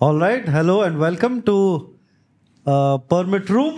[0.00, 0.46] All right.
[0.46, 1.96] Hello and welcome to
[2.66, 3.76] uh, Permit Room.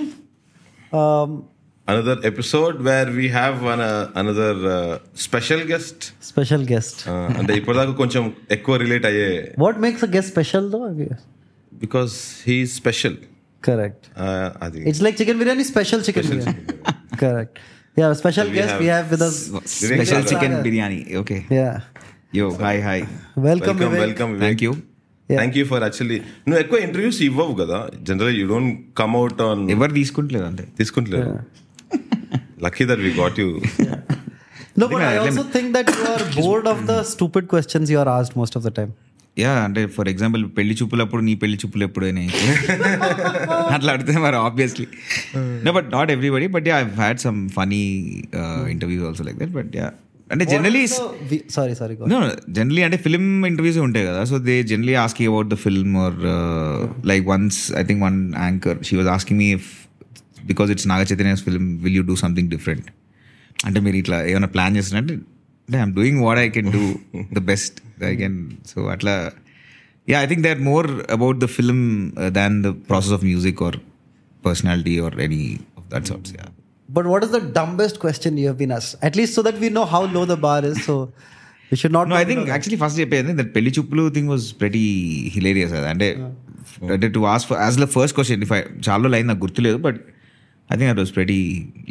[0.93, 1.49] Um,
[1.87, 6.97] another episode where we have one, uh, another uh, special guest special guest.
[7.07, 8.25] Uh, అంటే ఇప్పటిదాకా కొంచెం
[8.57, 9.31] ఎక్కువ relate అయ్యే
[9.65, 10.89] What makes a guest special though?
[11.85, 12.15] Because
[12.49, 13.19] he special
[13.69, 14.03] Correct.
[14.67, 17.19] అది It's like chicken biryani, special chicken Special biryani.
[17.25, 17.55] Correct.
[18.01, 19.37] Yeah, special we guest have- we have with us.
[19.77, 20.65] Special Vivek chicken Sagar.
[20.67, 21.01] biryani.
[21.23, 21.41] Okay.
[21.61, 21.77] Yeah.
[22.39, 23.01] Yo, hi, hi.
[23.03, 24.03] Welcome, welcome Vivek.
[24.07, 24.73] Welcome Thank you.
[24.75, 24.85] Yeah.
[25.31, 27.79] Thank you for actually నువ్వు ఎక్కువ interviews ఇవ్వవు కదా?
[28.09, 30.67] General you don't come out on ఎవరు తీసుకుంటలేదు అంతే.
[30.79, 31.33] తీసుకుంటలేరు
[32.67, 33.51] lucky that we got you
[34.81, 37.99] No, but I I- also think that you are bored of the stupid questions you
[37.99, 38.91] are asked most of the time.
[39.37, 42.29] Yeah అంటే for example పెళ్ళి చూపులప్పుడు నీ పెళ్ళి చూపులు ఎప్పుడు అయినాయి
[43.75, 44.87] అట్లా అడితే మరి obviously
[45.65, 47.81] no but not everybody but yeah I had some funny
[48.71, 49.89] interviews also like that but yeah
[50.31, 50.83] అంటే జనరలీ.
[50.91, 52.07] Go.
[52.13, 52.17] నో
[52.57, 56.19] జనరలీ అంటే ఫిల్మ్ ఇంటర్వ్యూస్ ఉంటాయి కదా so they generally asking about the film or
[57.11, 59.69] like once I think one anchor she was asking me if
[60.45, 62.89] because it's Naga Chaitanya's film will you do something different
[63.65, 65.17] అంటే మీరు ఇట్లా ఏమైనా plan చేస్తున్నారంటే
[65.69, 66.85] అంటే I'm doing what I can do
[67.33, 68.39] the best I can
[68.73, 69.15] so అట్లా
[70.09, 71.85] yeah I think they are more about the film
[72.39, 73.79] than the process of music or
[74.43, 75.43] personality or any
[75.79, 76.47] of that sorts yeah
[76.90, 78.96] But what is the dumbest question you have been asked?
[79.10, 80.78] At least so that we know how low the bar is.
[80.88, 80.96] So
[81.72, 82.08] we should not.
[82.12, 82.54] No I go think below that.
[82.56, 84.84] Actually first చెప్పేది that పెళ్లి చూపులు thing was pretty
[85.36, 86.10] hilarious అది అంటే
[86.96, 90.00] అంటే to as as the first question if I చాలా line నాకు గుర్తులేదు but
[90.70, 91.40] I think that was pretty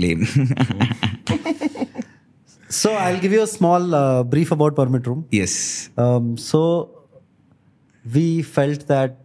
[0.04, 0.22] lame
[2.70, 5.18] So I'll give you a small uh, brief about Permit Room.
[5.44, 5.56] Yes
[6.04, 6.60] Um, so
[8.04, 9.16] we felt that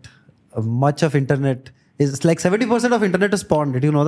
[0.54, 1.62] uh, much of internet
[2.00, 3.72] is like 70% of internet is porn.
[3.76, 4.06] Did you know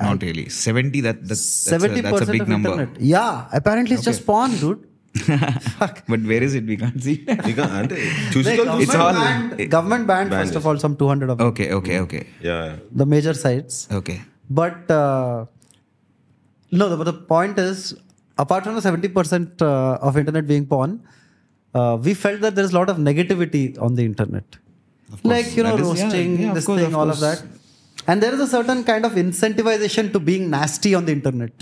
[0.00, 0.48] Not really.
[0.48, 2.70] 70, that, that, 70 that's, a, that's a big number.
[2.70, 3.00] Internet.
[3.00, 4.12] Yeah, apparently it's okay.
[4.12, 4.86] just porn, dude.
[6.08, 6.64] But where is it?
[6.64, 7.24] We can't see.
[7.44, 7.90] we can't.
[7.92, 8.30] Eh?
[8.30, 11.48] Choose it's all banned, it, government banned, banned first of all some 200 of them.
[11.48, 12.26] Okay, okay, okay.
[12.40, 12.76] Yeah.
[12.92, 13.88] The major sites.
[13.90, 14.22] Okay.
[14.48, 15.46] But uh,
[16.70, 17.96] no, the, but the point is,
[18.38, 21.02] apart from the 70% uh, of internet being porn,
[21.74, 24.44] uh, we felt that there is a lot of negativity on the internet.
[25.10, 27.42] Course, like you know, roasting yeah, yeah, this course, thing, all of that.
[28.06, 31.52] And there is a certain kind of incentivization to being nasty on the internet.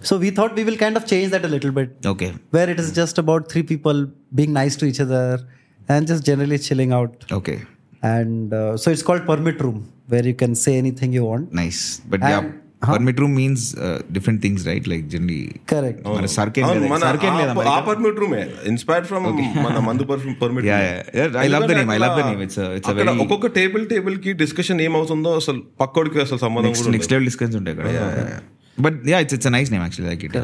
[0.00, 1.94] So we thought we will kind of change that a little bit.
[2.04, 2.32] Okay.
[2.50, 5.46] Where it is just about three people being nice to each other
[5.88, 7.24] and just generally chilling out.
[7.30, 7.62] Okay.
[8.02, 11.52] And uh, so it's called Permit Room, where you can say anything you want.
[11.52, 12.00] Nice.
[12.08, 12.91] But and, yeah, huh?
[12.93, 13.63] Permit room means
[14.11, 15.39] different things right like generally
[15.73, 15.99] Correct.
[16.17, 19.25] మన సర్కేం అవును, లేదా మన సర్కేం లేదా ఆ- ఆ permit రూమే inspired from
[19.65, 21.01] మన మందు permit Yeah, yeah.
[21.19, 21.89] Yeah, I love the name.
[21.89, 22.41] I love the name.
[22.47, 26.67] It's a- it's a very- ఒక్కొక్క టేబుల్ టేబుల్ కి డిస్కషన్ ఏమవుతుందో అసలు పక్కోడికి అసలు సంబంధం
[26.69, 28.41] నెక్స్ట్ కూడా నెక్స్ట్ లెవెల్ డిస్కషన్స్ ఉంటాయి ఇక్కడ
[28.77, 30.39] but yeah it's it's nice name actually like it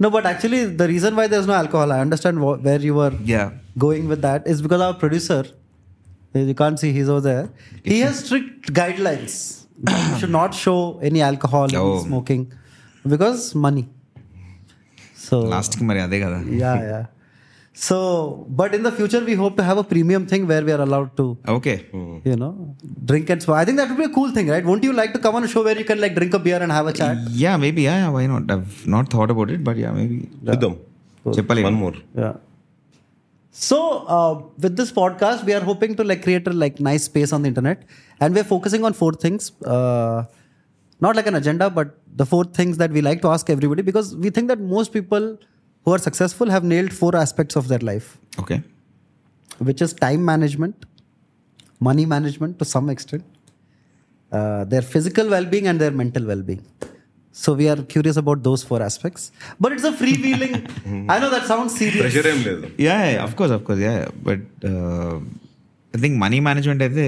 [0.00, 3.14] No, but actually, the reason why there's no alcohol, I understand wh- where you were
[3.30, 3.44] yeah
[3.76, 5.40] going with that, is because our producer,
[6.48, 7.46] you can't see he's over there,
[7.84, 9.34] he has strict guidelines.
[9.89, 12.03] you should not show any alcohol, and any oh.
[12.03, 12.51] smoking,
[13.07, 13.87] because money.
[15.15, 15.79] So last
[16.47, 17.05] Yeah, yeah.
[17.73, 20.81] So, but in the future, we hope to have a premium thing where we are
[20.81, 21.37] allowed to.
[21.47, 21.85] Okay.
[21.91, 22.23] Mm.
[22.23, 23.57] You know, drink and smoke.
[23.57, 24.63] I think that would be a cool thing, right?
[24.63, 26.61] Won't you like to come on a show where you can like drink a beer
[26.61, 27.17] and have a chat?
[27.31, 27.83] Yeah, maybe.
[27.83, 28.51] Yeah, yeah why not?
[28.51, 30.29] I've not thought about it, but yeah, maybe.
[30.43, 30.53] Yeah.
[31.63, 31.93] One more.
[32.15, 32.33] Yeah.
[33.55, 37.31] So uh, with this podcast, we are hoping to like create a like nice space
[37.31, 37.83] on the internet,
[38.19, 39.51] and we're focusing on four things.
[39.63, 40.23] Uh,
[41.01, 44.15] not like an agenda, but the four things that we like to ask everybody because
[44.15, 45.37] we think that most people
[45.85, 48.63] who are successful have nailed four aspects of their life, Okay.
[49.59, 50.85] which is time management,
[51.79, 53.23] money management to some extent,
[54.31, 56.65] uh, their physical well-being, and their mental well-being.
[57.35, 60.53] So we are curious about those four aspects, but it's a freewheeling.
[61.13, 62.03] I know that sounds serious.
[62.03, 63.93] Pressure ఏం లేదు yeah of course of course yeah
[64.27, 64.43] but
[65.93, 67.05] I think money management అయితే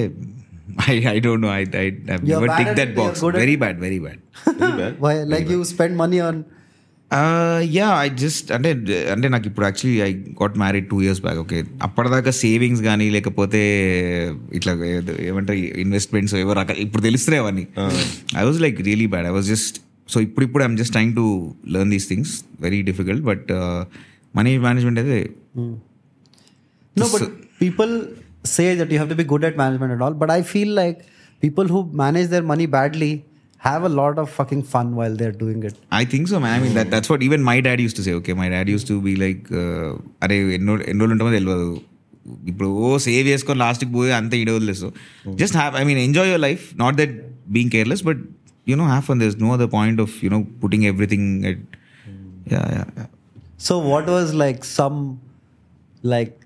[0.89, 3.23] I I don't know I I You're never bad tick at that it, you're box
[3.25, 3.61] good at very it.
[3.63, 4.21] Bad very bad
[5.05, 5.15] Why?
[5.33, 6.37] Like you spend money on.
[7.75, 8.69] Yeah I just అంటే
[9.13, 10.11] అంటే నాకు ఇప్పుడు actually I
[10.41, 11.57] got married two years back okay
[11.87, 13.61] అప్పటిదాకా savings కానీ లేకపోతే
[14.59, 14.71] ఇట్లా
[15.29, 17.65] ఏమంటారు investments ఏవో రకాల ఇప్పుడు తెలుస్తున్నాయి అవన్నీ
[18.41, 19.77] I was like really bad I was just
[20.08, 21.26] so ఇప్పుడు ఇప్పుడు I'm just trying to
[21.74, 23.48] learn these things very difficult but
[24.34, 25.20] money management అయితే
[26.96, 27.22] No, but
[27.58, 27.90] people
[28.46, 30.14] say that you have to be good at management and all.
[30.14, 30.96] But I feel like
[31.42, 33.10] people who manage their money badly
[33.60, 35.74] have a lot of fucking fun while they're doing it.
[36.00, 38.12] I think so man I mean that that's what even my dad used to say
[38.20, 39.44] okay my dad used to be like
[40.24, 41.68] అరే ఎన్నో ఎన్ని రోజులు ఉంటామో తెలియదు
[42.50, 44.88] ఇప్పుడు ఓ save చేసుకొని లాస్ట్కి పోయి అంతే ఇడే వదిలేసు
[45.42, 47.14] just have I mean enjoy your life not that
[47.56, 48.22] being careless but
[48.65, 51.57] you know have fun there's no other point of you know putting everything at
[52.05, 52.53] hmm.
[52.53, 53.07] yeah, yeah, yeah.
[53.57, 55.19] so what was like some
[56.03, 56.45] like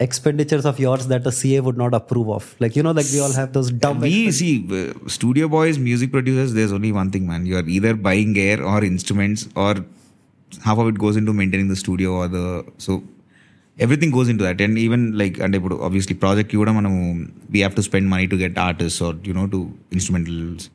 [0.00, 2.56] expenditures of yours that a CA would not approve of?
[2.58, 4.00] Like, you know, like we all have those dumb.
[4.00, 7.46] We see uh, studio boys, music producers, there's only one thing, man.
[7.46, 9.84] You're either buying gear or instruments, or
[10.64, 12.64] half of it goes into maintaining the studio or the.
[12.78, 13.04] So
[13.78, 14.60] everything goes into that.
[14.60, 19.14] And even like, and obviously, project we have to spend money to get artists or,
[19.22, 20.70] you know, to instrumentals.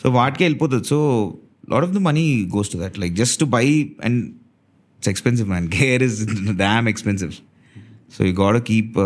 [0.00, 0.98] So వాటికే వెళ్ళిపోతుంది so
[1.70, 2.24] lot of the money
[2.54, 3.64] goes to that like just to buy
[4.04, 4.20] and
[4.98, 6.18] it's expensive man gear is
[6.56, 7.32] damn expensive
[8.17, 8.99] so you got keep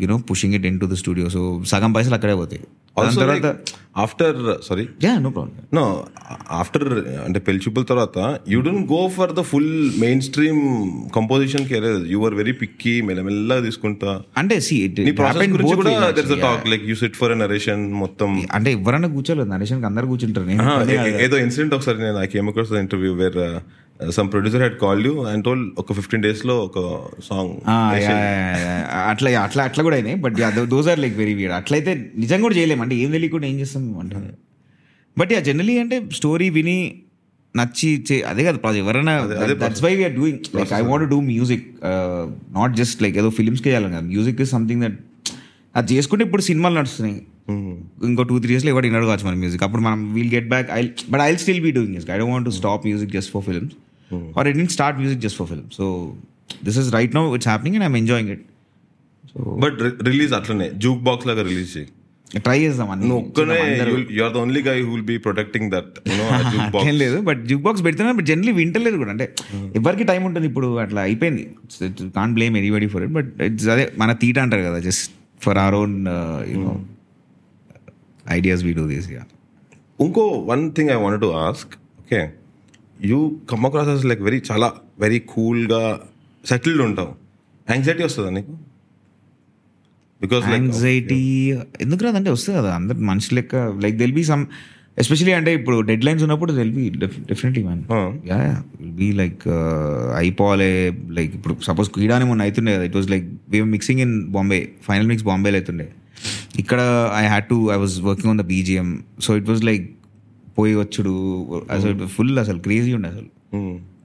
[0.00, 2.62] you know pushing it into the studio so సగం పైసలు అక్కడే పోతాయి.
[2.98, 3.56] దాని తర్వాత
[3.96, 4.36] after
[4.68, 6.04] sorry yeah no problem no
[6.50, 6.84] after
[7.18, 11.74] అంటే పెళ్ళి తర్వాత you don't go for the full main stream కంపోజిషన్కి
[12.08, 14.20] you are very picky మెల్లమెల్లగా తీసుకుంటా.
[14.36, 18.46] అంటే సి నీ ప్రాసెస్ గురించి కూడా there is talk like you sit for narration మొత్తం.
[18.52, 20.48] అంటే ఎవరన్నా కూర్చోలేదు నరేషన్కి అందరు కూర్చుంటారు.
[21.26, 23.40] ఏదో ఇన్సిడెంట్ ఒకసారి నేను interview where
[24.10, 26.78] some producer head call you and told ఒక ఫిఫ్టీన్ డేస్లో ఒక
[27.24, 27.52] సాంగ్
[28.02, 28.16] యా.
[29.10, 30.16] అట్లా అట్లా అట్లా కూడా అయినాయి.
[30.16, 30.34] But
[30.68, 32.82] those are like very weird అట్లయితే నిజంగా కూడా చేయలేము.
[32.82, 34.16] అంటే ఏం తెలియకుండా ఏం చేస్తాం మేము అంటే
[35.16, 36.78] బట్ యా జనరలీ అంటే స్టోరీ విని
[37.54, 39.12] నచ్చి చే- అదే కదా ప్రాజెక్ట్ ఎవరైనా
[39.60, 41.66] that's why we are doing like I want do music
[42.54, 44.00] not just like ఏదో ఫిల్మ్స్కి చేయాలి కదా.
[44.06, 44.98] మ్యూజిక్ ఇస్ సంథింగ్ దట్
[45.74, 47.16] అది చేసుకుంటే ఇప్పుడు సినిమాలు నడుస్తున్నాయి.
[48.04, 50.80] ఇంకో టూ త్రీ ఇయర్స్లో ఎవరు వినడు కావచ్చు మన మ్యూజిక్ అప్పుడు మనం we'll get back I
[51.10, 53.74] but I still be doing I don't want to stop music just for films
[54.38, 55.84] or it start music just for film so
[56.68, 58.44] this is right now it's happening and I'm enjoying it
[59.62, 60.66] but release అట్లనే.
[60.82, 61.88] Jukebox లాగా release చేయి.
[62.44, 63.08] Try చేద్దాం అన్ని.
[63.16, 63.56] ఒక్కనే
[64.16, 65.92] you are the only guy who will be protecting that
[66.74, 69.10] jukebox లేదు but juke box పెడుతున్నా but generally వింటలేదు కూడా.
[69.14, 69.26] అంటే
[69.80, 71.44] ఎవరికి టైం ఉంటుంది ఇప్పుడు అట్లా అయిపోయింది.
[72.18, 75.12] Can't blame anybody for it but it's అదే మన తీట అంటారు కదా just
[75.46, 75.96] for our own
[76.52, 76.72] you know
[78.38, 79.24] ideas we do this yeah
[80.06, 81.74] ఇంకో one thing I want to ask
[82.04, 82.22] okay
[82.96, 83.18] you
[83.50, 84.68] come across as like very చాలా
[85.00, 85.82] very కూల్గా
[86.44, 87.12] settled ఉంటావు.
[87.68, 88.52] Anxiety వస్తుందా నీకు?
[90.20, 91.20] బికాస్ యాంగ్జైటీ
[91.80, 93.54] ఎందుకు రాదంటే వస్తుంది కదా అందరు మనిషి లెక్క
[93.84, 94.44] like they'll be some
[94.98, 96.84] especially అంటే ఇప్పుడు డెడ్ లైన్స్ ఉన్నప్పుడు they'll be
[97.30, 97.82] definitely man
[98.30, 98.38] yeah
[98.78, 99.42] will be like
[100.20, 100.70] అయిపోవాలి
[101.18, 105.08] లైక్ ఇప్పుడు సపోజ్ క్రీడాని మొన్న అవుతుండే కదా it was like we mixing in Bombay final
[105.12, 105.86] mix బాంబేలో అవుతుండే
[106.58, 106.80] ఇక్కడ
[107.14, 108.88] I had to I was working on the BGM
[109.20, 109.84] so it was like
[110.56, 111.12] పోయి వచ్చుడు
[111.70, 113.28] అసలు ఫుల్ అసలు క్రేజీ ఉండే అసలు.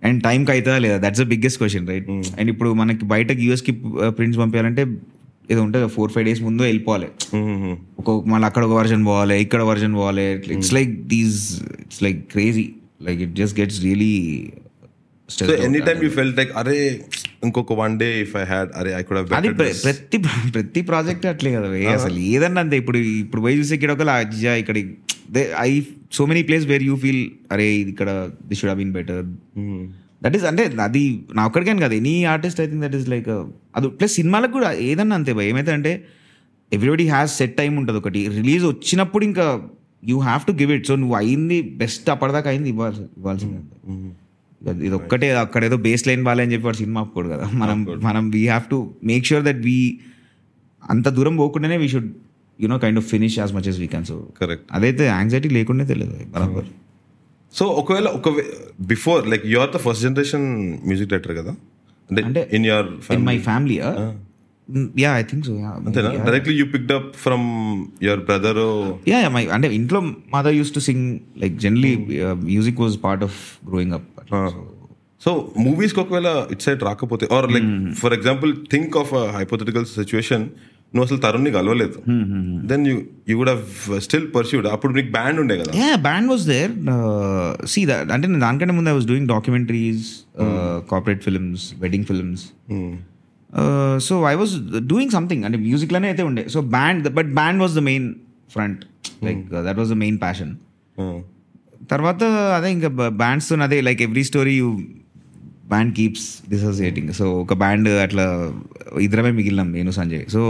[0.03, 0.97] అండ్ టైంకి అవుతుందా లేదా?
[0.97, 2.07] That's the biggest question right
[2.37, 3.73] and ఇప్పుడు మనకి బయటకి యూఎస్కి
[4.17, 4.83] ప్రింట్స్ పంపించాలంటే
[5.49, 7.07] ఏదో ఉంటుంది ఫోర్ ఫైవ్ డేస్ ముందు వెళ్ళిపోవాలి.
[7.99, 10.25] ఒక మళ్ళీ అక్కడ ఒక వర్జన్ పోవాలి ఇక్కడ వర్జన్ పోవాలి.
[10.55, 11.39] It's like these
[11.79, 12.65] it's like crazy
[13.01, 14.13] like it just gets really
[15.29, 16.77] so any time you like అరే
[17.43, 20.17] ఇంకొక one day if I had అరే ఐ కుడ్ అది ప్ర- ప్రతి
[20.53, 22.77] ప్రతి ప్రాజెక్ట్ అట్లే కదా అసలు ఏదన్నా అంతే.
[22.77, 24.77] ఇప్పుడు ఇప్పుడు పోయి చూస్తే ఇక్కడ ఒక అజ్జా ఇక్కడ
[25.61, 25.71] I
[26.11, 28.09] so many place where you feel అరే ఇది ఇక్కడ
[28.47, 29.21] this should been better
[30.21, 31.93] that is అంటే అది నా ఒక్కడికని కాదు.
[31.93, 33.29] Any artist I think that is like
[33.75, 35.47] అది ప్లస్ సినిమాలకు కూడా ఏదన్నా అంతే భయ.
[35.47, 35.91] ఏమైతే అంటే
[36.71, 38.27] ఎవ్రీబడి హ్యాస్ సెట్ టైం ఉంటుంది ఒకటి.
[38.37, 39.45] రిలీజ్ వచ్చినప్పుడు ఇంకా
[40.03, 43.59] you have to give it so నువ్వు అయింది బెస్ట్ అప్పటిదాకా అయింది ఇవ్వాల్సి ఇవ్వాల్సిందే.
[44.61, 47.45] ఇది- ఇది ఒక్కటే అక్కడ ఏదో బేస్ లైన్ బాలే అని చెప్పి వాడు సినిమా ఆపుకోడు కదా.
[47.55, 49.77] మనం మనం we have to make sure that we
[50.83, 52.09] అంత దూరం పోకుండానే we should
[52.61, 56.15] you know kind of finish as much as we can so correct అదైతే యాంగ్జైటీ లేకుండా తెలియదు
[56.35, 56.67] బరాబర్.
[57.53, 58.27] సో ఒకవేళ ఒక
[58.91, 60.45] before like you are the first generation
[60.89, 61.53] music director కదా?
[62.09, 63.77] అంటే in your in my family
[65.03, 66.09] yeah I think so అంతేనా?
[66.27, 67.47] Directly you picked up from
[68.05, 68.59] your brother
[69.11, 69.99] yeah my అంటే ఇంట్లో
[70.35, 71.05] mother used to sing
[71.43, 71.93] like generally
[72.49, 73.39] music was part of
[73.69, 74.07] growing up
[75.21, 75.31] so
[75.65, 77.67] మూవీస్కి ఒకవేళ it side రాకపోతే or like
[77.99, 80.45] for example think of hypothetical situation
[80.93, 81.97] నువ్వు అసలు తరుణ్ని కలవలేదు.
[82.69, 82.95] Then you
[83.29, 83.51] you would
[84.05, 85.71] still pursued అప్పుడు నీకు బ్యాండ్ ఉండే కదా?
[85.81, 86.73] Yeah band was there
[87.73, 90.07] see that అంటే నేను దానికంటే ముందు I was doing documentaries
[90.91, 92.43] corporate films wedding films
[94.07, 94.55] so I was
[94.91, 96.45] doing something అంటే మ్యూజిక్లోనే అయితే ఉండే.
[96.55, 98.07] So band but band was the main
[98.55, 98.81] front
[99.27, 100.53] like that was the main passion
[101.91, 102.23] తర్వాత
[102.57, 102.89] అదే ఇంకా
[103.21, 104.67] బ్యాండ్స్ అదే like every story you
[105.71, 108.25] band keeps dissociating so ఒక band అట్లా
[108.99, 110.25] ఇద్దరమే మిగిలినాం నేను Sanjay.
[110.29, 110.41] So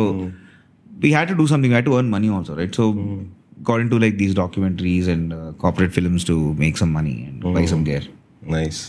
[1.04, 2.86] we had to do something had to earn money also right so
[3.62, 7.86] according to like these documentaries and corporate films to make some money and buy some
[7.90, 8.08] gear
[8.52, 8.82] nice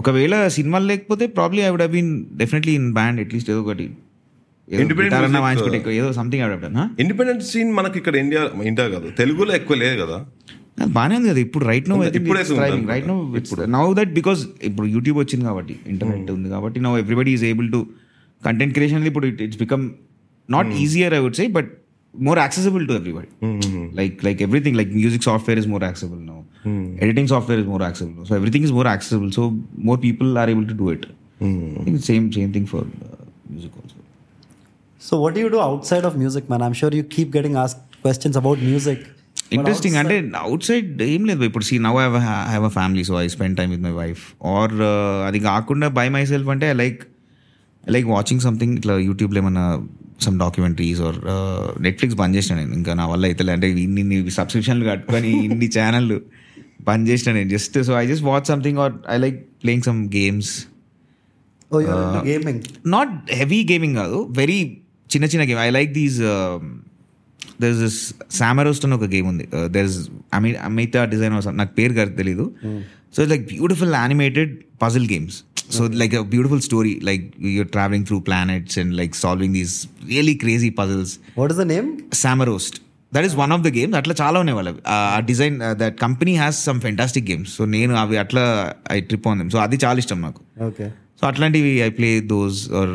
[0.00, 3.86] ఒకవేళ సినిమాలు లేకపోతే probably I would been definitely in band at least ఏదో ఒకటి.
[5.76, 6.42] ఎక్కువ ఏదో something
[7.00, 9.08] independent scene మనకి ఇక్కడ India India కాదు.
[9.18, 10.18] తెలుగులో ఎక్కువ లేదు కదా.
[10.95, 13.15] బాగానే ఉంది కదా ఇప్పుడు రైట్ నో ఇప్పుడైతే ఉంది right no
[13.75, 17.79] now that because ఇప్పుడు యూట్యూబ్ వచ్చింది కాబట్టి ఇంటర్నెట్ ఉంది కాబట్టి now everybody is able to
[18.41, 19.83] content creation ఇప్పుడు it's become
[20.49, 21.69] not easier I would say but
[22.13, 23.29] more accessible to everybody
[23.99, 26.39] like like everything like music software is more accessible now
[27.05, 29.45] editing software is more accessible so everything is more accessible so
[29.89, 31.05] more people are able to do it
[32.11, 32.87] same same thing for
[33.51, 33.99] music also
[35.01, 36.61] So what do you do outside of music, man?
[36.61, 38.99] I'm sure you keep getting asked questions about music.
[39.52, 42.06] interesting outside- అంటే outside ఏం లేదు ఇప్పుడు see now I
[42.48, 44.74] have a family so I spend time with my wife or
[45.28, 47.00] అది కాకుండా by myself అంటే I like
[47.84, 49.66] I like watching something ఇట్లా యూట్యూబ్లో ఏమన్నా
[50.20, 51.18] సమ్ డాక్యుమెంటరీస్ ఆర్
[51.82, 52.74] నెట్ఫ్లిక్స్ బంద్ చేసిన నేను.
[52.74, 56.16] ఇంకా నా వల్ల అయితే అంటే ఇన్ని సబ్స్క్రిప్షన్లు కట్టుకొని ఇన్ని ఛానళ్ళు
[56.82, 57.48] బంద్ చేసిన నేను.
[57.48, 60.52] Just so I just watch something or I like playing some games
[62.26, 62.58] gaming.
[62.86, 64.28] Not heavy gaming కాదు.
[64.36, 64.58] వెరీ
[65.10, 66.18] చిన్న చిన్న game I like these
[67.62, 69.48] there is Samorost అని ఒక గేమ్ ఉంది.
[69.74, 69.98] దర్ ఇస్
[70.34, 72.46] అమి అమితా డిజైన్ నాకు పేరు గారు తెలీదు.
[73.16, 75.36] So like beautiful animated puzzle games
[75.76, 77.24] so like a beautiful story like
[77.56, 79.74] you're travelling through planets and like solving these
[80.10, 81.88] really crazy puzzles What is the name?
[82.12, 82.76] Samorost
[83.14, 84.80] that is one of the games అట్లా చాలా ఉన్నాయి వాళ్ళవి.
[84.86, 88.44] ఆ design that company has some fantastic games so నేను అవి అట్లా
[88.92, 90.40] I trip on them so అది చాలా ఇష్టం నాకు.
[90.68, 90.88] Okay.
[91.20, 92.94] సో అట్లాంటివి I play those or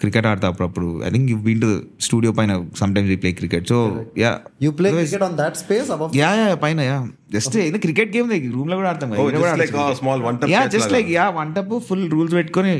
[0.00, 1.70] cricket ఆడతా అప్పుడప్పుడు I think you been to
[2.06, 2.52] studio పైన
[2.96, 3.78] sometimes play cricket so
[4.22, 4.30] yeah
[4.64, 6.12] You play cricket on that space above?
[6.20, 6.96] Yeah yeah పైన యా
[7.36, 10.92] జస్ట్ ఇది క్రికెట్ గేమ్ రూమ్లో కూడా ఆడతాం just like a small one tap yeah just.
[10.96, 12.74] Like yeah one tap full rules పెట్టుకొని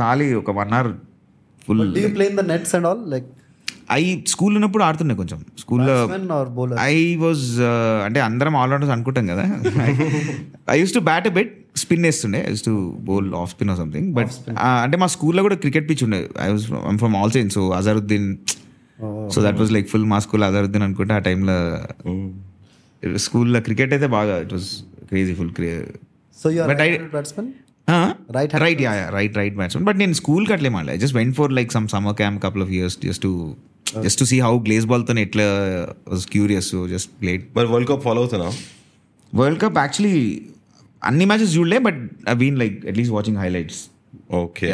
[0.00, 0.92] ఖాళీ ఒక one hour
[1.62, 3.00] full Do you play in the nets and all?
[3.14, 3.28] Like
[3.92, 5.44] I school ఉన్నప్పుడు ఆడుతుండే కొంచెం.
[5.58, 6.10] స్కూల్లో?
[6.80, 7.60] ఐ వాజ్
[8.04, 9.60] అంటే అందరం ఆల్రౌండర్స్ అనుకుంటాం కదా.
[10.70, 12.44] I used to bat but spin వేస్తుండే.
[12.46, 16.04] I used to bowl off spin or something but అంటే మా స్కూల్లో కూడా క్రికెట్ పిచ్
[16.04, 16.28] ఉండే.
[16.42, 16.66] I was
[16.96, 18.36] from All Saints so Azharuddin
[19.30, 21.78] so that was like full మా స్కూల్ అజరుద్దీన్ అనుకుంటే ఆ టైంలో
[23.16, 24.70] స్కూల్లో క్రికెట్ అయితే బాగా it was
[25.08, 25.50] crazy full
[26.46, 27.46] I- right batsman?
[28.30, 31.88] Right right right right batsmen but నేను స్కూల్కి అట్లే మాడలే just went for like some
[31.88, 33.54] summer camp couple of years just to
[34.04, 35.46] just to see how గ్లేస్ బాల్తో ఎట్లా
[36.30, 38.48] క్యూరియస్ జస్ట్ ప్లేడ్ మరి world cup follow అవుతున్నా
[39.32, 40.16] world cup actually
[41.02, 43.82] అన్ని matches చూడలే but I been like at least watching highlights
[44.42, 44.70] okay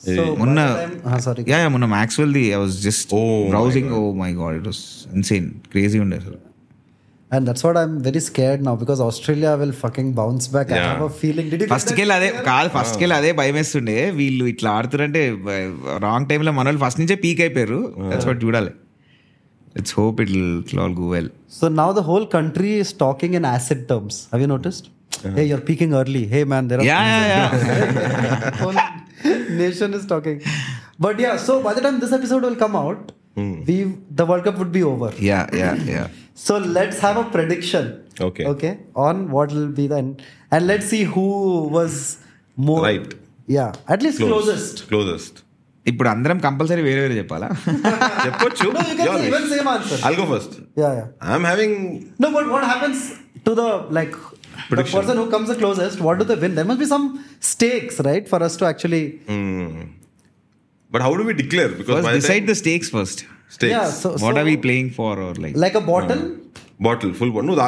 [0.00, 0.60] So మొన్న.
[1.50, 4.82] Yeah మొన్న Maxwell the I was just Oh my browsing oh my god it was
[5.14, 6.38] insane crazy ఉండే అసలు.
[7.30, 10.68] And that's what I'm very scared now because Australia will fucking bounce back.
[10.70, 10.90] I Yeah.
[10.90, 11.46] have a feeling.
[11.52, 11.92] Did you get first?
[11.98, 15.22] కెళ్ళి అదే కాదు first కెళ్ళి అదే భయం వేస్తుండే వీళ్ళు ఇట్లా ఆడుతురంటే
[16.04, 17.78] రాంగ్ టైంలో మన వాళ్ళు ఫస్ట్ నుంచే పీక్ అయిపోయారు
[18.10, 18.72] దట్స్ వాట్ చూడాలి
[19.80, 23.44] it's hope it it all go well So now the whole country is talking in
[23.54, 24.14] acid terms.
[24.32, 24.84] Have you noticed?
[25.36, 26.22] Hey, you're peaking early.
[26.34, 26.86] Hey, man, there are.
[26.90, 27.44] Yeah yeah yeah
[28.62, 28.78] whole
[29.62, 30.38] nation is talking.
[31.04, 33.00] But yeah, so by the time this episode will come out,
[33.68, 33.76] we
[34.20, 35.10] the World Cup would be over.
[35.30, 36.04] Yeah yeah yeah
[36.45, 37.85] So let's have a prediction.
[38.29, 38.45] Okay.
[38.53, 38.73] Okay.
[39.07, 40.07] On what will be then,
[40.53, 41.27] and let's see who
[41.77, 41.93] was
[42.67, 43.07] more Right.
[43.57, 44.75] Yeah, at least closest.
[44.91, 45.37] Closest
[45.85, 47.47] ఇప్పుడు అందరం compulsory వేరే వేరే చెప్పాలా
[48.25, 49.97] చెప్పొచ్చు No, you can say even same answer.
[50.07, 50.51] I'll go first.
[50.81, 51.07] Yeah, yeah.
[51.33, 51.73] I'm having
[52.23, 52.99] No, but what happens
[53.47, 54.13] to the like
[54.69, 54.93] Prediction.
[54.95, 55.97] the person who comes the closest?
[56.07, 56.53] What do they win?
[56.59, 57.05] There must be some
[57.51, 59.03] stakes, right, for us to actually.
[60.93, 61.69] But how do we declare?
[61.81, 63.70] Because by the decide time the stakes first stakes.
[63.70, 65.56] Yeah, so, what so are we playing for or like?
[65.56, 66.32] Like a bottle?
[66.32, 67.54] Uh, bottle, full bottle.
[67.54, 67.60] No,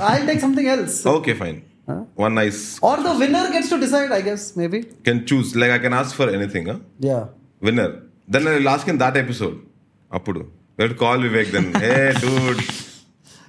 [0.00, 1.04] I'll take something else.
[1.06, 1.64] Okay, fine.
[1.86, 2.04] Huh?
[2.14, 2.78] One nice.
[2.82, 4.82] Or the winner gets to decide, I guess, maybe.
[5.04, 5.56] Can choose.
[5.56, 6.78] Like, I can ask for anything, huh?
[7.00, 7.26] Yeah.
[7.60, 8.02] Winner.
[8.28, 9.66] Then I'll ask in that episode.
[10.12, 10.50] Apudu.
[10.76, 11.72] We'll call Vivek then.
[11.82, 12.62] hey, dude.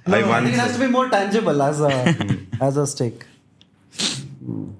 [0.06, 2.16] No, I, want think it has to be more tangible as a,
[2.60, 3.24] as a stake.
[4.44, 4.70] Hmm.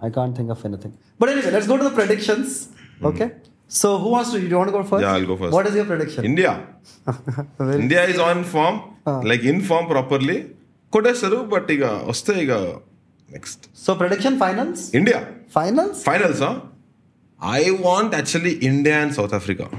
[0.00, 0.96] I can't think of anything.
[1.18, 2.68] But anyway, let's go to the predictions.
[3.00, 3.06] Hmm.
[3.06, 3.26] Okay.
[3.26, 3.40] Mm.
[3.80, 4.38] So who wants to?
[4.38, 5.02] Do you want to go first?
[5.02, 5.52] Yeah, I'll go first.
[5.56, 6.24] What is your prediction?
[6.30, 6.66] India.
[7.60, 9.20] India is on form, ah.
[9.30, 10.38] like in form properly.
[10.92, 12.58] Kodesaru, but iga oste iga
[13.30, 13.70] next.
[13.72, 14.92] So prediction finals.
[15.00, 16.04] India finals.
[16.10, 16.60] Finals, huh?
[17.40, 19.70] I want actually India and South Africa.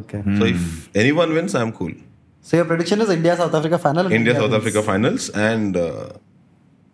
[0.00, 0.22] Okay.
[0.38, 1.92] So if anyone wins, I'm cool.
[2.42, 4.12] So your prediction is India South Africa final.
[4.12, 6.10] India South Africa finals and uh,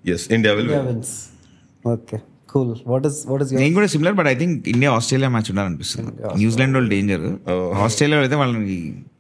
[0.05, 0.87] yes, India will India win.
[0.87, 1.33] India wins.
[1.85, 2.23] Okay.
[2.93, 3.61] What is what is your?
[3.63, 6.11] నేను కూడా similar but I think India Australia match ఉండాలనిపిస్తుంది.
[6.41, 7.25] New Zealand వాళ్ళు danger
[7.87, 8.77] Australia అయితే వాళ్ళని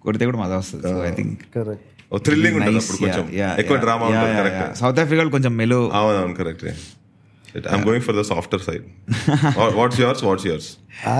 [0.06, 0.82] కొడితే కూడా మజా వస్తుంది.
[0.92, 1.84] So I think Correct.
[2.26, 3.26] Thrilling ఉంటుంది అప్పుడు కొంచెం.
[3.62, 6.64] ఎక్కువ డ్రామా ఉంటుంది కరెక్ట్ సౌత్ ఆఫ్రికా కొంచెం మెలో అవునవును correct
[7.70, 8.84] I'm going for the softer side
[9.78, 10.68] what's yours what's yours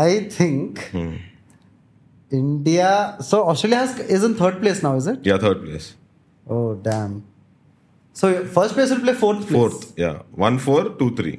[0.04, 0.72] I think
[2.30, 2.90] India.
[3.30, 5.20] So Australia has, is in third place now, is it?
[5.30, 5.88] Yeah third place
[6.46, 7.12] Oh damn.
[8.16, 8.26] So
[8.56, 9.56] first place will play fourth place.
[9.58, 10.12] Fourth yeah
[10.44, 11.32] one four two three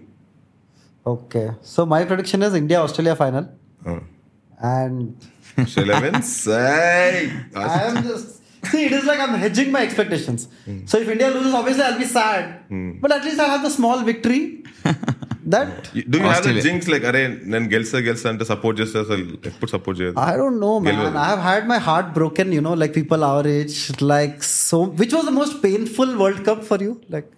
[1.06, 1.52] Okay.
[1.62, 3.50] So my prediction is India Australia final.
[3.86, 4.02] Oh.
[4.60, 5.18] And
[5.58, 6.46] Australia wins.
[6.46, 8.42] hey, I am just
[8.72, 8.86] see.
[8.86, 10.48] It is like I'm hedging my expectations.
[10.66, 10.90] Mm.
[10.90, 12.70] So if India loses, obviously I'll be sad.
[12.70, 13.02] Mm.
[13.02, 14.64] But at least I'll have the small victory.
[15.46, 19.08] that do you have the jinx like array then gelsa gelsa and support just as
[19.60, 22.74] put support just i don't know man i have had my heart broken you know
[22.74, 26.94] like people our age like so which was the most painful world cup for you
[27.10, 27.30] like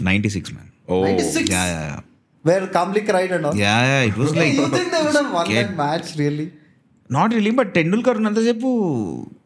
[0.00, 2.00] 96 man oh 96 yeah yeah yeah
[2.44, 3.56] Where Kamli cried and all.
[3.62, 5.68] Yeah yeah it was Hey, like you think they would have won scared.
[5.68, 6.46] that match really?
[7.10, 8.68] Not really but Tendulkar ఉన్నంతసేపు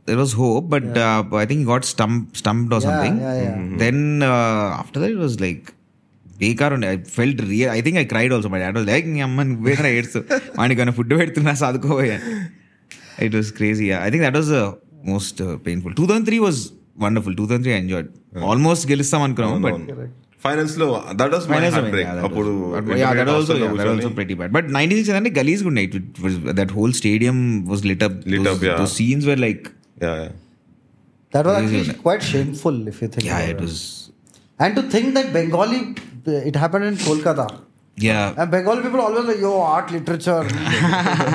[0.08, 0.92] there was hope but
[1.40, 3.56] I think got stump stumped or something yeah, yeah.
[3.82, 4.02] Then
[4.80, 5.64] after that it was like
[6.26, 9.46] బేకార్ ఉండే I felt real I think I cried also my dad like నీ అమ్మ
[9.50, 10.16] నువ్వేనా ఏడ్స్
[10.58, 12.18] వాడికి ఏమైనా food పెడుతున్నా చదువుకోబోయా
[13.26, 14.52] it was crazy I think that was
[15.12, 16.60] most painful two thousand three was
[17.06, 18.10] wonderful two thousand three enjoyed
[18.52, 19.82] almost గెలుస్తాం అనుకున్నాం but
[20.44, 20.86] ఫైనల్స్లో
[21.20, 22.50] that was my heart break అప్పుడు
[24.18, 24.50] pretty bad.
[24.56, 25.96] But 96 అంటే గలీజ్ ఉండే it
[26.60, 27.38] that whole stadium
[27.70, 28.86] was lit up Lit up, yeah.
[28.98, 29.64] Scenes were like
[31.32, 33.68] That was actually quite shameful if you think yeah about it it.
[33.68, 33.80] Was
[34.58, 35.78] And to think that Bengali,
[36.50, 37.46] it happened in Kolkata.
[37.96, 40.44] Yeah And Bengali people always like, yo, art, literature.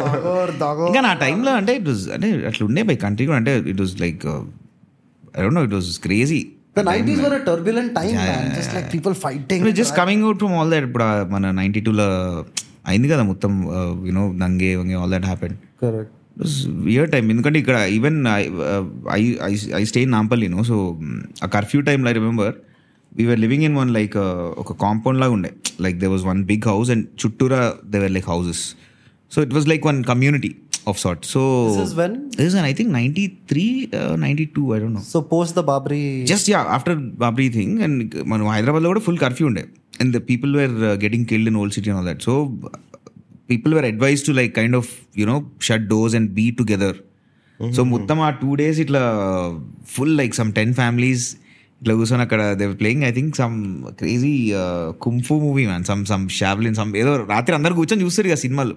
[0.01, 0.87] Dagor, Dagor.
[0.89, 3.95] ఇంకా నా టైంలో అంటే it was అంటే అట్లా ఉండే by country కూడా అంటే it was
[4.05, 4.23] like
[5.35, 6.41] I don't know it was crazy
[6.75, 8.55] The 90s were a turbulent time, man.
[8.55, 9.61] Just like people fighting.
[10.59, 12.05] All that ఇప్పుడు మన నైన్టీ టూలో
[12.87, 13.51] అయింది కదా మొత్తం
[14.09, 16.09] యునో దంగే వంగే all that happen Correct.
[16.85, 18.19] We're time ఎందుకంటే ఇక్కడ even
[19.11, 19.21] I
[19.79, 20.77] I stay in Nampally no so
[21.43, 22.53] ఆ కర్ఫ్యూ టైంలో I remember
[23.11, 24.15] we're living in one like
[24.63, 25.51] ఒక కాంపౌండ్ లాగా ఉండే.
[25.85, 27.61] Like there was one big house and చుట్టూరా
[27.93, 28.63] there were like houses
[29.31, 30.51] so it was like one community
[30.87, 32.13] of sort so This is when?
[32.37, 33.65] This I think ninety three
[34.23, 36.01] ninety two I don't know So post the Babri.
[36.31, 37.99] Just yeah after Babri thing and
[38.33, 39.63] మనం హైదరాబాద్లో కూడా full curfew ఉండే.
[40.01, 42.35] And the people were getting killed in old city and all that so
[43.51, 44.89] people were advise to like kind of
[45.21, 45.35] you know
[45.69, 46.97] shut doors and be together
[47.59, 49.01] so మొత్తం ఆ two days ఇట్లా
[49.95, 51.25] full like some ten families
[51.81, 53.55] ఇట్లా కూర్చొని అక్కడ they playing I think some
[53.99, 54.33] crazy
[55.05, 58.73] kung fu movie man some some Shaolin some ఏదో రాత్రి అందరు కూర్చొని చూస్తారు ఇక సినిమాలు.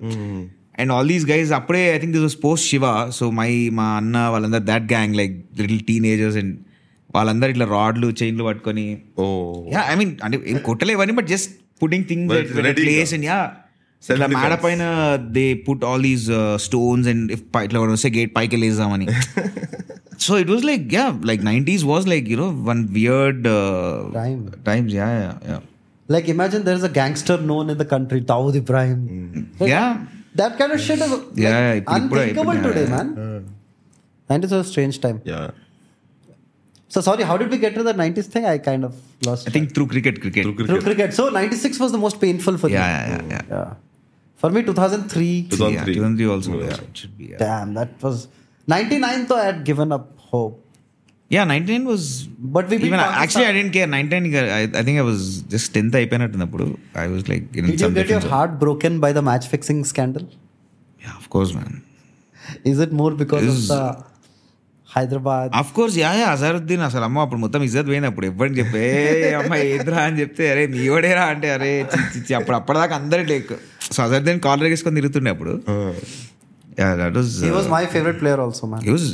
[0.75, 2.85] అండ్ ఆల్ దీస్ గైస్ అప్పుడే I think this was post Shiva
[3.17, 3.49] so my
[3.79, 6.53] మా అన్న వాళ్ళందరూ that gang like little teenagers and
[7.09, 8.85] వాళ్ళందరూ ఇట్లా రాడ్లు చైన్లు పట్టుకొని
[9.19, 9.25] ఓ
[9.75, 13.39] యా ఐ మీన్ అంటే ఏం కొట్టలేవని but just putting thing But ready place and yeah
[14.03, 14.43] ఇట్లా Self-defense.
[14.43, 14.83] మేడ పైన
[15.37, 16.25] they put all these
[16.65, 19.07] stones and if ఇట్లా వస్తే గేట్ పైకి వెళ్ళేద్దామని
[20.25, 23.47] so it was like yeah like nineties was like you know one weird
[24.15, 24.39] Time.
[24.69, 25.09] Times yeah
[25.49, 25.57] yeah
[26.09, 29.01] Like imagine there's a gangster known in the country, Dawood Ibrahim.
[29.59, 29.83] Like, yeah
[30.34, 33.54] that kind of shit is like, yeah, unthinkable today, man.
[34.28, 35.20] And it's a strange time.
[35.24, 35.50] Yeah.
[36.88, 38.44] So sorry, how did we get to the 90s thing?
[38.46, 38.94] I kind of
[39.26, 39.42] lost.
[39.42, 39.52] I track.
[39.52, 40.44] think through cricket, cricket.
[40.44, 40.70] Through cricket.
[40.70, 41.14] Through cricket.
[41.14, 42.84] So 96 was the most painful for yeah, me.
[42.84, 43.74] Yeah, yeah, yeah, yeah.
[44.36, 45.48] For me, 2003.
[45.50, 46.60] 2003, yeah, 2003 also.
[46.62, 46.76] Yeah.
[46.92, 47.24] Should be.
[47.26, 47.38] Yeah.
[47.38, 48.28] Damn, that was
[48.66, 49.26] 99.
[49.26, 50.63] Though I had given up hope.
[51.30, 52.02] Yeah, 99 was.
[52.54, 53.22] But we beat even Pakistan.
[53.22, 53.86] actually, I didn't care.
[53.88, 55.20] 99, I, I think I was
[55.54, 56.64] just 10th అయిపోయినట్టున్నప్పుడు
[57.04, 58.34] I was like in Did you some get your different zone.
[58.34, 60.24] heart broken by the match fixing scandal?
[61.00, 61.72] Yeah, of course, man.
[62.64, 63.82] Is it more because Is- of the
[64.88, 65.48] Hyderabad?
[65.60, 68.82] Of course yeah yeah Azharuddin అసలు అమ్మ అప్పుడు మొత్తం ఇజ్జత్ పోయింది అప్పుడు ఎవరిని చెప్పి
[69.40, 73.52] అమ్మ ఏద్రా అని చెప్తే అరే నీవడేరా అంటే అరే చి, చి, చి, అప్పుడు అప్పటిదాకా అందరి లైక్
[73.94, 75.54] సో అజరుద్దీన్ కాలర్ వేసుకొని తిరుగుతుండే అప్పుడు
[76.82, 78.80] yeah that was He was my favorite player also, man.
[78.86, 79.04] he was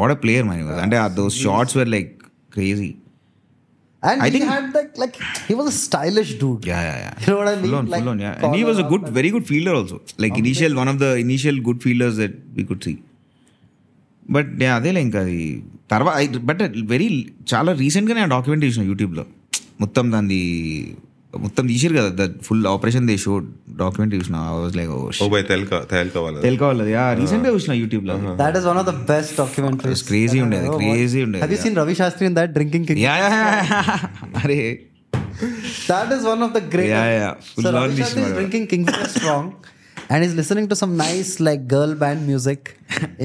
[0.00, 2.10] what a player my was అంటే those shorts were like
[2.56, 2.90] crazy
[4.02, 5.14] And I he think- had like like
[5.46, 6.66] he was a stylish dude.
[6.70, 7.14] Yeah, yeah, yeah.
[7.22, 7.64] You know what I mean?
[7.64, 8.34] Full on, Like, full on, yeah.
[8.42, 9.96] And he was a good, very good fielder also.
[10.24, 12.94] Like initial, one of the initial good fielders that we could see.
[14.36, 15.40] But అదేలే ఇంకా అది
[15.92, 17.08] తర్వాత but very
[17.52, 19.24] చాలా రీసెంట్గానే ఆ documentary చూసిన యూట్యూబ్లో
[19.80, 20.40] మొత్తం దాన్ని
[21.43, 23.33] మొత్తం తీసారు కదా the full operation they show
[23.81, 24.91] documentary చూసిన was like
[25.25, 26.83] oh by Tehelka Tehelka వాళ్ళ తెలుకోవాలి
[27.21, 29.95] రీసెంట్గా చూసిన యూట్యూబ్లో That is one of the best documentaries.
[29.95, 31.25] It's crazy that I ఉండేది, ever crazy watched.
[31.27, 31.65] ఉండేది, Have you yeah.
[31.67, 32.99] seen Ravi Shastri in that drinking king?
[33.07, 33.15] Yeah
[34.43, 34.59] అరే
[35.89, 36.89] That is one of the great.
[36.89, 37.33] Yeah, yeah.
[37.53, 38.35] Full so on Ravi Shastri is Vishnu.
[38.37, 39.45] drinking Kingfisher Strong,
[40.11, 42.61] and he's listening to some nice like girl band music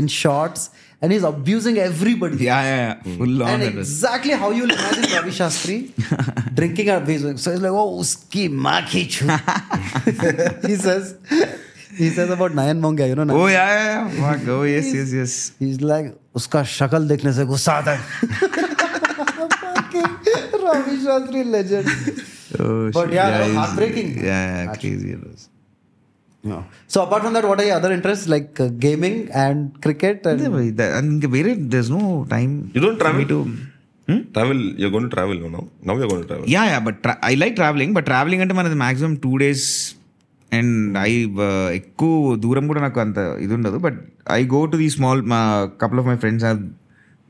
[0.01, 0.63] in shorts,
[1.04, 2.38] and he's abusing everybody.
[2.46, 3.18] Yeah, yeah, yeah.
[3.18, 3.50] full on.
[3.50, 5.78] And exactly how you imagine Ravi Shastri
[6.56, 7.38] drinking a beer.
[7.38, 9.04] So he's like, oh, uski maa ki
[10.68, 11.18] He says,
[11.98, 13.26] he says about Nayan Monga, you know.
[13.26, 13.42] Nayan.
[13.42, 14.46] Oh yeah, yeah, yeah.
[14.46, 15.52] Go, Oh yes, yes, yes.
[15.60, 17.98] He's like, uska shakal देखने se गुस्सा tha.
[17.98, 18.02] है.
[20.64, 21.88] Ravi Shastri legend.
[22.60, 24.24] Oh, but yeah, yeah heartbreaking.
[24.24, 25.50] Yeah, yeah, crazy it was.
[26.45, 26.61] Yeah.
[26.87, 30.19] So apart from that, what are your other interests like uh, gaming and cricket?
[30.23, 32.03] And అదే మరి the- and ఇంకా వేరే there's no
[32.35, 33.27] time You don't for me travel?
[33.35, 33.41] to
[34.35, 36.99] travel you gonna travel no now you gonna travel yeah yeah but
[37.31, 39.67] I like travelling but travelling అంటే మనది maximum two days
[40.53, 41.11] and I
[41.81, 42.13] ఎక్కువ
[42.45, 43.99] దూరం కూడా నాకు అంత ఇది ఉండదు but
[44.37, 45.41] I go to the small మా
[45.83, 46.61] couple of my friends are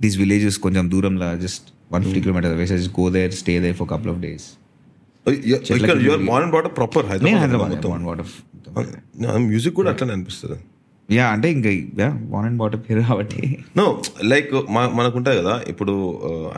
[0.01, 3.91] these villages కొంచెం దూరంలో just one fifty kilometre ways just go there stay there for
[3.95, 4.47] couple of days
[6.78, 7.06] proper
[9.50, 10.58] music కూడా అట్లనే అనిపిస్తుంది.
[11.12, 11.70] యా అంటే ఇంకా
[12.04, 13.58] యా వన్ అండ్ వాటర్ పేరు కాబట్టి.
[13.78, 15.94] నో లైక్ మనకుంటాయి కదా ఇప్పుడు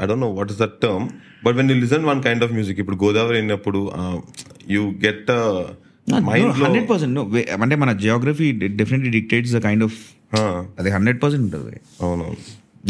[0.02, 1.10] I don't know what is that term
[1.46, 3.92] but when you listen one kind of music ఇప్పుడు గోదావరి అయినప్పుడు
[4.70, 5.32] యూ గెట్
[6.14, 7.20] హండ్రెడ్ పర్సెంట్
[7.66, 9.98] అంటే మన geography definitely dictates the kind of
[10.80, 11.76] అది హండ్రెడ్ పర్సెంట్ ఉంటుంది.
[12.02, 12.38] అవునవును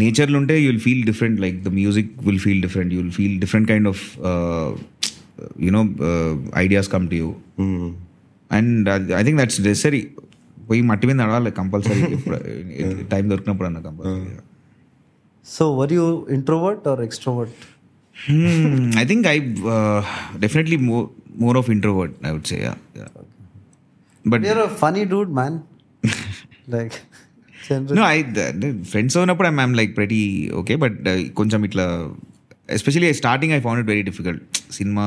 [0.01, 3.87] నేచర్లో ఉంటే you'll feel different like the music will feel different you'll feel different kind
[3.87, 4.03] of
[5.66, 5.82] You know
[6.64, 7.28] ideas come to you
[8.50, 8.88] and
[9.20, 10.02] I think that's necessary
[10.68, 12.02] పోయి మట్టి మీద నడవాలి compulsory
[13.14, 14.38] time దొరికినప్పుడు అన్న compulsory
[15.46, 17.54] So, were you introvert or extrovert?
[19.00, 19.38] I think I
[20.42, 21.06] definitely more
[21.40, 22.58] more of introvert I would say
[24.24, 25.54] but You're a funny dude, man.
[26.74, 26.96] like,
[27.68, 27.96] generally.
[27.98, 28.18] No I
[28.50, 30.20] అంటే friends ఉన్నప్పుడు I'm like ప్రతి
[30.60, 30.98] okay but
[31.40, 31.86] కొంచెం ఇట్లా
[32.68, 35.04] especially starting I found it very difficult cinema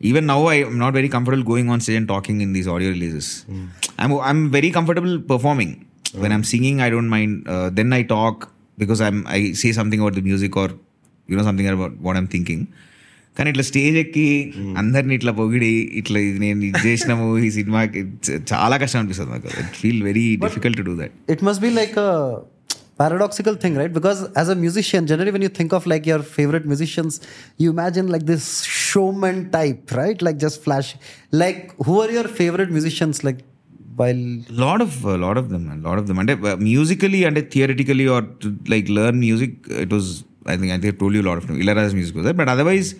[0.00, 2.90] even now I am not very comfortable going on stage and talking in these audio
[2.94, 3.30] releases
[4.02, 5.74] I'm I'm very comfortable performing
[6.16, 7.36] when I'm singing I don't mind
[7.78, 8.42] then I talk
[8.78, 10.74] because I'm I say something about the music or
[11.28, 12.64] you know something about what I'm thinking
[13.36, 14.26] కానీ ఇట్లా stage ఎక్కి
[14.78, 19.50] అందరిని ఇట్లా పొగిడి ఇట్లా ఇది నేను ఇది చేసినాము ఈ సినిమాకి చ- చాలా కష్టం అనిపిస్తుంది నాకు
[19.62, 22.10] it feel very difficult to do that it must be like a
[22.97, 23.91] paradoxical thing, right?
[23.91, 27.21] Because as a musician, generally when you think of like your favorite musicians,
[27.57, 30.21] you imagine like this showman type, right?
[30.21, 30.95] Like just flash.
[31.31, 33.23] Like who are your favorite musicians?
[33.23, 33.39] Like
[33.95, 36.19] while lot of a lot of them, a lot of them.
[36.19, 40.71] And uh, musically and uh, theoretically, or to, like learn music, it was I think
[40.71, 41.57] I think I told you a lot of them.
[41.57, 42.95] Music was there, but otherwise.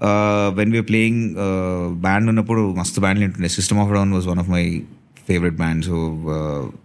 [0.00, 4.12] Uh, when we were playing uh, band, on a must band, System of a Down
[4.12, 4.84] was one of my
[5.24, 5.88] favorite bands.
[5.88, 5.96] So
[6.36, 6.76] uh,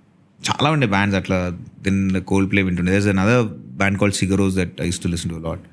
[0.50, 1.38] చాలా ఉండే bands అట్లా
[1.86, 2.00] then
[2.32, 2.92] Coldplay వింటుండే.
[2.98, 3.44] There's another
[3.82, 5.66] band called Sigur Ros that I used to listen to lot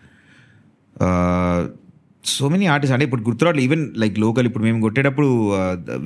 [2.32, 5.28] so many artist అంటే ఇప్పుడు గుర్తురాట్లు even like local ఇప్పుడు మేము కొట్టేటప్పుడు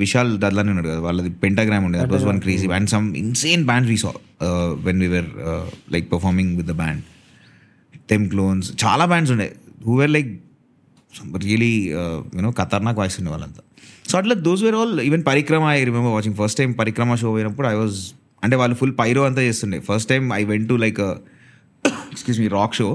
[0.02, 2.02] విశాల్ దద్లాని ఉన్నాడు కదా వాళ్ళది పెంటాగ్రామ్ ఉండేది.
[2.04, 4.12] That was one crazy band some insane band we saw
[4.86, 5.28] when we were
[5.94, 7.02] like performing with the band
[8.12, 9.48] Them Clones చాలా బ్యాండ్స్ ఉండే.
[9.86, 10.30] Who were like
[11.46, 11.74] really
[12.36, 13.62] you know Khatarnak voice ఉండే వాళ్ళంతా.
[14.10, 17.68] సో అట్లా those were all even Parikrama I remember watching first time Parikrama show పోయినప్పుడు
[17.72, 17.98] I was
[18.44, 19.78] అంటే వాళ్ళు full pyro అంతా చేస్తుండే.
[19.88, 21.00] First time I went to like
[22.14, 22.88] excuse me rock show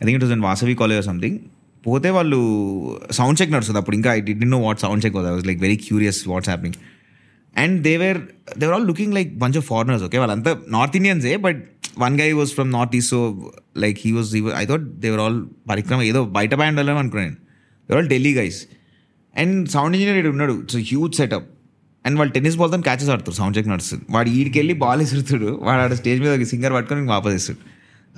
[0.00, 1.38] I think it was in Vasavi college something
[1.86, 2.38] పోతే వాళ్ళు
[3.18, 3.96] sound check నడుస్తుంది అప్పుడు.
[3.98, 6.78] ఇంకా I D know what sound check was I was like very curious what's happening
[7.54, 8.18] and they were
[8.74, 11.60] all looking like bunch of foreigners okay వాళ్ళంతా north ఇండియన్సే but
[12.04, 13.20] one guy was from north east so
[13.84, 14.28] like he was
[14.62, 15.38] I thought they were all
[15.70, 17.36] Parikrama ఏదో బయట band వెళ్ళాను అనుకున్నాను
[17.88, 18.60] they were all Delhi guys
[19.34, 20.54] and sound engineer ఇక్కడ ఉన్నాడు.
[20.64, 21.48] It's huge setup
[22.08, 23.36] and వాళ్ళు tennis బాల్తో catches ఆడుతారు.
[23.36, 24.04] Sound check నడుస్తుంది.
[24.10, 27.50] వాడు ఈడికెళ్ళి బాల్ ఇసురుతాడు వాడు ఆడ స్టేజ్ మీద సింగర్ పట్టుకొని వాపస్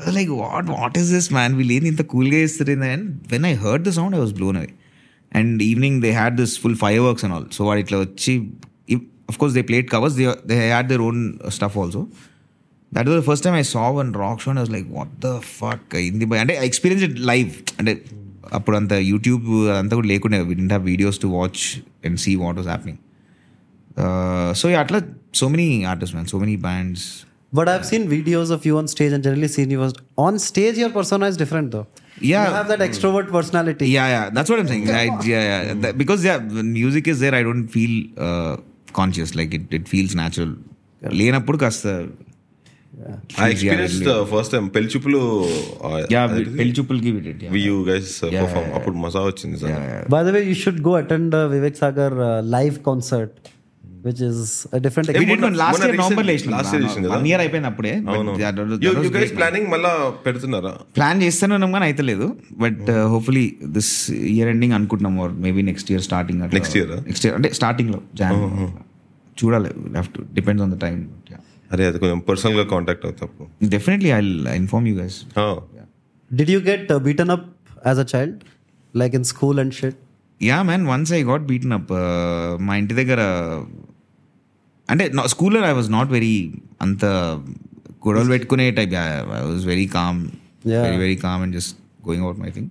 [0.09, 3.85] like what what is this man వీళ్ళు ఏంది ఇంత కూల్గా ఇస్తారు and when I heard
[3.89, 4.69] the sound I was blown away
[5.35, 8.51] and evening they had this full fireworks and all so వాడు ఇట్లా వచ్చి
[9.31, 12.07] of course they played covers they they had their own stuff also
[12.95, 15.01] that was the first time I saw one rock show show and i was like
[15.01, 18.03] what అయింది by అంటే experience it live అంటే
[18.53, 20.43] అప్పుడు అంత YouTube అంతా కూడా లేకుండా.
[20.43, 22.99] We didn't have videos to watch and see what was happening
[24.62, 25.00] so అట్లా
[25.40, 27.06] so many artist man so many bands
[27.58, 29.94] but i've seen videos of you on stage and generally seen you was
[30.24, 31.84] on stage your persona is different though
[32.32, 32.44] Yeah.
[32.48, 35.96] you have that extrovert personality yeah yeah that's what i'm saying I, yeah yeah That-
[36.02, 37.94] because yeah when music is there i don't feel
[38.28, 38.54] uh,
[39.00, 40.52] conscious like it, it feels natural
[41.20, 41.88] లేనప్పుడు కాస్త
[43.46, 43.98] I experience
[44.34, 45.22] first time పెళ్లి చూపులు
[46.16, 46.22] yeah
[46.60, 47.58] పెళ్లి చూపులకి we did, yeah.
[47.68, 49.82] You guys perform అప్పుడు మజా వచ్చింది నిజంగా.
[50.16, 52.12] by the way you should go attend uh, vivek sagar
[57.39, 57.93] అయిపోయింది అప్పుడే
[58.83, 60.73] యూ గైస్ ప్లానింగ్ మళ్ళా పెడుతున్నారా?
[60.97, 66.03] ప్లాన్ చేస్తున్నాం కానీ అయితే లేదు but hopefully this year ending అనుకుంటున్నాం or maybe next year
[66.03, 66.89] starting Next year?
[66.93, 67.01] ఆ?
[67.01, 68.41] నెక్స్ట్ ఇయర్ అంటే స్టార్టింగ్లో జాన్
[69.39, 71.09] చూడాలి have to depends on the time
[71.71, 73.27] అరే అది కొంచెం పర్సనల్గా కాంటాక్ట్ అవుతా
[73.63, 74.21] definitely I
[74.57, 75.19] inform you guys
[76.31, 77.45] did you get uh, beaten up
[77.85, 78.35] as a child?
[78.95, 79.97] Like in school and shit?
[80.43, 81.91] Yeah man once I got beaten up
[82.61, 83.21] మా ఇంటి దగ్గర
[84.91, 86.35] అంటే స్కూల్లో ఐ వాజ్ నాట్ వెరీ
[86.85, 87.05] అంత
[88.07, 88.95] గొడవలు పెట్టుకునే type
[89.39, 90.21] I was very calm.
[90.67, 91.75] Very very calm and just
[92.07, 92.71] going out my thing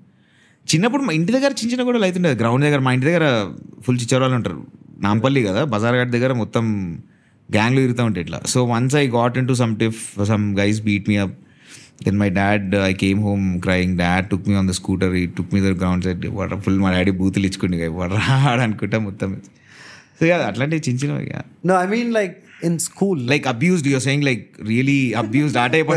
[0.66, 3.26] చిన్నప్పుడు మా ఇంటి దగ్గర చిన్న చిన్న గొడవలు అవుతుండే గ్రౌండ్ దగ్గర మా ఇంటి దగ్గర
[3.86, 4.60] ఫుల్ చిచ్చరాలు ఉంటారు.
[5.06, 6.66] నాంపల్లి కదా బజార్ ఘాట్ దగ్గర మొత్తం
[7.50, 8.40] గ్యాంగ్లు తిరుగుతూ ఉంటాయి ఇట్లా.
[8.46, 10.02] So once I got into some tiff
[10.32, 11.36] some guys beat me up
[12.06, 15.54] then my dad I came home crying dad took me on the scooter he took
[15.54, 16.28] me the ground side
[16.66, 17.78] full మా daddy బూతులు ఇచ్చుకుండి.
[18.18, 19.32] రాడు అనుకుంటా మొత్తం.
[20.22, 21.32] అట్లాంటివి చిన్న చిన్నవి
[21.82, 25.88] I mean like in school like abuse your saying like really abuse ఆ టైప్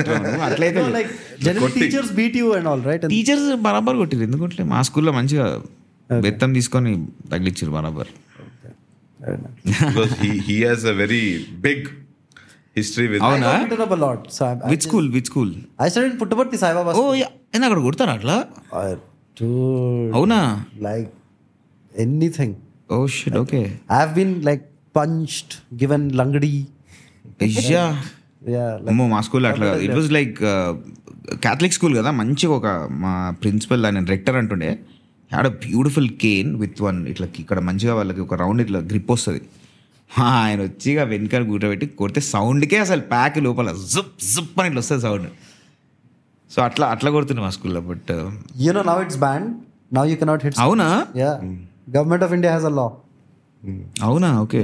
[3.08, 5.62] టీచర్స్ బరాబర్ కొట్టిరు ఎందుకంటే మా స్కూల్లో మంచిగా
[6.20, 8.06] బెత్తం తీసుకొని తగిలిచ్చారు బరాబర్
[10.96, 11.86] వెరీ బిగ్
[20.14, 21.10] అవునా like
[21.98, 22.54] anything
[22.90, 23.60] oh shit okay
[23.98, 24.64] I've been like
[24.94, 26.54] punched given langdi.
[27.46, 27.84] అయ్యా
[28.52, 30.38] Yeah, like అమ్మో మా స్కూల్ అట్లా it was like
[31.44, 32.68] Catholic school కదా మంచిగా ఒక
[33.02, 34.70] మా ప్రిన్సిపల్ ఆయన రెక్టర్ అంటుండే
[35.30, 39.42] had a beautiful cane with one ఇట్లా ఇక్కడ మంచిగా వాళ్ళకి ఒక రౌండ్ ఇట్లా గ్రిప్ వస్తుంది.
[40.40, 45.02] ఆయన వచ్చి ఇక వెనకాల కూర్చోబెట్టి కొడితే సౌండ్కే అసలు ప్యాక్ లోపల జుప్ జుప్ అని ఇట్లా వస్తుంది
[45.06, 45.28] సౌండ్
[46.50, 48.10] సో అట్లా అట్లా కొడుతుంది మా స్కూల్లో but
[48.64, 49.50] you know now it's banned.
[49.96, 50.54] Now you cannot hit.
[50.64, 50.88] అవునా?
[51.22, 51.36] Yeah,
[51.87, 52.89] government of India has a law,
[54.07, 54.61] అవునా okay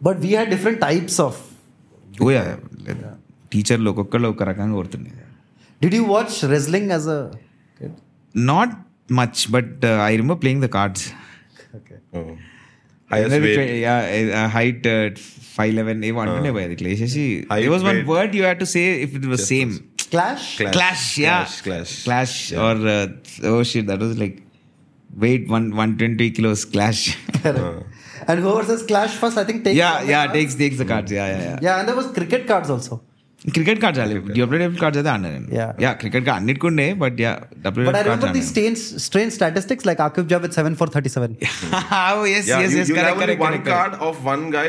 [0.00, 1.34] but we had different types of.
[2.26, 2.42] Oh yeah
[3.52, 5.10] టీచర్లు ఒక్కొక్కళ్ళు ఒక రకంగా కొడుతుంది
[5.80, 7.20] Did you watch wrestling as a
[7.80, 7.94] kid?
[8.34, 8.74] Not
[9.20, 9.72] much but
[10.08, 11.06] I remember playing the cards
[11.78, 11.96] Okay.
[13.10, 14.86] Highest weight height
[15.56, 18.10] five eleven ఏమో అంటుండే పోయి అది ఇట్లా వేసేసి Height, it was one weight.
[18.14, 19.72] Word you have to say if it was same
[20.14, 20.44] Clash.
[20.74, 21.92] Clash yeah Clash, clash.
[22.06, 22.80] Clash or
[23.50, 24.36] oh shit that was like
[25.24, 27.04] Weight one one twenty kilos clash
[27.44, 27.80] Correct.
[28.30, 29.78] And whoever says clash first, I think takes.
[29.80, 30.34] Yeah all the yeah cards.
[30.36, 32.94] Takes takes the cards yeah yeah Yeah, and there was cricket cards also.
[33.56, 35.70] Cricket cards ఆడాలి W cards అయితే ఆడినా నేను Yeah.
[35.84, 37.32] Yeah cricket card అన్నిటికుండే but yeah
[37.64, 41.10] W But I cards remember these strange, strange statistics like Akif Javed seven for thirty
[41.16, 41.30] seven.
[42.14, 44.24] oh yes Yeah, yes you, yes you'll correct have only correct one correct card of
[44.32, 44.68] one guy,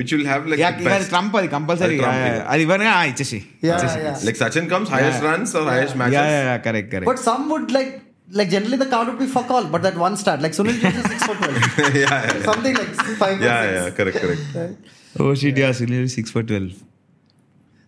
[0.00, 1.10] which will have like yeah the ఇవాళ best.
[1.14, 2.50] Trump అది compulsory అది Trump, yeah.
[2.54, 4.16] అది ఇవ్వనుగా ఆ, ఇచ్చేసి Yeah, yeah.
[4.28, 6.18] Like Sachin comes, highest runs or highest matches.
[6.18, 7.92] Yeah yeah correct correct But some would like
[8.31, 11.03] like generally the count would be fuck all, but that one start, like Sunil is
[11.03, 11.55] six for twelve,
[11.95, 12.87] yeah, yeah, something like
[13.17, 13.41] five.
[13.41, 14.41] Yeah, yeah, yeah, correct, correct.
[14.55, 14.77] right?
[15.19, 16.73] Oh shit, yeah, Sunil is six for twelve.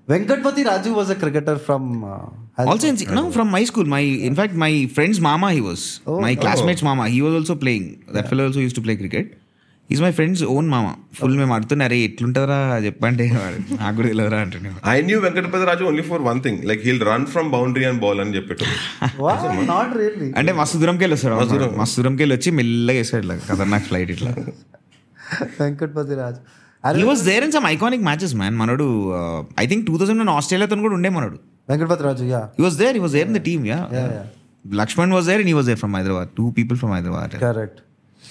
[0.07, 3.85] Venkatpati Raju was a cricketer from uh, also in, no from my school.
[3.85, 6.41] My in fact, my friend's mama he was oh, my oh.
[6.41, 6.85] classmate's oh.
[6.85, 7.09] mama.
[7.09, 8.03] He was also playing.
[8.07, 8.29] That yeah.
[8.29, 9.37] fellow also used to play cricket.
[9.89, 10.91] He's my friend's own mama.
[11.17, 13.25] Full మేము అడుగుతున్నా అరే ఎట్లుంటారా చెప్పంటే
[13.79, 16.57] నాకు కూడా తెలియదురా అంటున్నాను I knew Venkatapati Raju only for one thing.
[16.69, 18.65] Like he'll run from boundary and ball and చెప్పేటో
[19.25, 19.35] Wow,
[19.73, 20.29] not really.
[20.39, 24.31] అంటే మస్తు దూరంకి వెళ్ళి వస్తాడు మస్తు దూరంకి వెళ్ళి వచ్చి మెల్లగా వేసాడు ఇట్లా ఖతర్నాక్ ఫ్లైట్ ఇట్లా
[26.21, 26.41] Raju.
[26.83, 28.87] I he was there in some iconic matches man మనోడు
[29.63, 31.39] I think two thousand one ఆస్ట్రేలియాతో కూడా ఉండే మనోడు
[31.69, 32.45] Venkatpati Raju, yeah.
[32.57, 34.25] He was there he was there in the team yeah Yeah, yeah.
[34.81, 37.77] Laxman was there and he was there from Hyderabad two people from Hyderabad Correct.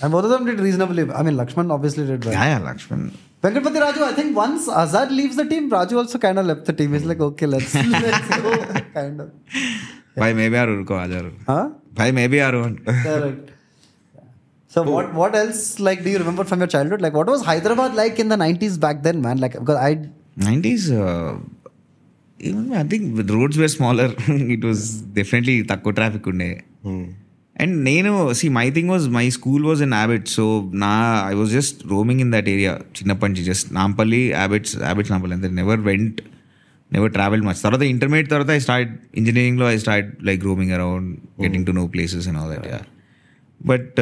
[0.02, 1.02] And both of them did reasonably.
[1.12, 2.34] I mean, Lakshman obviously did well.
[2.34, 3.12] Yeah, yeah, Lakshman.
[3.42, 6.72] Venkatpati Raju, I think once Azad leaves the team, Raju also kind of left the
[6.72, 6.92] team.
[6.92, 8.64] He's like, okay, let's, let's go.
[8.94, 9.30] Kind of.
[9.54, 10.22] Yeah.
[10.22, 11.30] Bhai, maybe Aru ko Azar.
[11.46, 11.70] Huh?
[11.94, 12.76] Bhai, maybe Aru.
[12.84, 13.50] Correct.
[14.66, 14.90] So Ooh.
[14.92, 17.00] what what else like do you remember from your childhood?
[17.00, 19.38] Like what was Hyderabad like in the nineties back then, man?
[19.38, 21.38] Like because I nineties, uh,
[22.38, 24.14] even I think the roads were smaller.
[24.56, 26.24] it was definitely takko traffic.
[26.84, 27.04] Hmm.
[27.60, 30.44] And నేను C my thing was my school was in Abids so
[30.74, 30.92] నా
[31.30, 35.48] I was just roaming in that area చిన్నప్పటి నుంచి just Nampally Abids Abids Nampally అంతే
[35.48, 36.20] never went
[36.92, 41.66] never travel much తర్వాత intermediate తర్వాత I start ఇంజనీరింగ్లో I start like roaming around getting
[41.66, 42.80] to know places and all that yeah
[43.66, 44.00] but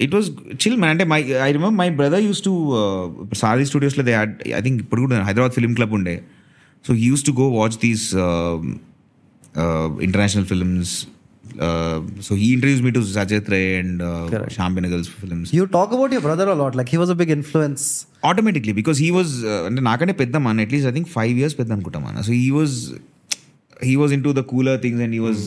[0.00, 2.52] it was chill man అంటే my I remember my brother use to
[3.32, 6.22] sorry స్టూడియోస్లో they had I think ఇప్పుడు కూడా Hyderabad film club ఉండే.
[6.86, 8.06] So he use to go watch these
[10.02, 10.94] international films
[12.25, 14.01] So he introduce me to Satyajit Ray and
[14.55, 16.73] Shyam Benegal's films you talk about your brother a lot.
[16.79, 17.83] Like he was a big influence.
[18.29, 19.33] Automatically because he was
[19.67, 22.75] అంటే నాకంటే పెద్ద మన atleast I think five years పెద్ద అనుకుంటా మన so he was
[23.81, 25.43] he was in to the cooler things and he was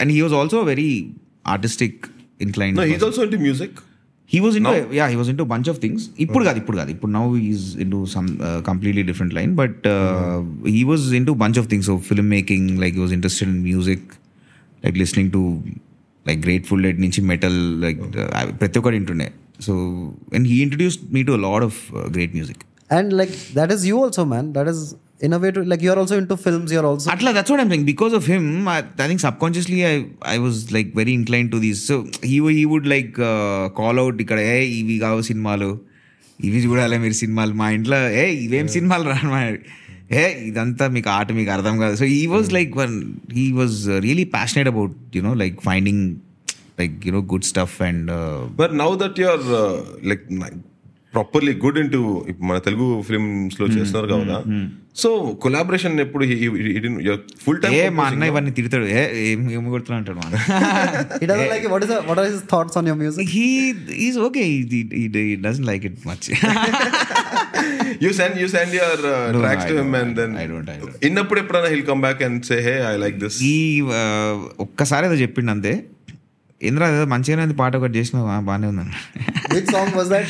[0.00, 0.90] and he was also very
[1.54, 2.00] artistic
[2.40, 3.72] incline No, he's also into music.
[4.30, 7.12] He was into yeah he was into bunch of things ఇప్పుడు కాదు ఇప్పుడు కాదు ఇప్పుడు
[7.16, 8.28] now is into some
[8.68, 9.82] completely different line but
[10.74, 14.06] he was into bunch of things film making like he was interested in music
[14.83, 15.41] like listening to
[16.25, 18.01] like Grateful Dead నుంచి metal like
[18.61, 19.29] ప్రతి ఒక్కటి వింటుండే
[19.67, 19.73] so
[20.37, 21.79] and he introduced me to lot of
[22.17, 24.53] great music And like that is you also, man.
[24.53, 24.79] That is
[25.21, 26.71] in a way to like you're also into films.
[26.71, 27.85] You're also Atla, that's what I'm saying.
[27.85, 29.95] Because of him, I, I think subconsciously I
[30.33, 31.79] I was like very inclined to these.
[31.89, 35.69] So he he would like uh, call out ఇక్కడ ఏ ఇవి కావు సినిమాలు
[36.40, 39.40] ఇవి చూడాలి మీరు సినిమాలు మా ఇంట్లో ఏ ఇవేం సినిమాలు రా మా
[40.14, 42.94] ఏ ఇదంతా మీకు ఆట మీకు అర్థం కాదు సో ఈ was like one
[43.34, 43.76] he was
[44.06, 46.04] really passionate about you know like finding
[46.80, 48.10] like you know good stuff and
[48.56, 50.24] But now that you're uh, like
[51.13, 51.99] properly good into
[52.47, 54.37] మన తెలుగు ఫిల్మ్స్లో చేస్తున్నారు కదా.
[55.01, 55.09] సో
[55.43, 56.23] కొలాబరేషన్ ఎప్పుడు
[57.45, 58.85] ఫుల్ ఏ time మా అన్న ఇవన్నీ తిడతాడు.
[58.97, 59.35] ఏ
[59.73, 60.37] కొడుతున్నా అంటాడు మా అన్న.
[61.21, 61.71] he doesn't like it.
[61.75, 63.27] What is the, what are his thoughts on your music?
[63.37, 63.47] he
[64.01, 64.47] he's okay.
[64.73, 66.27] He, he, he doesn't like it much.
[68.03, 69.01] You send you send your
[69.37, 70.97] tracks I to him don't, and then I don't, I don't.
[71.07, 73.55] ఇన్నప్పుడు ఎప్పుడైనా he'll come back and say hey I like this ఈ
[74.65, 75.73] ఒక్కసారి ఏదో చెప్పిండు అంతే.
[76.61, 78.17] ఇంద్ర ఏదో మంచిగానే ఉంది పాట ఒకటి చేసిన
[78.47, 78.69] బాగానే?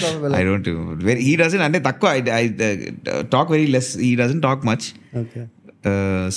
[0.02, 0.36] Probably.
[0.40, 0.68] I don't
[1.10, 2.44] very he doesn't అంటే తక్కువ I
[3.36, 4.88] talk very less he doesn't talk much.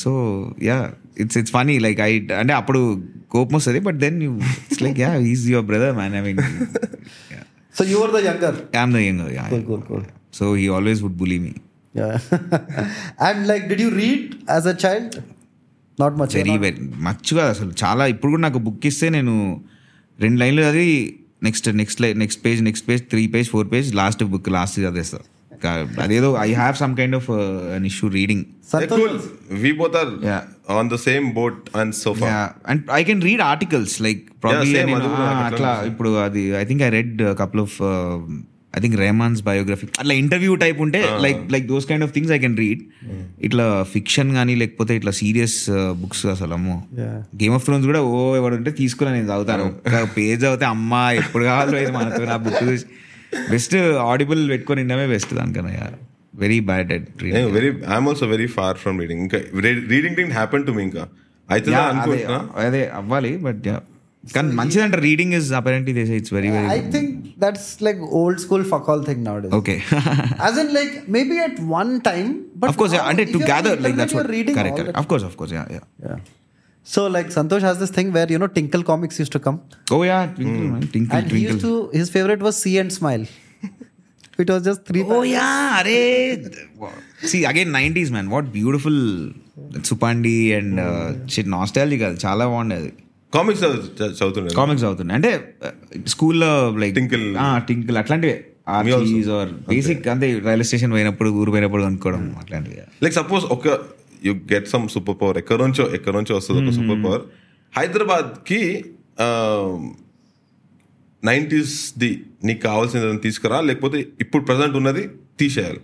[0.02, 0.10] So
[0.68, 0.78] yeah
[1.24, 2.80] it's it's funny like I అంటే అప్పుడు
[3.28, 4.32] కోపం వస్తుంది but then you
[4.64, 6.40] it's like yeah is your brother man I mean
[7.74, 8.54] So you were the younger.
[8.78, 9.20] I'm the young
[9.52, 10.02] Cool, cool, cool.
[10.38, 11.52] So he always would bully me
[11.94, 12.12] Yeah.
[13.26, 15.10] and like, did you read as a child?
[15.98, 16.32] Not much.
[16.38, 19.34] Very very మచ్చుగా అసలు చాలా ఇప్పుడు కూడా నాకు book ఇస్తే నేను
[20.22, 20.86] రెండు లైన్లు అది
[21.42, 25.20] next next line next page next page three page four page last book last చదివేస్తా
[25.62, 27.28] కా- అదేదో I have some kind of
[27.76, 29.16] an issue reading Santosh cool.
[29.62, 30.42] We both are Yeah.
[30.74, 32.30] on the same boat and so far.
[32.70, 34.94] And I can read articles like probably అది
[35.48, 37.76] అట్లా ఇప్పుడు అది I think I read couple of
[38.76, 42.38] I think Rahman's biography అట్లా interview type ఉంటే like like those kind of things I
[42.38, 42.82] can read
[43.42, 46.82] ఇట్లా fiction కానీ లేకపోతే ఇట్లా సీరియస్ బుక్స్ అసలు అమ్మో.
[47.36, 49.66] గేమ్ ఆఫ్ థ్రోన్స్ కూడా ఓ ఎవడు ఉంటే తీసుకుని నేను చదువుతాను.
[50.16, 52.64] పేజ్ చదివితే అమ్మా ఎప్పుడు కావాలో మనతో నా బుక్
[53.50, 55.90] బెస్ట్ ఆడిబుల్ పెట్టుకొని వినమే బెస్ట్ దానికన్నా
[56.34, 57.08] very bad at
[57.52, 57.70] very.
[57.94, 59.18] I'm also very far from reading.
[59.18, 59.38] ఇంకా
[59.90, 61.04] reading didn't happen to me ఇంకా.
[61.48, 61.70] అయితే
[62.56, 63.68] అదే అవ్వాలి బట్
[64.35, 67.09] కానీ మంచిదంట reading is apparently they it's very very I think
[67.43, 69.53] that's like old school fuck all thing nowadays.
[69.59, 69.75] Okay
[70.47, 72.29] As in, like maybe at one time,
[72.61, 74.23] but of course yeah, now అంటే if to you're on gather like internet, that's you're
[74.23, 76.19] what reading correct all correct the of course of course yeah yeah Yeah.
[76.87, 79.57] So like Santosh has this thing where you know Tinkle Comics used to come,
[79.95, 82.93] oh yeah twinkle man twinkle and he used twinkle to his favorite was See and
[82.99, 83.25] Smile.
[84.43, 85.03] it was just three.
[85.15, 85.99] oh yeah అరే
[87.31, 88.97] see again 90s man what beautiful
[89.89, 90.79] Suppandi and
[91.33, 92.89] shit nostalgia కాదు చాలా బాగుండేది
[93.34, 95.54] comics చదువుతుండే comics అవుతున్నాయి అంటే
[96.06, 97.34] స్కూల్లో like Tinkle.
[97.68, 98.44] Tinkle అట్లాంటివి.
[98.68, 98.86] Or
[99.68, 102.76] basic అంటే రైల్వే స్టేషన్ పోయినప్పుడు ఊరు పోయినప్పుడు అనుకోవడం అట్లాంటివి.
[103.02, 103.78] లైక్ సపోజ్ ఒక
[104.24, 107.22] you get some super power ఎక్కడి నుంచో ఎక్కడి నుంచో వస్తుంది ఒక సూపర్ పవర్
[107.78, 108.84] హైదరాబాద్కి
[111.24, 115.80] నైంటీస్ ది నీకు కావాల్సింది తీసుకురా లేకపోతే ఇప్పుడు ప్రజెంట్ ఉన్నది తీసేయాలి.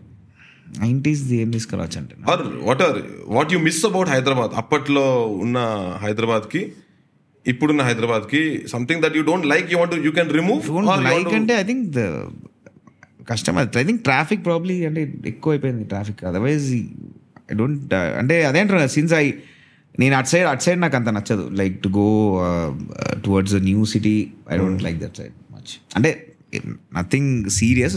[0.78, 2.14] నైంటీస్ ఏం తీసుకురావచ్చు అంటే?
[2.62, 5.58] What are what you miss about Hyderabad అప్పట్లో ఉన్న
[6.02, 6.72] హైదరాబాద్కి
[7.48, 10.68] ఇప్పుడున్న హైదరాబాద్కి something that you don't like you want you can remove
[11.02, 12.00] like అంటే ఐ థింక్ ద
[13.30, 16.74] కష్టం ఐ థింక్ ట్రాఫిక్ ప్రాబ్లీ అంటే ఎక్కువ అయిపోయింది ట్రాఫిక్ అదర్వైజ్
[17.50, 19.32] ఐ డోంట్ అంటే అదే అంటారు సిన్స్ ఐ
[19.98, 21.48] నేను అట్ సైడ్ అట్ సైడ్ నాకు అంత నచ్చదు.
[21.52, 22.06] Like to go
[23.24, 26.34] towards new city I don't like that side much అంటే
[26.96, 27.96] నథింగ్ సీరియస్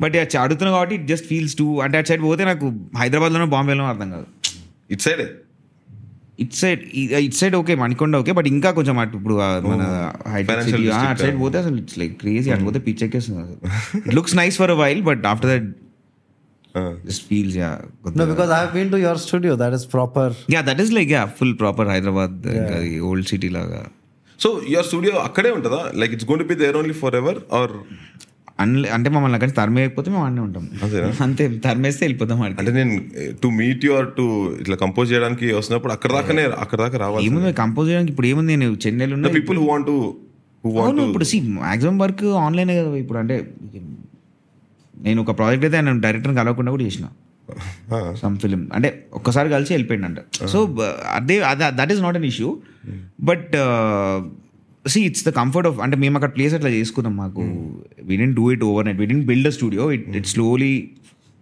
[0.00, 2.66] బట్ అడుగుతున్నా కాబట్టి ఇట్ జస్ట్ ఫీల్స్ టూ అంటే అటు సైడ్ పోతే నాకు
[2.96, 4.26] హైదరాబాద్లోనో బాంబేలోనో అర్థం కాదు.
[4.90, 5.22] It side
[6.42, 6.80] it side
[7.26, 9.36] it side okay Manikonda okay but ఇంకా కొంచెం అటు ఇప్పుడు
[9.70, 9.82] మన
[10.66, 13.58] సిటీ district, అటు సైడ్ పోతే అసలు ఇట్స్ లైక్ క్రేజీ అటు పోతే పిచ్చెక్కేస్తుంది అసలు.
[14.06, 15.68] It looks nice for while but after that
[17.08, 17.70] just feels yeah
[18.20, 19.52] No, because I have been to your studio.
[19.62, 20.28] That is proper.
[20.54, 22.38] Yeah that is like yeah full proper Hyderabad
[23.10, 23.82] old city లాగా.
[24.40, 25.82] So your studio అక్కడే ఉంటుందా?
[26.00, 27.74] Like it's going to be there only forever or
[28.58, 30.64] unless అంటే మమ్మల్ని అక్కడి తరిమేయకపోతే మేము అన్నీ ఉంటాం?
[31.24, 32.94] అంతే తరిమేస్తే వెళ్ళిపోతాం అక్కడికి అంటే నేను
[33.42, 34.26] to meet you or to
[34.62, 38.12] ఇట్లా కంపోజ్ చేయడానికి వస్తున్నప్పుడు అక్కడ దాకానే అక్కడ దాకా రావాలి ఏముంది కంపోజ్ చేయడానికి?
[38.14, 39.96] ఇప్పుడు ఏముంది నేను చెన్నైలో ఉన్నా people who want to
[40.64, 43.20] who want అవును ఇప్పుడు సి మాక్సిమం వర్క్ ఆన్లైన్ కదా ఇప్పుడు.
[43.24, 43.36] అంటే
[44.94, 47.06] నేను ఒక ప్రాజెక్ట్ అయితే నేను డైరెక్టర్ని కలవకుండా కూడా చేసిన.
[48.20, 50.20] సమ్ ఫిలిం అంటే ఒక్కసారి కలిసి వెళ్ళిపోయింది అంట
[50.52, 50.58] సో
[51.16, 52.48] అదే అదే that is not an issue
[53.28, 53.52] but
[54.84, 57.42] see it's the comfort of అంటే మేము అక్కడ ప్లేస్ అట్లా చేసుకున్నాం మాకు.
[58.04, 60.72] We didn't do it overnight we didn't build a studio it it slowly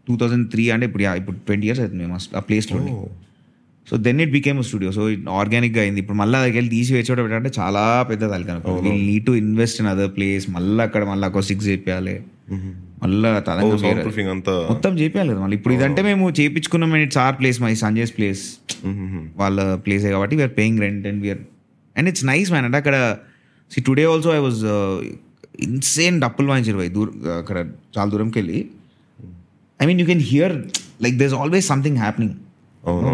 [0.07, 2.79] two thousand three అంటే ఇప్పుడు ఇప్పుడు ట్వంటీ ఇయర్స్ అవుతుంది మేము ఆ ప్లేస్లో
[3.87, 6.01] so then it became studio so it ఆర్గానిక్గా అయింది.
[6.03, 9.89] ఇప్పుడు మళ్ళీ దగ్గర వెళ్ళి తీసి వేచోట పెట్టాలంటే చాలా పెద్ద తలకన we need to invest in
[9.89, 11.69] other place మళ్ళీ అక్కడ మళ్ళీ ఒక సిక్స్
[13.03, 13.21] మళ్ళీ
[13.75, 14.53] సౌండ్ వేరే- ప్రూఫింగ్ అంతా.
[14.71, 14.93] మొత్తం
[15.25, 15.57] కదా మళ్ళీ.
[15.57, 16.93] ఇప్పుడు ఇదంటే మేము చేపించుకున్నాం.
[17.01, 18.43] It's our place my Sanjay's place
[19.37, 21.43] వాళ్ళ ప్లేసే కాబట్టి we're paying rent and we're
[21.97, 22.97] and it's nice man అంటే అక్కడ
[23.73, 24.63] see today also I was
[25.61, 27.09] insane డప్పులు వాయించారు దూర
[27.39, 27.59] అక్కడ
[27.99, 28.59] చాలా దూరంకి వెళ్ళి
[29.83, 30.55] I mean you can hear
[31.03, 32.35] like there always something happening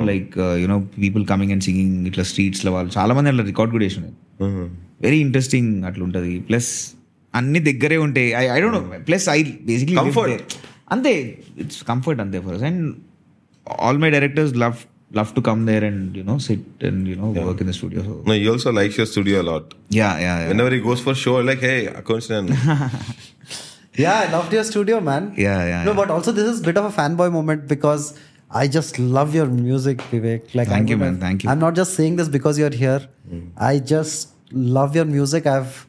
[0.07, 4.15] like you know people coming and singing ఇట్లా స్ట్రీట్స్లో వాళ్ళు చాలా మంది అట్లా రికార్డ్ కూడా చేసినారు
[5.01, 6.71] వెరీ ఇంట్రెస్టింగ్ అట్లా ఉంటుంది ప్లస్
[7.35, 10.31] అన్ని దగ్గరే ఉంటాయి I I don't know plus I basically Comfort.
[10.91, 11.13] అంతే
[11.59, 12.83] ఇట్స్ కంఫర్ట్ అంతే for and
[13.81, 14.77] all my directors love
[15.13, 17.45] love to come there and you know sit and you know yeah.
[17.45, 18.03] work in the studio.
[18.03, 18.23] So.
[18.27, 19.75] No, he also likes your studio a lot.
[19.89, 20.41] Yeah, yeah.
[20.41, 20.49] yeah.
[20.49, 22.51] Whenever he goes for show, like hey, Akunshnan.
[23.97, 25.35] yeah, I loved your studio, man.
[25.37, 25.85] Yeah, yeah.
[25.85, 25.97] No, yeah.
[25.97, 28.19] but also this is a bit of a fanboy moment because
[28.51, 30.55] I just love your music, Vivek.
[30.55, 31.15] Like, thank I'm you, man.
[31.15, 31.51] Gonna, thank you.
[31.51, 33.07] I'm not just saying this because you're here.
[33.31, 33.51] Mm.
[33.57, 35.47] I just love your music.
[35.47, 35.87] I've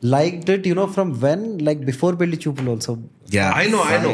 [0.00, 1.58] liked it, you know, from when?
[1.58, 3.02] Like before Billy Chupul also.
[3.36, 4.12] Yeah I know, I know.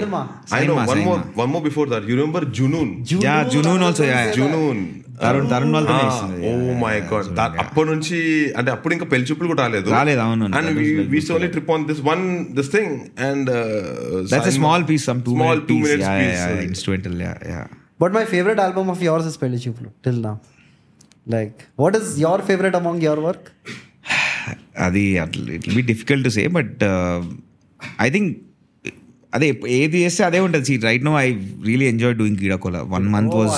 [0.59, 0.77] I know.
[0.93, 2.03] One more, one more before that.
[2.11, 2.89] You remember Junoon?
[3.27, 4.79] Yeah Junoon also yeah Junoon.
[5.23, 5.95] Tarun Tarun వాళ్ళతో
[6.49, 6.51] oh
[6.83, 8.19] my god అప్పటి నుంచి
[8.59, 10.45] అంటే అప్పుడు ఇంకా పెళ్ళి చూపులు కూడా రాలేదు రాలేదు, అవును.
[10.59, 12.23] And That was like we only trip on this one
[12.59, 12.93] this thing
[13.29, 13.51] and
[14.33, 17.63] that's a small piece some two small two minutes yeah piece instrumental yeah yeah
[18.03, 20.35] But my favorite album of yours is Billy Chupul till now.
[21.35, 23.45] Like, what is your favorite among your work?
[24.87, 25.03] అది
[25.57, 26.83] it be difficult to say but
[28.07, 28.31] I think
[29.33, 29.47] అదే
[29.79, 30.65] ఏది చేస్తే అదే ఉంటుంది.
[30.69, 31.29] See right no I
[31.69, 33.55] really enjoy doing Keedaa Cola one month was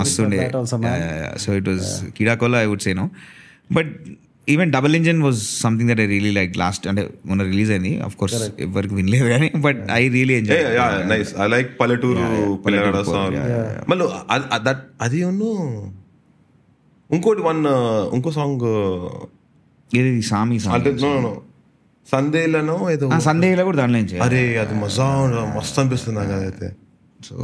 [0.00, 0.38] మస్తు ఉండే.
[1.44, 1.86] So it was
[2.18, 3.06] Keedaa Cola I would say no
[3.78, 3.92] but
[4.48, 8.16] even double engine was something that I really like last అంటే మొన్న release అయింది అఫ్
[8.20, 8.36] కోర్స్
[8.66, 10.64] ఎవరికి వినలేదు కానీ but I really enjoy
[11.12, 12.24] nice I like పల్లెటూరు
[13.90, 14.06] మళ్ళీ
[14.68, 15.50] దట్ అది ఉన్ను
[17.10, 17.62] ఇంకోటి వన్
[18.16, 18.66] ఇంకో సాంగ్
[19.90, 21.30] ఇది సామి అంటే సాంగ్
[22.12, 22.20] నో
[22.62, 25.08] నో సందేలను ఏదో సందేహిలో కూడా దాంట్లో నుంచి అరే అది మజా
[25.56, 26.70] మస్తు అనిపిస్తుంది నాకు అదైతే
[27.28, 27.36] so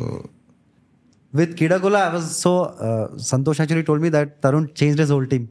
[1.32, 2.52] With Kidagola, I was so
[2.86, 5.44] uh, Santosh actually told me that Tarun changed his whole team.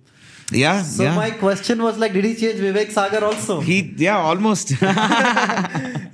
[0.64, 3.54] Yeah So my question was like, did he change Vivek Sagar also?
[3.70, 4.72] He yeah almost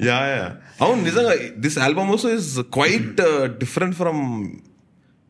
[0.10, 0.46] yeah yeah
[0.84, 1.34] అవును నిజంగా
[1.66, 3.22] this album also is quite
[3.64, 4.22] different from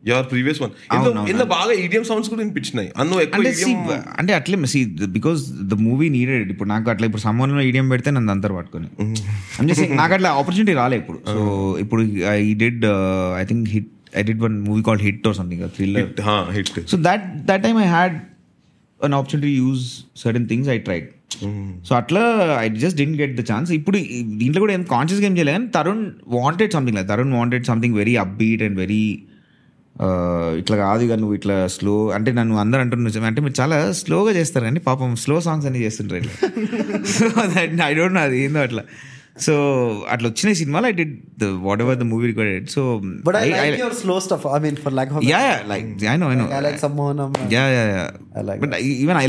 [0.04, 0.72] your previous one.
[1.30, 2.90] ఇందులో బాగా ఈడియం sounds కూడా వినిపించినాయి.
[3.02, 3.42] అన్ను ఎక్కువ
[3.72, 4.80] అంటే అంటే అట్లే see
[5.18, 5.42] because
[5.72, 8.90] the movie needed ఇప్పుడు నాకు అట్లా ఇప్పుడు సమ్మర్లో ఈడియం పెడితే నన్ను అంతర్ పట్టుకొని.
[9.62, 11.20] అంటే నాకు అట్లా ఆపర్చునిటీ రాలే ఇప్పుడు.
[11.36, 11.44] సో
[11.86, 12.04] ఇప్పుడు
[12.36, 12.86] I did
[13.42, 13.90] I think HIT
[14.20, 16.12] I did one movie called HIT or something thriller
[16.58, 18.16] HIT so that that time I had
[19.00, 19.84] an opportunity use
[20.24, 21.08] certain things I tried
[21.88, 22.24] so అట్లా
[22.64, 23.98] I just didn't get the chance ఇప్పుడు
[24.42, 26.04] దీంట్లో కూడా ఏం conscious game చేయలేదు కానీ Tarun
[26.38, 29.04] wanted something like Tarun wanted something very upbeat and very
[30.58, 34.66] ఇట్లా కాదు ఇక నువ్వు ఇట్లా స్లో అంటే నన్ను అందరూ అంటున్నారు అంటే మీరు చాలా స్లోగా చేస్తారు
[34.66, 36.36] కానీ పాపం స్లో సాంగ్స్ అన్ని చేస్తుంటారు ఇట్లా.
[37.04, 37.26] సో
[37.84, 38.84] ఐ డోంట్ నో అది ఏందో అట్లా.
[39.40, 39.54] సో
[40.10, 41.44] అట్లా వచ్చిన సినిమాలో I did the
[41.82, 44.46] whatever the movie recorded so But I, like your slow stuff.
[44.46, 47.32] I mean, for lack of yeah like I know I know I like Sammohanam.
[47.56, 48.10] yeah yeah yeah.
[48.40, 49.28] I like but I, even i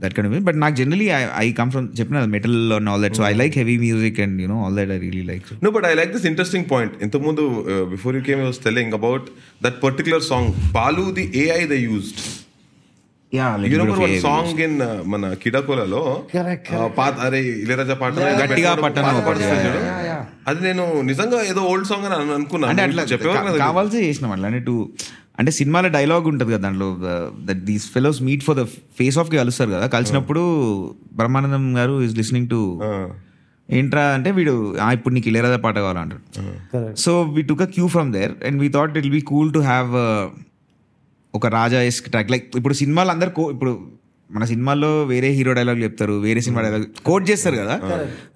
[0.00, 3.32] that kind but నాకు generally I come from చెప్పిన metal and all that so I
[3.32, 6.12] like heavy music and you know all that I really like no but I like
[6.12, 7.44] this interesting point ఇంత ముందు
[7.90, 9.26] before you came telling about
[9.62, 12.22] that particular song పాలు the AI the used
[14.22, 16.00] song in మన కిడకులలో
[17.26, 18.14] అరే ఇళరాజా పాట
[20.48, 22.70] అది నేను నిజంగా ఏదో ఓల్డ్ సాంగ్ అని అనుకున్నాను.
[22.70, 23.16] అంటే
[23.58, 24.76] కావాల్సి చేసిన టూ
[25.40, 26.86] అంటే సినిమాలో డైలాగ్ ఉంటుంది కదా దాంట్లో
[27.46, 28.64] that these fellows meet for the
[28.98, 29.86] face ఆఫ్కి కలుస్తారు కదా.
[29.94, 30.42] కలిసినప్పుడు
[31.14, 32.60] Brahmanandam garu is listening to
[33.68, 36.22] ఏంట్రా అంటే వీడు "ఆ, ఇప్పుడు నీకు ఇళయరాజా పాట కావాలంటారు.
[36.96, 39.90] So we took a cue from there and we thought it be cool to have
[41.34, 43.72] ఒక రాజా ఎస్క్ ట్రాక్ లైక్ ఇప్పుడు సినిమాలు అందరు కో- ఇప్పుడు
[44.30, 47.74] మన సినిమాల్లో వేరే హీరో డైలాగ్ చెప్తారు వేరే సినిమా డైలాగ్ కోట్ చేస్తారు కదా.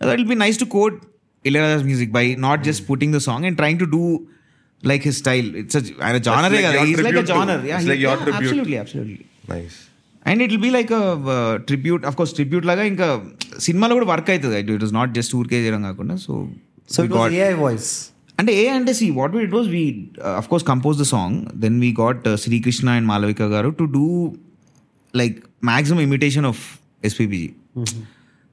[0.03, 0.97] That will be nice to quote
[1.45, 4.03] Ilaiyaraaja's music by not just putting the song and trying to do
[4.91, 5.76] like his style it's
[6.07, 6.82] ఆయన జానరే like కదా.
[6.91, 7.62] Is like genre.
[7.76, 9.18] Absolutely absolutely
[9.53, 9.76] nice
[10.26, 10.93] and it will be like
[11.66, 13.09] tribute of course tribute లాగా ఇంకా
[13.59, 16.32] సినిమాలో కూడా work అవుతుంది it was not just ఊరికే చేయడం కాకుండా సో
[17.43, 17.89] AI voice.
[18.39, 19.82] అంటే ఏ అంటే see what it was we
[20.39, 24.07] of course compose the song then we got Srikrishna and Malavika garu to do
[25.14, 26.62] like maximum imitation of
[27.05, 27.51] SPB ji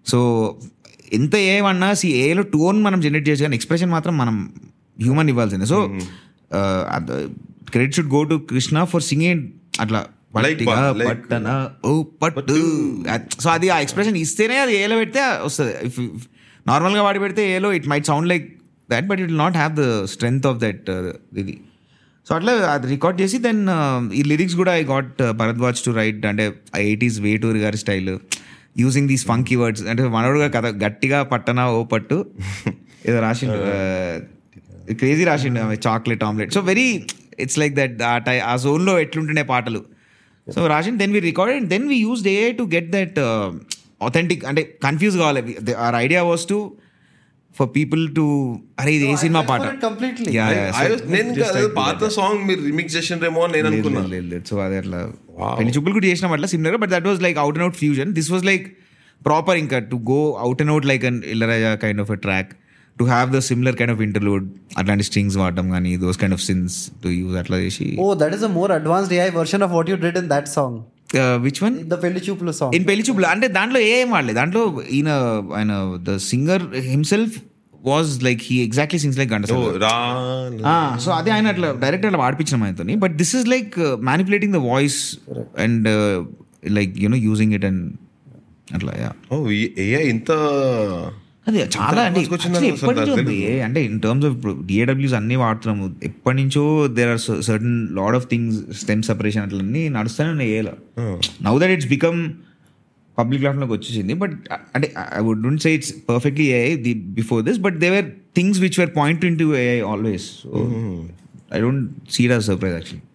[0.06, 0.20] so
[1.14, 4.36] ఎంత ఏమన్నా సి ఏలో టోన్ మనం జనరేట్ చేసి కానీ ఎక్స్ప్రెషన్ మాత్రం మనం
[4.98, 5.68] హ్యూమన్ ఇవ్వాల్సిందే.
[5.74, 5.78] So
[7.74, 9.44] credit should go to Krishna for singing
[9.84, 10.02] అట్లా
[10.36, 11.48] పట్టన
[11.88, 12.58] ఓ పట్టు.
[13.44, 15.74] సో అది ఆ ఎక్స్ప్రెషన్ ఇస్తేనే అది ఏలో పెడితే వస్తుంది.
[15.90, 16.00] ఇఫ్
[16.66, 18.46] నార్మల్గా వాడి పెడితే ఏలో it might sound like
[18.90, 20.90] that but it not have the strength of that
[21.44, 21.56] ఇది.
[22.28, 23.62] సో అట్లా అది రికార్డ్ చేసి దెన్
[24.20, 26.46] ఈ లిరిక్స్ కూడా I got Bharadwaj to write అంటే
[26.84, 28.12] ఎయిటీస్ వేటూర్ గారి style
[28.82, 32.18] using these funky words అంటే మనోడుగా కథ గట్టిగా పట్టనా ఓ పట్టు.
[33.10, 33.60] ఏదో రాసిండు
[35.02, 36.52] క్రేజీ రాసిండు chocolate omelette.
[36.58, 36.88] So very
[37.46, 39.82] it's like that ఆ టై ఆ జోన్లో ఎట్లుంటుండే పాటలు.
[40.48, 43.20] సో రాసిండు then we record and then we use day to get that
[44.10, 45.42] authentic అంటే కన్ఫ్యూజ్ కావాలి.
[45.88, 46.60] Our idea was to
[47.56, 48.26] for people to
[48.82, 49.62] అరే ఇది ఏ సినిమా పాట?
[51.16, 54.02] నేను like పాత సాంగ్ మీరు రిమిక్స్ చేసిండ్రేమో అని నేను అనుకున్నా.
[54.50, 55.02] సో అది అట్లా.
[55.60, 58.32] పెళ్ళి చూపులు కూడా చేసినాం అట్లా similar but that was like out and out fusion this
[58.34, 58.66] was like
[59.22, 62.52] proper ఇంకా to go out and out like an Ilaiyaraaja kind of a track
[63.02, 64.46] to have the similar kind of interlude
[64.80, 66.74] అట్లాంటి strings వాడటం కానీ those kind of synths
[67.04, 67.88] to use అట్లా చేసి.
[68.00, 70.74] Oh, that is a more advanced AI version of what you did in that song.
[71.46, 72.70] Which one The Pelli Chuplu song.
[72.78, 74.38] In Pelli Choopulu అంటే దాంట్లో ఏం వాడలేదు.
[74.40, 74.62] దాంట్లో
[74.98, 75.10] ఈయన
[75.58, 75.72] ఆయన
[76.06, 77.34] the singer himself
[77.84, 79.48] was like he exactly sings like oh, గంట
[81.04, 83.76] so అదే ఆయన అట్లా డైరెక్ట్ అట్లా వాడిపించిన ఆయనతో but this is like
[84.10, 85.00] manipulating the voice
[85.66, 85.88] and
[86.78, 87.84] like you know using it and
[88.74, 89.38] అట్లా యా ఓ
[89.86, 90.32] ఏఐ ఇంత
[91.48, 93.38] అదే చాలా అంటే ఎప్పటి నుంచో ఉంది.
[93.68, 95.86] అంటే ఇన్ టర్మ్స్ ఆఫ్ ఇప్పుడు డిఏడబ్ల్యూస్ అన్ని వాడుతున్నాము.
[96.10, 96.64] ఎప్పటి నుంచో
[96.98, 100.74] there are certain lot of things stem separation అట్లన్నీ నడుస్తూనే ఉన్నాయి ఏలో
[101.48, 102.20] now that it's become
[103.18, 104.14] public లాట్లోకి వచ్చేసింది.
[104.24, 104.36] బట్
[104.76, 104.88] అంటే
[105.18, 108.08] I would don't say it's perfectly AI the before this but they were
[108.40, 110.52] things which were point in to AI always so
[111.58, 113.06] I don't see as surprise actually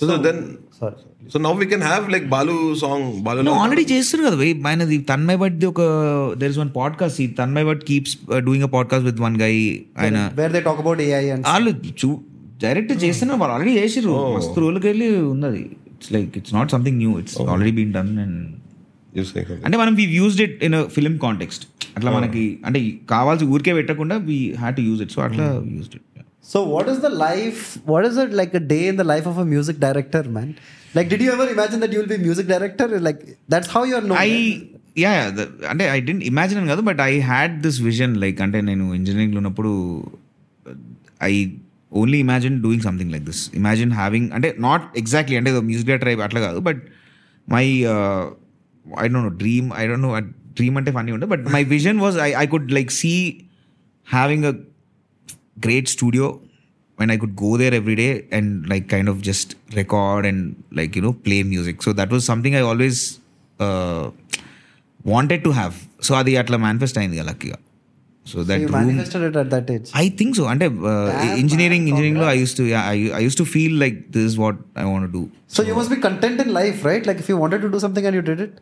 [0.00, 0.40] so then.
[1.32, 4.54] So now we can have like Balu song Balu already చేస్తారు కదా భయ్.
[4.66, 5.80] ఆయనది తన్మయ్ భట్ ఒక
[6.38, 10.32] there is one podcast ఈ Tanmay Bhat keeps doing a podcast with one guy ఆయన
[10.36, 11.70] Where they talk about AI and వాళ్ళు
[12.04, 12.20] చూ
[12.62, 13.40] direct చేస్తున్నారు.
[13.40, 14.36] వాళ్ళు ఆల్రెడీ చేసిర్రు.
[14.36, 15.62] మస్తు రోజులకి వెళ్ళి ఉన్నది.
[15.92, 18.50] It's like it's not something new it's already been done and
[19.64, 21.64] అంటే మనం we used it in film context
[21.96, 26.11] అట్లా మనకి అంటే కావాల్సి ఊరికే పెట్టకుండా we had to use it so అట్లా used it
[26.44, 27.78] So, what is the life?
[27.84, 30.48] What is it like a day in the life of a music director, man?
[30.94, 32.86] Like, did you ever imagine that you will be music director?
[33.00, 34.18] Like, that's how you're known.
[34.22, 34.62] right?
[35.02, 35.10] Yeah
[35.72, 39.70] అంటే I didn't imagine కాదు but I had this vision like అంటే నేను ఇంజనీరింగ్లో ఉన్నప్పుడు
[41.28, 41.30] I
[42.00, 46.42] only imagine doing something like this imagine having అంటే not exactly అంటే music director అట్లా
[46.46, 46.82] కాదు but
[47.48, 47.64] my
[48.86, 50.12] I don't know dream I don't know
[50.58, 53.14] dream అంటే ఫన్నీ ఉంటుంది but my vision was I I could like see
[54.06, 54.54] having a
[55.67, 56.27] great studio
[56.99, 60.39] when I could go there every day and like kind of just record and
[60.79, 61.83] like you know play music.
[61.87, 62.99] So that was something I always
[63.59, 64.05] uh,
[65.13, 65.75] wanted to have.
[66.07, 67.57] So అది అట్లా manifest అయింది కదా లక్కీగా
[68.31, 69.87] so So that you room manifested it at that age.
[70.03, 72.63] I think so అంటే Damn, engineering man, engineering లో I used to
[73.19, 75.23] I used to feel like this is what I want do
[75.55, 77.03] So you must be content in life, right?
[77.09, 78.53] Like, if you wanted to do something and you did it.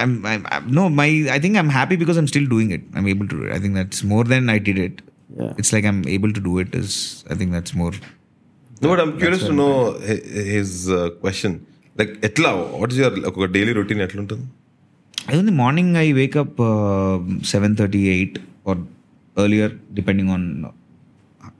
[0.00, 1.06] I'm, I'm, I'm no my
[1.36, 2.82] I think I'm happy because I'm still doing it.
[2.96, 3.52] I'm able to do it.
[3.56, 4.94] I think that's more than I did it.
[5.37, 5.53] Yeah.
[5.59, 6.91] It's like I'm able to do it is
[7.31, 7.93] I think that's more
[8.81, 9.73] No, but I'm curious to know
[10.07, 10.23] hi-
[10.55, 11.51] his uh, question.
[11.95, 14.45] Like, ఎట్లా what is your ఒక daily routine ఎట్లా ఉంటుంది
[15.17, 17.15] I in the morning I wake up uh,
[17.53, 18.35] 7.38
[18.69, 18.75] or
[19.37, 19.69] earlier
[19.99, 20.43] depending on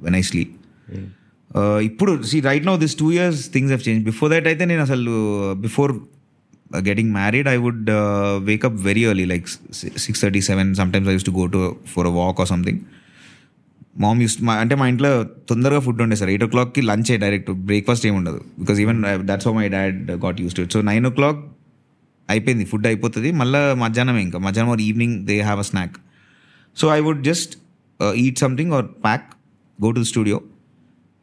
[0.03, 0.51] when I sleep.
[1.51, 4.83] Uh, ఇప్పుడు see right now this two years things have change before that అయితే నేను
[4.87, 5.13] అసలు
[5.65, 5.93] before
[6.87, 7.89] getting married I would
[8.49, 9.47] wake up very early like
[10.05, 11.61] six thirty seven sometimes I use to go to
[11.93, 12.81] for a walk or something
[14.03, 15.11] mom use మా అంటే మా ఇంట్లో
[15.49, 16.31] తొందరగా food ఉండే sir.
[16.33, 17.51] Eight ఓ క్లాక్కి లంచ్ డైరెక్ట్.
[17.69, 18.39] బ్రేక్ఫాస్ట్ ఏమి ఉండదు.
[18.61, 21.39] Because even that's how my dad got use to it so nine o'clock
[22.29, 22.65] అయిపోయింది.
[22.71, 23.31] ఫుడ్ అయిపోతుంది.
[23.41, 24.39] మళ్ళీ మధ్యాహ్నం ఇంకా.
[24.47, 25.97] మధ్యాహ్నం or evening they have a snack
[26.77, 27.53] so I would just
[28.25, 29.27] eat something or pack
[29.79, 30.37] go to the studio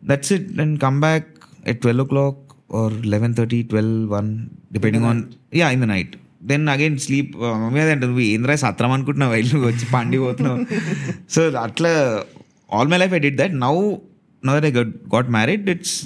[0.02, 1.28] that's it and come back
[1.70, 2.40] at twelve o'clock
[2.80, 4.30] or eleven thirty twelve one
[4.72, 5.22] depending on
[5.60, 6.14] yeah in the night
[6.50, 7.30] then again sleep
[7.62, 9.32] mummy అదే అంటే నువ్వు ఏంద్రా సత్రం అనుకుంటున్నావు?
[9.32, 10.58] వెళ్ళి వచ్చి పండిపోతున్నావు
[11.34, 11.92] so అట్లా
[12.74, 13.74] all my life I did that now
[14.42, 15.96] no that I got got married it's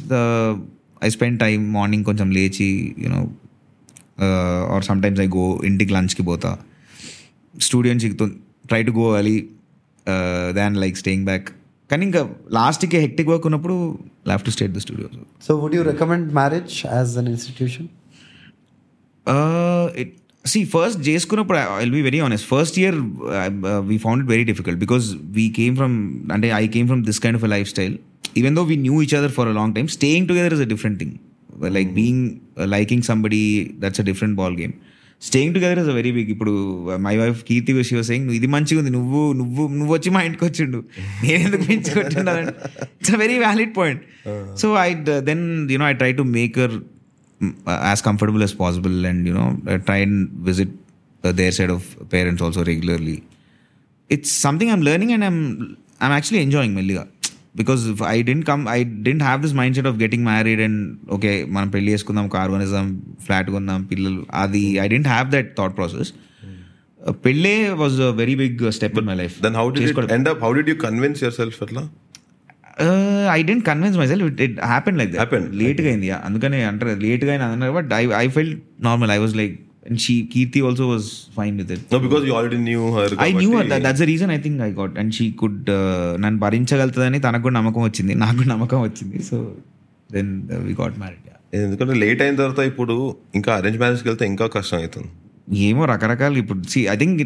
[1.02, 2.68] I spend time morning కొంచెం లేచి
[3.04, 3.20] you know
[4.74, 6.50] or sometimes I go ఇంటికి లంచ్కి పోతా
[7.54, 8.10] స్టూడియో నుంచి
[8.66, 9.36] try to go early
[10.54, 11.48] than like staying back
[11.90, 13.76] కానీ ఇంకా లాస్ట్కి hectic work ఉన్నప్పుడు
[14.26, 15.08] laugh to stay at the studio
[15.46, 17.84] So would you recommend marriage as an institution?
[20.02, 20.14] It
[20.48, 22.96] see first చేసుకున్నప్పుడు I'll be very honest first year
[23.86, 25.96] we found it very difficult because we came from
[26.32, 27.94] అంటే I came from this kind of lifestyle
[28.36, 30.98] even though we knew each other for a long time staying together is a different
[30.98, 31.14] thing
[31.72, 32.24] like being
[32.68, 33.42] liking somebody
[33.78, 34.74] that's a different ball game
[35.22, 36.52] staying together is a very big ఇప్పుడు
[36.96, 40.78] my wife Keerthi your saying ఇది మంచిగా ఉంది నువ్వు నువ్వు నువ్వు వచ్చి మా ఇంటికి వచ్చిండు.
[41.22, 42.54] నేను ఎందుకు పెంచి కొట్టిండాలంటే
[43.00, 44.02] it's a very valid point
[44.58, 46.74] so I then you know I try to make her
[47.91, 50.15] as comfortable as possible and you know uh, try and
[50.49, 50.69] visit
[51.23, 51.81] uh, their side of
[52.15, 53.17] parents also regularly
[54.09, 55.39] it's something i'm learning and i'm
[56.01, 57.03] i'm actually enjoying melliga
[57.59, 60.77] because if i didn't come i didn't have this mindset of getting married and
[61.15, 62.87] okay మనం పెళ్లి చేసుకుందాం car కొనేద్దాం
[63.25, 66.11] flat కొందాం పిల్లలు అది I didn't have that thought process
[67.25, 70.41] పెళ్ళే was a very big step in my life then how did it end up
[70.45, 71.83] how did you convince yourself అట్లా
[73.36, 75.46] I didn't convince myself it it happen like Happened.
[75.62, 76.10] లేట్గా అయింది.
[76.26, 79.54] అందుకనే అంటారు లేట్గా అయినా అన్నారు but I I felt normal I was like
[79.90, 83.30] and she Keerthi also was fine with it no because you already knew her I
[83.32, 83.50] knew
[83.86, 85.70] that's the reason I think I got and she could
[86.24, 88.14] నన్ను భరించగలుగుతుందని తనకు కూడా నమ్మకం వచ్చింది.
[88.14, 89.22] నాకు కూడా నమ్మకం వచ్చింది.
[89.22, 89.38] So
[90.12, 90.30] then
[90.66, 91.24] we got married
[91.54, 92.94] ఎందుకంటే లేట్ అయిన తర్వాత ఇప్పుడు
[93.34, 95.08] ఇంకా అరేంజ్ మ్యారేజ్కి వెళ్తే ఇంకా కష్టం అవుతుంది.
[95.68, 97.20] ఏమో రకరకాలు ఇప్పుడు see I think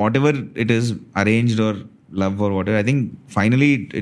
[0.16, 1.78] whatever it is arranged or
[2.21, 3.93] love or whatever I think finally it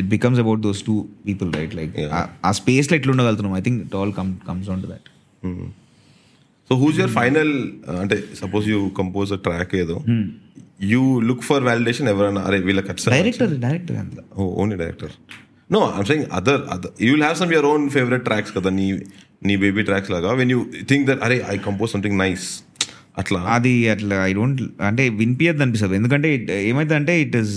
[0.00, 1.94] it becomes about those two people right like
[2.44, 5.08] ఆ స్పేస్లో ఎట్లా ఉండగలుగుతున్నాం I think it all come comes on to that
[6.70, 7.52] so who's your final
[8.00, 9.96] అంటే suppose you compose a track ఏదో
[10.90, 14.18] you look for validation ఎవరైనా అరే వీళ్ళకి ఖచ్చితంగా director director అంత
[14.62, 15.14] only director
[15.70, 18.86] no I'm saying other other you will have some your own favourite tracks కదా నీ
[19.48, 20.60] నీ బేబీ ట్రాక్స్ లాగా వెన్ యూ
[20.92, 22.46] థింక్ దట్ అరే ఐ కంపోజ్ సంథింగ్ నైస్
[23.15, 23.39] అట్లా?
[23.55, 27.53] అది అట్లా ఐ డోంట్ అంటే వినిపించద్దు అనిపిస్తుంది ఎందుకంటే it- ఏమైందంటే it is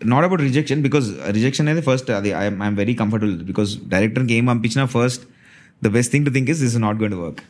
[0.00, 4.84] not about rejection because rejection అనేది ఫస్ట్ అది ఐఎమ్ వెరీ కంఫర్టబుల్ బికాస్ డైరెక్టర్కి ఏం పంపించినా
[4.94, 5.24] first
[5.82, 7.40] the best thing to think is this not gonna work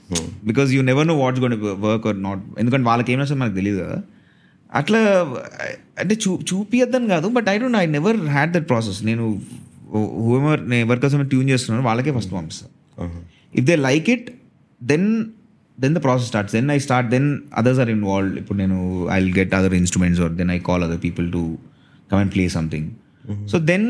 [0.44, 3.98] because you never know what's gonna work or not ఎందుకంటే వాళ్ళకి ఏమైనా మనకు తెలియదు కదా.
[4.72, 5.00] అట్లా
[5.98, 9.24] అంటే చూ చూపియద్దని కాదు but I don't I never had that process నేను
[10.20, 12.72] హూఎవర్ నేను ఎవరికోసం ట్యూన్ చేస్తున్నాను వాళ్ళకే ఫస్ట్ పంపిస్తాను
[13.54, 14.26] if they like it
[14.80, 15.06] then
[15.78, 18.78] then the process starts then I start then others are involved ఇప్పుడు నేను
[19.10, 21.42] I will get other instruments or then I call other people to
[22.10, 22.88] come and play something
[23.48, 23.86] so then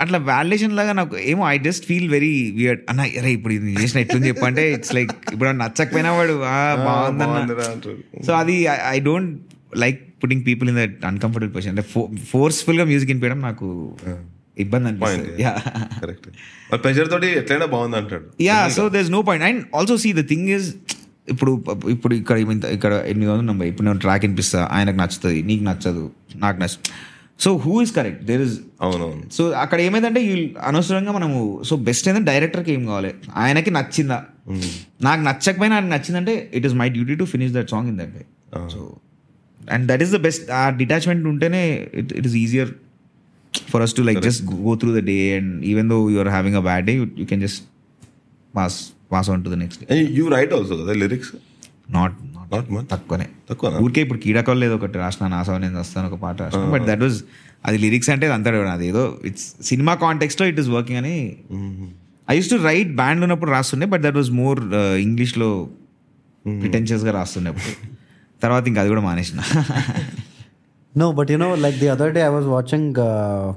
[0.00, 3.98] అట్లా validation లాగా నాకు ఏమో I just feel very weird అన్న అరే ఇప్పుడు ఇది చేసిన
[4.00, 6.56] ఎట్లుంది చెప్పంటే ఇట్స్ లైక్ ఇప్పుడు నచ్చకపోయినా వాడు "ఆ,
[6.86, 7.36] బాగుందన్న.
[8.26, 8.56] సో అది
[8.88, 9.30] I don't
[9.76, 11.84] like putting people in that uncomfortable position అంటే
[12.30, 13.68] ఫోర్స్ఫుల్గా మ్యూజిక్ వినిపించడం నాకు
[14.56, 15.30] ఇబ్బంది అనిపిస్తుంది.
[16.82, 20.48] ప్రెషర్ తోటి ఎట్లయినా బాగుంది అంటాడు yeah so there no point and also see the thing
[20.56, 20.68] is
[21.28, 21.52] ఇప్పుడు
[21.90, 22.36] ఇప్పుడు ఇక్కడ
[22.76, 22.92] ఇక్కడ
[23.30, 26.04] వందలు ఉన్నాయి ఇప్పుడు నేను ట్రాక్ వినిపిస్తా ఆయనకు నచ్చుతుంది నీకు నచ్చదు
[26.36, 26.74] నాకు నచ్చ
[27.40, 29.22] so who is correct there is అవునవును.
[29.36, 30.34] సో అక్కడ ఏమైందంటే యూ
[30.68, 33.10] అనవసరంగా మనము సో బెస్ట్ ఏంటంటే డైరెక్టర్కి ఏం కావాలి?
[33.36, 34.18] ఆయనకి నచ్చిందా?
[35.00, 38.24] నాకు నచ్చకపోయినా ఆయనకు నచ్చిందంటే it is my duty to finish that song in that way
[38.74, 38.80] so
[39.60, 41.62] and that is the best ఆ డిటాచ్మెంట్ ఉంటేనే
[42.00, 42.70] it it is easier
[43.54, 46.66] for us to like just go through the day and even though you're having a
[46.68, 47.62] bad day you can just
[48.54, 48.78] pass
[49.14, 51.32] pass on to the next day you write also కదా lyrics
[51.96, 53.26] not not తక్కువనే.
[53.50, 53.78] తక్కువనా?
[53.84, 56.64] ఊరికే ఇప్పుడు కీడకల్ లేదు ఒకటి రాసిన నాసవ నేను వస్తాను ఒక పాట రాసిన.
[56.74, 57.18] బట్ దట్ వాజ్
[57.68, 61.16] అది లిరిక్స్ అంటే అంతా అది ఏదో ఇట్స్ సినిమా కాంటెక్స్ట్లో ఇట్ ఇస్ వర్కింగ్ అని
[62.28, 64.60] I use to write band ఉన్నప్పుడు రాస్తుండే బట్ దట్ వాజ్ మోర్
[65.06, 65.48] ఇంగ్లీష్లో
[66.44, 67.52] ప్రిటెన్షియస్గా రాస్తుండే
[68.42, 69.40] తర్వాత ఇంకా అది కూడా మానేసిన.
[70.94, 73.54] No, but you know, like the other day I was watching uh,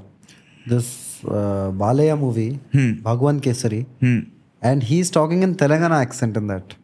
[0.66, 0.86] this
[1.24, 2.58] uh, Balaya movie,
[3.02, 4.20] Bhagwan Kesari, Hmm.
[4.62, 6.74] and he's talking in Telangana accent in that.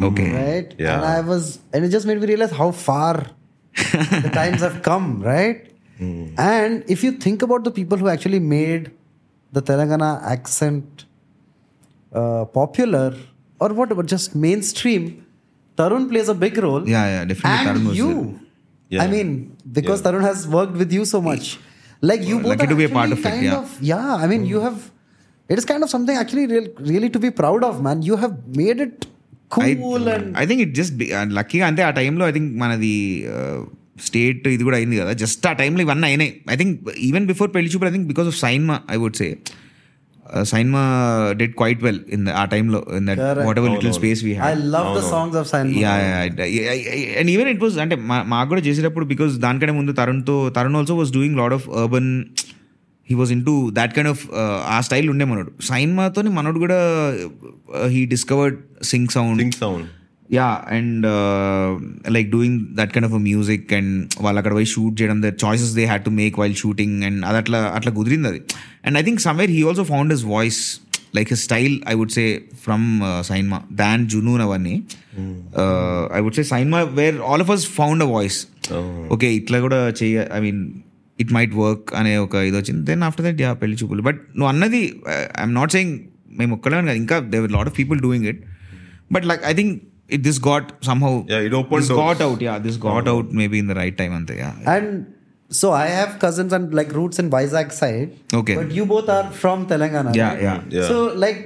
[0.00, 0.32] Okay.
[0.32, 0.74] Right?
[0.78, 0.96] Yeah.
[0.96, 3.26] And I was, and it just made me realize how far
[3.74, 5.70] the times have come, right?
[6.00, 6.38] Mm.
[6.38, 8.90] And if you think about the people who actually made
[9.52, 11.04] the Telangana accent
[12.12, 13.14] uh, popular
[13.60, 15.26] or whatever, just mainstream,
[15.76, 16.88] Tarun plays a big role.
[16.88, 17.68] Yeah, yeah, definitely.
[17.68, 18.40] And Tarun you.
[18.88, 19.04] Yeah.
[19.04, 20.12] I mean, because yeah.
[20.12, 21.58] Tarun has worked with you so much.
[22.00, 23.58] Like you both are to be a part of it, yeah.
[23.58, 24.48] Of, yeah, I mean, mm.
[24.48, 24.64] you hmm.
[24.64, 24.90] have
[25.52, 27.98] it is kind of something actually real, really to be proud of man.
[28.02, 28.94] You have made it
[29.50, 30.94] cool and I think it just
[31.32, 32.94] లక్కీగా అంటే ఆ టైంలో I think మనది
[34.04, 35.12] state ఇది కూడా అయింది కదా.
[35.20, 36.30] Just ఆ టైంలో ఇవన్నీ అయినాయి.
[36.50, 39.28] I think even before Pelli Choopulu I think because of Sainma I would say
[40.44, 40.82] Sainma
[41.36, 43.20] did quite well in ఆ టైంలో in that.
[43.58, 45.74] Whatever little space we i had love the songs of Simon.
[45.78, 45.92] Yeah
[47.18, 50.96] and even it was అంటే మా- మాకు కూడా చేసేటప్పుడు because దానికంటే ముందు తరుణ్తో Tharun also
[50.96, 52.10] was doing lot of urban
[53.12, 54.22] he was in to that kind of
[54.68, 55.50] ఆ style ఉండే మనోడు.
[55.62, 56.78] సైన్మాతో మనోడు కూడా
[57.88, 59.88] he discovered sing sound think sound
[60.30, 61.06] yeah and
[62.10, 65.84] like doing that kind of music and వాళ్ళు అక్కడ పోయి షూట్ చేయడం the choices they
[65.84, 68.40] had to make while shooting and అది అట్లా అట్లా కుదిరింది అది.
[68.84, 70.60] And I think somewhere he also found his voice
[71.16, 72.24] like his style I would say
[72.64, 72.86] from
[73.22, 74.74] Sainma than Junoon అవన్నీ
[76.16, 78.38] I would say Sainma where all of us found a voice
[79.08, 80.62] okay ఇట్లా కూడా చెయ్య I mean
[81.19, 84.49] it might work అనే ఒక ఇది వచ్చింది then after that yeah Pelli Choopulu but నువ్వు
[84.53, 84.81] అన్నది
[85.41, 85.93] ఐఎమ్ నాట్ సెయింగ్
[86.39, 88.41] మేము ఒక్కలేమని కాదు ఇంకా there were lot of people doing it
[89.15, 89.75] but like I think
[90.17, 92.01] it this got somehow Yeah, it opened this doors.
[92.03, 94.89] Got out yeah this got out maybe in the right time అంతే yeah and
[95.51, 98.09] so i have cousins and like roots in vizag side
[98.39, 98.55] Okay.
[98.57, 100.41] but you both are from telangana Yeah, right?
[100.45, 100.57] yeah.
[100.77, 100.87] Yeah.
[100.89, 101.43] so like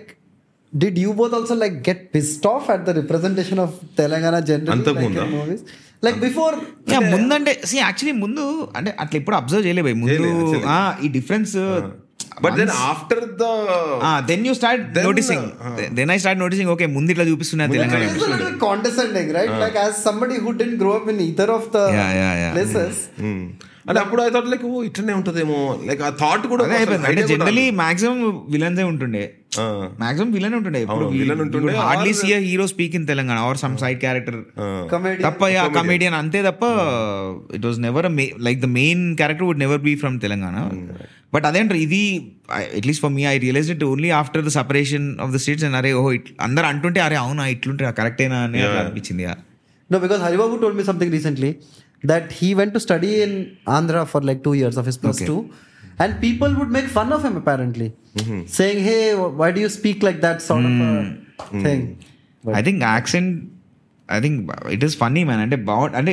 [0.73, 3.69] did you both also like get pissed off at the representation of
[3.99, 5.25] telangana generally like, అంతకుముందా?
[5.25, 5.61] in movies
[6.02, 6.54] Like before
[6.92, 8.42] yeah ముందంటే see actually ముందు
[8.76, 9.94] అంటే అట్లా ఎప్పుడు observe చేయలేదు భయ్.
[9.94, 10.26] ముందు
[11.04, 11.54] ఈ difference
[12.44, 13.46] but then after the
[14.30, 15.46] then you start Then, noticing
[15.98, 18.02] then I start noticing okay ముందు ఇట్లా చూపిస్తున్నా Telangana
[19.86, 22.52] as somebody who didn't grow up in either of the Yeah, yeah, yeah.
[22.56, 22.96] places.
[23.88, 25.58] అంటే అప్పుడు ఐ థాట్ లైక్ ఇట్లనే ఉంటదేమో.
[25.88, 27.06] Like ఆ thought కూడా అయిపోయింది.
[27.10, 28.18] అంటే జనరలీ మాక్సిమం
[28.48, 29.24] విలన్సే ఉంటుండే.
[30.02, 30.80] మాక్సిమం విలన్ ఉంటుండే.
[30.84, 31.74] ఇప్పుడు villain ఉంటుండే.
[31.86, 34.38] Hardly Or- see hero speak in Telangana or some side character
[34.94, 35.24] Comedian.
[35.26, 35.42] తప్ప
[35.78, 36.62] కమెడియన్ అంతే తప్ప
[37.58, 38.08] it was never
[38.48, 40.56] like the main character would never be from Telangana
[41.34, 42.02] but అదేంటారు ఇది
[42.78, 45.92] at least for me I realise it only after the separation of the states and అరే
[46.00, 49.26] ఓహో it అందరు అంటుంటే అరే అవునా ఇట్లుంటే కరెక్టేనా అని అట్లా అనిపించింది
[49.90, 51.50] because Haribabu told me something recently
[52.04, 53.32] that he went to study in
[53.76, 55.26] Andhra for like two years of his plus Okay.
[55.28, 55.40] two,
[55.98, 57.88] and people would make fun of him apparently,
[58.50, 60.94] saying, "Hey, wh- why do you speak like that?" Sort of a
[61.66, 61.82] thing.
[62.44, 63.30] I think accent
[64.08, 64.40] I think
[64.74, 66.12] it is funny man అంటే బాగు అంటే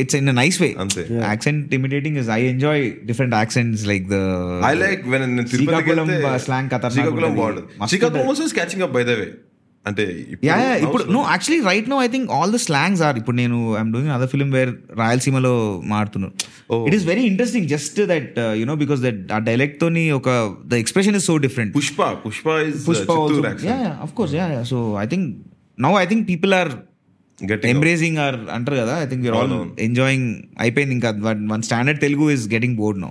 [0.00, 1.02] it's in nice way అంతే.
[1.28, 4.18] Accent imitating is I enjoy different accents like the
[4.70, 5.24] I like when
[5.54, 6.08] Srikakulam
[6.46, 7.32] slang ఖతర్నాక్ శ్రీకాకుళం.
[7.40, 9.28] బాగుంటుంది Srikakulam also is catching up by the way
[9.86, 10.04] అంటే
[10.46, 13.92] yeah ఇప్పుడు no actually right no I think all the slangs are ఇప్పుడు నేను I'm
[13.94, 15.52] doing other film where రాయలసీమలో
[15.92, 16.34] మాడుతున్నాను.
[16.88, 18.28] It is very interesting just that
[18.60, 20.28] you know because that ఆ dialect తోని ఒక
[20.72, 23.08] the expression is so different Pushpa Pushpa is Pushpa
[24.34, 24.62] yeah, yeah.
[24.64, 25.24] So I think
[25.78, 26.70] now I think people are
[27.38, 29.52] Getting embracing or అంటారు కదా I think you're all
[29.84, 30.26] enjoying
[30.64, 31.10] అయిపోయింది ఇంకా.
[31.52, 33.08] One standard Telugu is getting bored no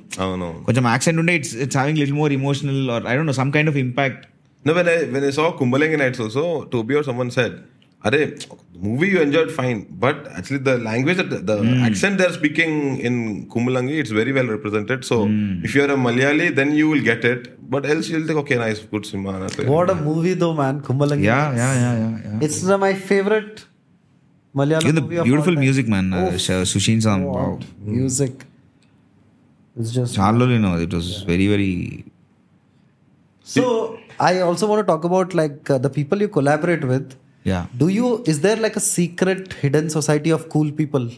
[0.68, 3.72] కొంచెం accent ఉండే it's it's having little more emotional or I don't know some kind
[3.72, 4.22] of impact
[4.66, 7.64] No, when I when I saw Kumbalangi Nights also, Toby or someone said,
[8.04, 8.12] Are
[8.74, 11.82] movie you enjoyed fine, but actually the language the mm.
[11.86, 15.06] accent they're speaking in Kumbalangi, it's very well represented.
[15.06, 15.64] So mm.
[15.64, 17.70] if you're a Malayali, then you will get it.
[17.70, 19.50] But else you'll think, okay, nice, good cinema.
[19.66, 20.82] What a movie though, man.
[20.82, 21.24] Kumbalangi.
[21.24, 22.40] Yeah, yeah, yeah, yeah, yeah.
[22.42, 23.66] It's uh, my favorite
[24.56, 25.24] Malayalam the movie.
[25.24, 26.14] Beautiful music, man.
[26.14, 26.32] Oh, uh,
[26.74, 27.24] Sushin Sam.
[27.24, 27.60] Wow.
[27.80, 28.46] Music.
[29.78, 30.16] It's just.
[30.16, 31.28] Charlo, you know, it was yeah.
[31.28, 32.06] very, very.
[33.44, 33.94] So.
[33.94, 37.08] It, I also want to talk about like uh, the people you collaborate with.
[37.50, 38.08] yeah Do you?
[38.32, 41.06] Is there like a secret hidden society of cool people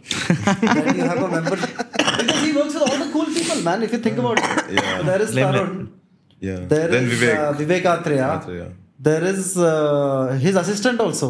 [0.45, 1.57] that you have a member?
[1.61, 3.83] Because he works with all the cool people, man.
[3.87, 5.01] If you think about it, Yeah.
[5.09, 5.79] there is Blame Tarun.
[6.49, 6.59] Yeah.
[6.73, 7.39] There then is, Vivek.
[7.45, 8.27] Uh, Vivek Atreya.
[8.35, 8.67] Atreya.
[9.07, 11.29] There is uh, his assistant also.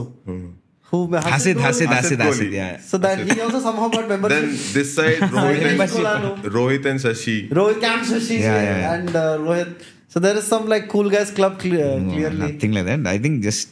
[0.92, 1.64] Who Hasid Kohli.
[1.66, 2.30] Hasid Hasid Kohli.
[2.30, 4.42] Hasid yeah So that he also somehow got membership.
[4.42, 6.06] then this side Rohit Membership.
[6.14, 7.38] and Rohit and Sashi.
[7.60, 8.94] Rohit Camp Shashi Yeah, yeah, yeah.
[8.96, 9.72] and uh, Rohit.
[10.13, 11.81] So there is some like cool guys club cle-
[12.13, 12.43] clearly.
[12.45, 13.71] Nothing like that I think just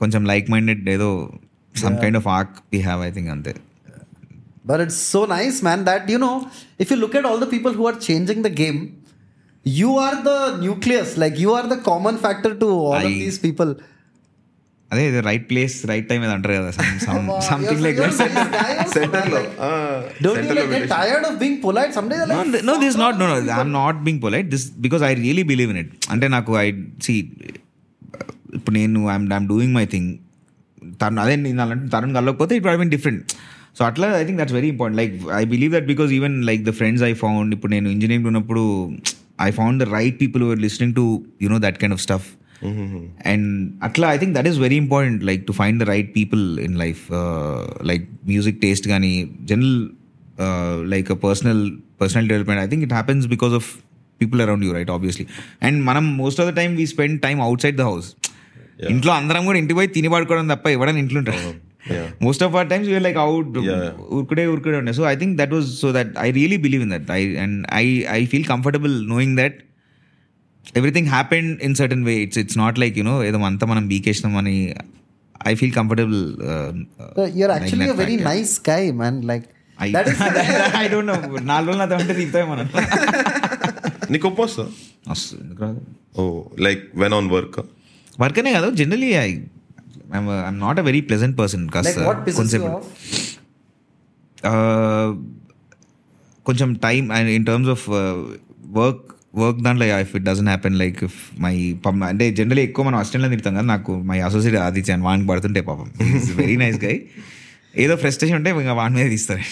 [0.00, 1.10] కొంచెం like minded ఏదో
[1.74, 3.54] some kind of arc we have I think అంతే
[4.64, 6.34] But it's so nice, man, that you know,
[6.78, 8.76] if you look at all the people who are changing the game,
[9.66, 11.16] you are the nucleus.
[11.16, 13.38] Like you are the common factor to all of I- these
[14.91, 16.69] అదే right place right time అది అంటారు కదా
[17.47, 17.97] something like
[19.67, 20.03] Ah,
[20.51, 20.83] relation.
[20.91, 21.91] tired of being polite?
[21.93, 23.13] Someday you're no, like, th- no, this is not.
[23.21, 23.35] No, no.
[23.41, 24.47] fuck I'm not being polite.
[24.53, 25.89] This because I really believe in it.
[26.13, 26.67] అంటే నాకు I
[27.05, 27.15] see
[28.57, 30.09] ఇప్పుడు నేను I'm I'm doing my thing
[31.01, 33.23] తను అదే నేను అలాంటి తరుణ్ కలగకపోతే it I mean different
[33.79, 36.73] so అట్లా I think that's very important like I believe that because even like the
[36.79, 38.63] friends I found ఇప్పుడు నేను ఇంజనీరింగ్ ఉన్నప్పుడు
[39.47, 41.05] I found the right people were listening to
[41.47, 42.27] you know that kind of stuff
[43.26, 43.48] and
[43.82, 47.02] అట్లా I think that is very important like to find the right people in life
[47.82, 49.12] like music taste కానీ
[49.44, 49.74] general
[50.86, 51.62] like personal
[52.00, 53.68] personal development I think it happens because of
[54.20, 55.26] people around you right obviously
[55.62, 58.08] and మనం most of the time we spend time outside the house
[58.90, 61.52] ఇంట్లో అందరం కూడా ఇంటికి పోయి తిని పడుకోవడం తప్ప ఎవడని ఇంట్లో ఉంటారు
[61.90, 62.08] Yeah.
[62.22, 63.80] Most of our times you're like out Yeah.
[64.16, 67.08] ఉరుకుడే ఉరుకుడే ఉండే so I think that was so that I really believe in that
[67.10, 69.56] I and I I feel comfortable knowing that
[70.78, 74.56] Everything happen in certain way it's it's not like you know ఏదో అంతా మనం బీకేసినాం అని
[75.50, 76.20] I feel comfortable
[77.14, 79.14] Uh, you're actually a very nice guy, man.
[79.30, 79.44] Like
[79.78, 80.20] that is
[80.82, 81.16] I don't know
[81.50, 82.66] నాలుగు రోజులు అదే ఉంటే తీస్తాయి మనం
[84.12, 84.68] నీకు కోపం వస్తుందా?
[85.12, 85.80] వస్తుంది ఎందుకు రాదు
[86.22, 86.30] Oh,
[86.66, 87.54] like when on work.
[88.18, 89.28] Work అనే కాదు generally I
[90.16, 92.88] I'm not a very pleasant person like కాస్త what pisses you కొంచెం off?
[96.46, 97.84] కొంచెం time and in terms of
[98.80, 99.04] work
[99.43, 101.55] work దాంట్లో if it doesn't happen like if my
[102.11, 105.87] అంటే generally ఎక్కువ మనం అసిస్టెంట్లో తిడతాం కదా నాకు మై అసోసియేట్ ఆదిత్య అని వానికి పడుతుంటే పాపం.
[106.41, 106.95] వెరీ నైస్ గై
[107.85, 109.45] ఏదో ఫ్రస్ట్రేషన్ ఉంటే ఇంకా వాని మీద తీస్తారు.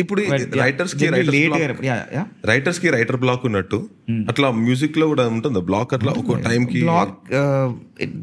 [0.00, 0.20] ఇప్పుడు
[0.60, 1.06] రైటర్స్కి
[2.50, 3.78] రైటర్స్కి రైటర్ బ్లాక్ ఉన్నట్టు
[4.30, 5.60] అట్లా మ్యూజిక్లో కూడా ఉంటుందా?
[5.68, 7.14] బ్లాక్ అట్లా ఒక టైం కి బ్లాక్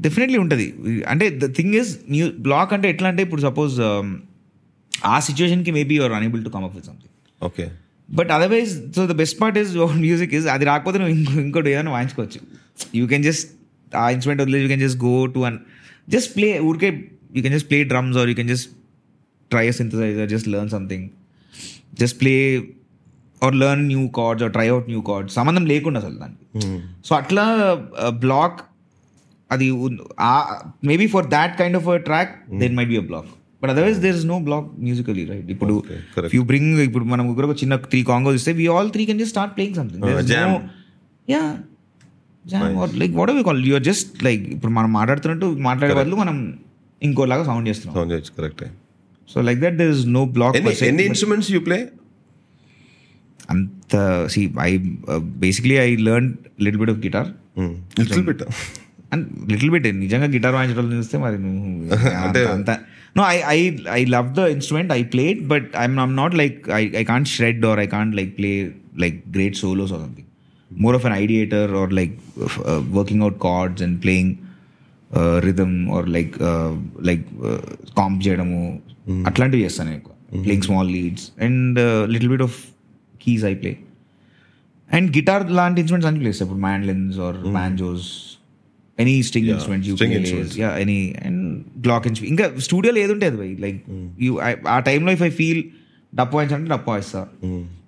[0.06, 0.68] డెఫినెట్లీ ఉంటుంది.
[1.12, 3.76] అంటే the thing is new block అంటే ఎట్లా అంటే ఇప్పుడు సపోజ్
[5.14, 7.14] ఆ సిచ్యువేషన్కి maybe you're unable to come up with something
[7.50, 7.66] okay
[8.10, 11.92] but otherwise so the best part is music is అది రాకపోతే నువ్వు ఇంకో ఇంకోటి ఏదైనా
[11.92, 12.40] వాయించుకోవచ్చు.
[12.96, 13.48] యూ కెన్ జస్ట్
[13.96, 15.58] ఆ ఇన్స్ట్రుమెంట్ వదిలేదు you can just go to and
[16.10, 16.90] just play ఊరికే
[17.36, 18.70] you can just play drums or you can just
[19.52, 21.10] try synthesizer just learn something
[22.00, 22.36] just play
[23.44, 26.46] or learn new chords or try out new chords సంబంధం లేకుండా అసలు దానికి.
[27.06, 27.46] So అట్లా
[28.10, 28.62] black
[29.52, 29.72] అది
[30.84, 33.32] maybe for that kind of track then might be a block
[33.62, 35.76] but otherwise there is no block musically right ఇప్పుడు.
[36.38, 39.34] You bring ఇప్పుడు మనం ముగ్గురు ఒక చిన్న త్రీ కాంగోస్ ఇస్తే we all three can just
[39.36, 40.06] start playing something.
[41.28, 41.44] Yeah
[43.02, 46.36] like what we call you're just like ఇప్పుడు మనం మాట్లాడుతున్నట్టు మాట్లాడే బదులు మనం
[47.02, 47.96] ఇంకోలాగా సౌండ్ చేస్తున్నాం.
[47.98, 48.64] సౌండ్ చేయొచ్చు correct
[49.28, 50.58] so like that there is no block
[50.90, 51.78] ఎన్ని ఇన్స్ట్రుమెంట్స్ యూ ప్లే
[53.54, 53.96] అంత
[54.34, 54.72] see I
[55.44, 56.30] basically I learn
[56.66, 57.30] little bit of guitar
[58.02, 58.44] little bit
[59.14, 61.38] and little bit నిజంగా గిటార్ వాయించడం చూస్తే మరి
[63.17, 63.61] నువ్వు అంత- అంత no I I
[63.97, 67.65] I love the instrument I played but I'm I'm not like I I can't shred
[67.67, 68.53] or I can't like play
[68.97, 70.29] like great solos or something
[70.71, 72.15] more of an ideator or like
[72.93, 74.33] working out chords and playing
[75.45, 76.35] rhythm or like
[77.05, 77.25] like
[77.97, 78.61] comp చేయడము
[79.27, 81.79] అట్లాంటివి చేస్తాను నేను ఎక్కువ playing small leads and
[82.09, 82.59] little bit of
[83.21, 83.73] keys I play
[84.91, 88.07] and guitar లాంటి instruments అన్ని plays ఇప్పుడు మ్యాండ్లిన్స్ are బ్యాంజోస్
[89.00, 90.60] Any string instruments you string play instruments.
[90.60, 93.84] Yeah any and glock instrument ఇంకా స్టూడియోలో ఏది ఉంటుంది బై లైక్
[94.22, 95.64] యూ ఆ టైంలో ఇఫ్ ఐ ఫీల్
[96.16, 97.28] డప్పు వాయించాలంటే డప్పు వాయిస్తా.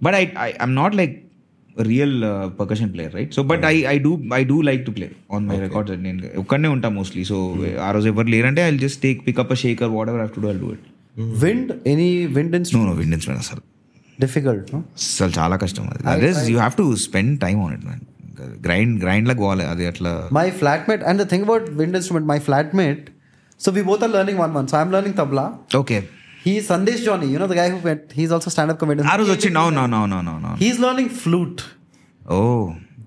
[0.04, 1.24] But I I'm not like
[1.82, 2.24] real
[2.60, 5.60] percussion player right so but I I do I do like to play on my
[5.60, 9.56] records నేను ఒక్కడనే ఉంటా మోస్ట్లీ సో ఆ రోజు ఎవరు లేరంటే I just take pick up a
[9.56, 10.86] shaker whatever to do I do it
[11.20, 12.86] Wind, any wind no instrument?
[12.86, 13.62] No wind instrument అసలు
[14.22, 14.82] Difficult, no?
[14.98, 16.22] అసలు చాలా కష్టం అది.
[16.22, 18.00] That is you have to spend time on it man
[18.66, 22.40] grind grind లా పోవాలి అది అట్లా My flatmate, and the thing about wind instrument, my
[22.48, 23.06] flatmate,
[23.64, 24.70] so we both are learning one month.
[24.74, 25.46] So I'm learning tabla.
[25.82, 26.00] Okay
[26.46, 29.08] He's Sandesh Johnny, you know the guy who went, he's also stand-up comedian.
[29.14, 31.62] ఆ రోజు వచ్చి no no no no no no He's learning flute.
[32.38, 32.40] Oh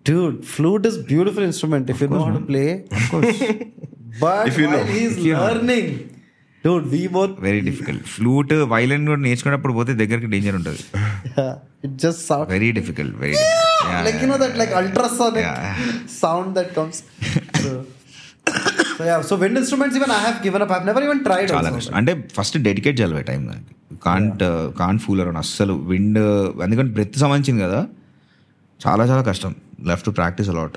[0.08, 2.68] Dude, flute is beautiful instrument if you know how to play.
[2.98, 3.40] Of course.
[4.22, 4.92] but If you while know.
[4.94, 5.88] he's learning,
[6.64, 10.78] very difficult flute violin కూడా నేర్చుకున్నప్పుడు పోతే దగ్గరికి danger ఉంటుంది.
[11.86, 13.34] Just very difficult very
[14.02, 14.38] like you know
[16.20, 17.02] sound that comes
[19.28, 23.46] so wind instruments even I given up I have never అంటే first dedicate చేయాలి time
[23.46, 24.42] దానికి can't
[24.78, 26.18] can't fool around అస్సలు wind
[26.62, 27.86] ఎందుకంటే బ్రెత్ సంబంధించింది కదా.
[28.88, 29.54] చాలా చాలా కష్టం.
[29.86, 30.76] Left to practice a lot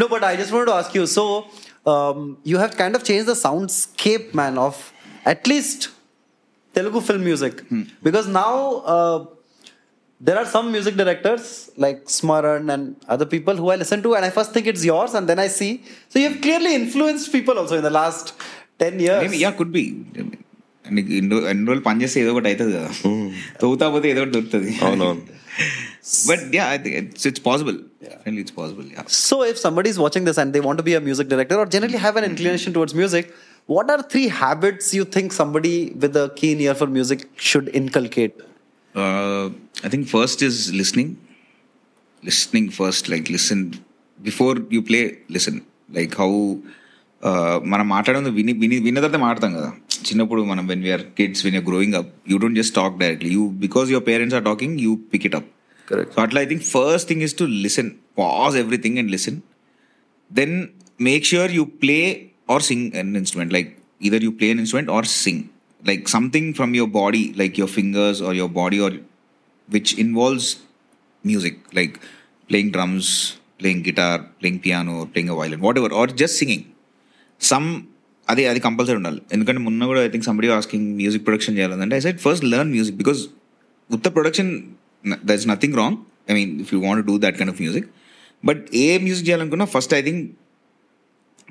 [0.00, 1.44] no but I just want ask you so
[1.85, 4.75] um, you have kind of changed the soundscape, man, of
[5.25, 5.79] at least
[6.75, 7.55] Telugu film music.
[8.03, 8.51] Because now
[8.87, 9.17] uh,
[10.21, 11.45] there are some music directors
[11.77, 15.13] like Smaran and other people who I listen to, and I first think it's yours,
[15.13, 15.71] and then I see.
[16.09, 18.25] So, you have clearly influenced people also in the last
[18.79, 19.33] 10 years.
[19.45, 19.83] Yeah could be
[20.95, 22.89] నీకు ఎన్ని రో- ఎన్ని రోజులు పని చేస్తే ఏదో ఒకటి అవుతుంది కదా
[23.61, 25.23] తవ్వుతా పోతే ఏదో ఒకటి దొరుకుతుంది అవునవును
[26.29, 26.65] but yeah
[27.01, 27.77] it's it's possible
[28.41, 31.03] It's possible yeah So, if somebody is watching this and they want to be a
[31.07, 33.25] music director or generally have an inclination towards music,
[33.69, 38.35] what are three habits you think somebody with a keen ear for music should inculcate?
[38.95, 39.45] Uh,
[39.85, 41.09] I think first is listening.
[42.23, 43.59] Listening first, like listen
[44.19, 45.03] before you play.
[45.29, 45.57] Listen,
[45.89, 46.31] like how
[47.23, 49.69] uh, మనం మాట్లాడడం విని విని విన్న తర్వాత మాట్లాడతాం కదా
[50.07, 53.43] చిన్నప్పుడు మనం when we are kids when you're growing up you don't just talk directly you
[53.65, 55.49] because your parents are talking you pick it up
[55.87, 56.09] Correct.
[56.15, 57.91] So అట్లా I think first thing is to listen
[58.21, 59.39] pause everything and listen
[60.31, 60.51] then
[60.99, 62.03] make sure you play
[62.51, 63.69] or sing an instrument like
[64.05, 65.37] either you play an instrument or sing
[65.83, 68.89] like something from your body like your fingers or your body or
[69.69, 70.45] which involves
[71.23, 71.93] music like
[72.49, 73.07] playing drums
[73.61, 76.65] playing guitar playing piano playing a violin whatever or just singing
[77.41, 77.69] some
[78.27, 82.03] అదే అది compulsory ఉండాలి ఎందుకంటే మొన్న కూడా I think somebody asking music production చేయాలంటే I
[82.05, 83.21] said first learn music because
[83.89, 84.49] ఉత్త production
[85.27, 85.97] there is nothing wrong
[86.29, 87.87] I mean if you want do that kind of music
[88.43, 90.23] but A music చేయాలనుకున్నా first I think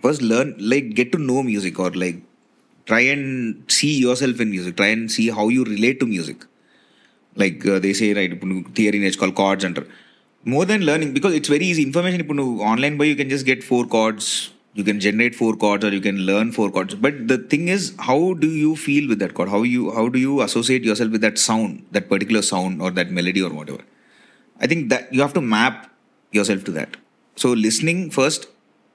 [0.05, 2.19] first learn like get to know music or like
[2.87, 3.31] try and
[3.77, 3.89] see
[4.19, 6.43] yourself in music try and see how you relate to music
[7.37, 9.89] like they say right ఇప్పుడు నువ్వు theory నేర్చుకోవాలి cards అంటారు
[10.45, 13.49] more than learning because it's very easy information ఇప్పుడు నువ్వు online by you can just
[13.51, 14.31] get four chords
[14.79, 17.87] You can generate four chords or you can learn four chords but the thing is
[18.09, 21.27] how do you feel with that chord how you how do you associate yourself with
[21.29, 23.87] that sound that particular sound or that melody or whatever
[24.61, 25.75] I think that you have to map
[26.33, 26.97] yourself to that.
[27.37, 28.43] So listening first,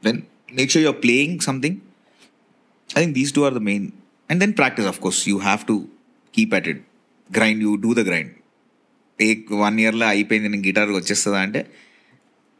[0.03, 0.15] then
[0.51, 1.81] make sure you're playing something.
[2.89, 3.83] I think these two are the main.
[4.29, 5.27] And then practice, of course.
[5.27, 5.75] You have to
[6.33, 6.79] keep at it.
[7.29, 8.31] Grind, you do the grind.
[9.19, 11.61] Take one year la అయిపోయింది నేను guitar వచ్చేస్తుందా అంటే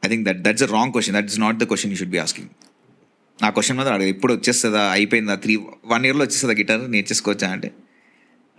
[0.04, 2.22] I think that that's a wrong question that is not the question you should be
[2.26, 2.50] asking
[3.39, 4.83] నా question మాత్రం అడగ ఎప్పుడు వచ్చేస్తుందా?
[4.91, 5.35] అయిపోయిందా?
[5.35, 5.55] త్రీ
[5.87, 6.91] వన్ ఇయర్లో వచ్చేస్తుందా గిటార్?
[6.91, 7.69] నేర్చేసుకోవచ్చా అంటే?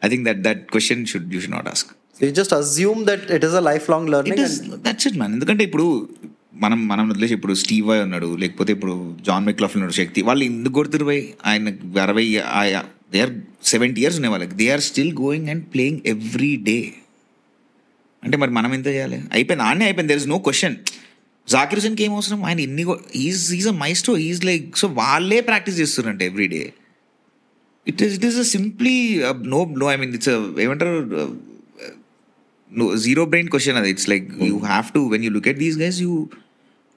[0.01, 3.21] I think that that question should you should not ask So you just assume that
[3.35, 4.33] it is a lifelong learning.
[4.33, 5.85] It is and- that's it man ఎందుకంటే ఇప్పుడు
[6.53, 10.73] మనం మనం వదిలేసి ఇప్పుడు స్టీవ్ వాయ్ ఉన్నాడు లేకపోతే ఇప్పుడు జాన్ మెక్లాఫ్ ఉన్నాడు శక్తి వాళ్ళు ఎందుకు
[10.73, 11.69] కొడుతురు పోయి ఆయన
[12.01, 12.25] అరవై
[13.13, 14.55] దే ఆర్ సెవెంటీ ఇయర్స్ ఉన్నాయి వాళ్ళకి.
[14.55, 16.77] They are still going and playing every day
[18.23, 19.19] అంటే మరి మనం ఎంత చేయాలి?
[19.33, 20.13] అయిపోయింది ఆడనే అయిపోయింది.
[20.13, 20.75] There is no question
[21.47, 22.83] Zakir హుసేన్కి ఏం అవసరం ఆయన ఇన్ని
[23.27, 26.63] is is a maestro is like so వాళ్ళే ప్రాక్టీస్ చేస్తున్నారంట every day
[27.87, 28.95] it is it is a simply
[29.53, 30.33] no no I mean it's
[30.67, 30.95] ఏమంటారు
[32.71, 36.01] no zero brain question it's like you have to when you look at these guys
[36.01, 36.13] you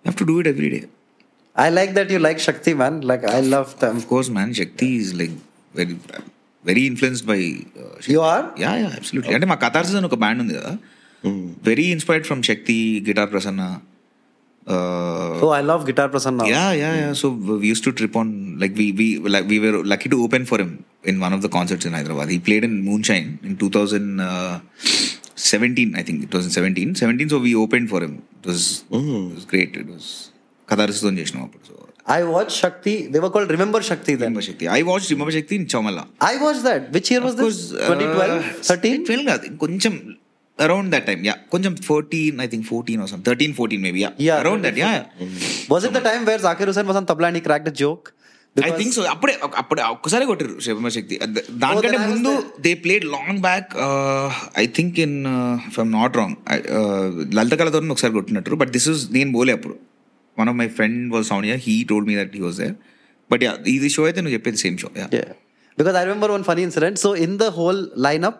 [0.04, 0.80] have to do it every day
[1.56, 3.00] I like that you like Shakti, man.
[3.02, 3.96] Like I love them.
[3.96, 5.34] of course man shakti is like
[5.74, 5.96] very
[6.64, 7.38] very influenced by
[7.76, 8.12] uh, Shakti.
[8.12, 8.44] You are?
[8.56, 10.72] yeah yeah absolutely అంటే మా Catharsis అని ఒక band ఉంది కదా
[11.70, 12.76] very inspired from Shakti
[13.08, 13.64] guitar Prasanna
[14.67, 16.43] Oh, I love Guitar Prasanna.
[16.53, 17.27] yeah yeah yeah so
[17.61, 18.27] we used to trip on
[18.61, 20.71] like we we like we were lucky to open for him
[21.11, 26.17] in one of the concerts in hyderabad he played in moonshine in 2017 i think
[26.27, 28.61] it was in 17 17 so we opened for him it was
[28.91, 28.95] it
[29.37, 30.07] was great it was
[30.71, 31.73] కథారిస్తో చేసినాం అప్పుడు so
[32.15, 32.93] I watched Shakti.
[33.13, 34.27] They were called Remember Shakti then.
[34.29, 35.99] Remember Shakti I watch remember Shakti in Chowmahalla
[36.31, 36.81] I watched that.
[36.95, 37.57] Which year was this?
[37.77, 38.35] 2012?
[38.69, 38.99] 13?
[39.07, 39.93] Twelve కాదు కొంచెం
[40.60, 44.38] around that time yeah కొంచెం fourteen I think fourteen అవసరం thirteen fourteen maybe yeah Yeah,
[44.42, 44.90] around that yeah
[45.74, 48.06] Was it the time where Zakir Hussain was on tabla and he cracked a joke?
[48.56, 50.54] I think so అప్పుడే అప్పుడే ఒక్కసారి కొట్టారు
[50.90, 51.18] శక్తి.
[51.18, 52.32] ద- దానికంటే was ముందు.
[52.60, 53.68] They played long back
[54.58, 55.16] I think in
[55.68, 56.36] if I'm not wrong
[57.34, 58.54] Lalitha కళతో ఒకసారి కొట్టినట్టు.
[58.54, 59.76] But this is నేను పోలే అప్పుడు.
[60.36, 62.74] One of my friend was sound he told me that he was there
[63.30, 65.30] but yeah ఇది show అయితే నువ్వు చెప్పేది same show Yeah.
[65.78, 66.98] Because I remember one funny incident.
[66.98, 68.34] So in the whole lineup,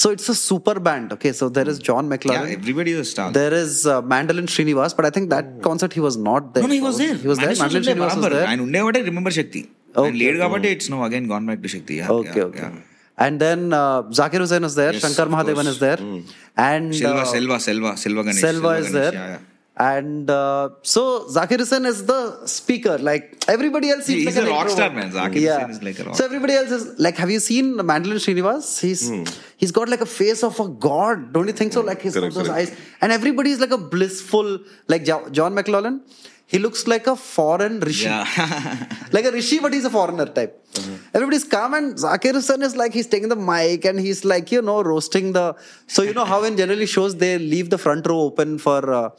[0.00, 1.12] So it's a super band.
[1.14, 1.84] Okay, so there is hmm.
[1.88, 2.48] John McLaren.
[2.48, 3.30] Yeah, everybody is a star.
[3.32, 5.60] There is uh, Mandolin Srinivas, but I think that oh.
[5.68, 6.62] concert he was not there.
[6.64, 7.14] No, no he was there.
[7.14, 7.54] He was there.
[7.62, 8.46] Mandolin Srinivas was there.
[8.46, 9.62] And Unde I remember Shakti.
[9.96, 10.08] Okay.
[10.08, 12.02] And later Gabate, it's now again gone back to Shakti.
[12.02, 12.70] Okay, okay.
[13.18, 16.22] And then uh, Zakir Hussain is there, yes, Shankar Mahadevan is there, mm.
[16.54, 18.40] and uh, Selva, Selva, Selva, Selva Ganesh.
[18.42, 19.12] Selva, Selva is Ganesh, there.
[19.14, 19.38] Yeah, yeah.
[19.78, 22.96] And uh, so Zakir Hussain is the speaker.
[22.96, 25.12] Like everybody else, seems He's like a rock star, man.
[25.12, 25.66] Zakir yeah.
[25.66, 28.80] Hussain is like a rock So everybody else is like, have you seen Mandolin Srinivas?
[28.80, 29.10] He's
[29.58, 31.34] he's got like a face of a god.
[31.34, 31.82] Don't you think so?
[31.82, 32.50] Like he's got those correct.
[32.50, 36.00] eyes, and everybody is like a blissful, like Jo- John McLaughlin.
[36.48, 38.04] He looks like a foreign rishi.
[38.04, 38.88] Yeah.
[39.12, 40.64] like a rishi, but he's a foreigner type.
[41.12, 44.62] Everybody's calm, and Zakir Hussain is like he's taking the mic and he's like you
[44.62, 45.54] know roasting the.
[45.86, 49.10] So you know how in generally shows they leave the front row open for uh,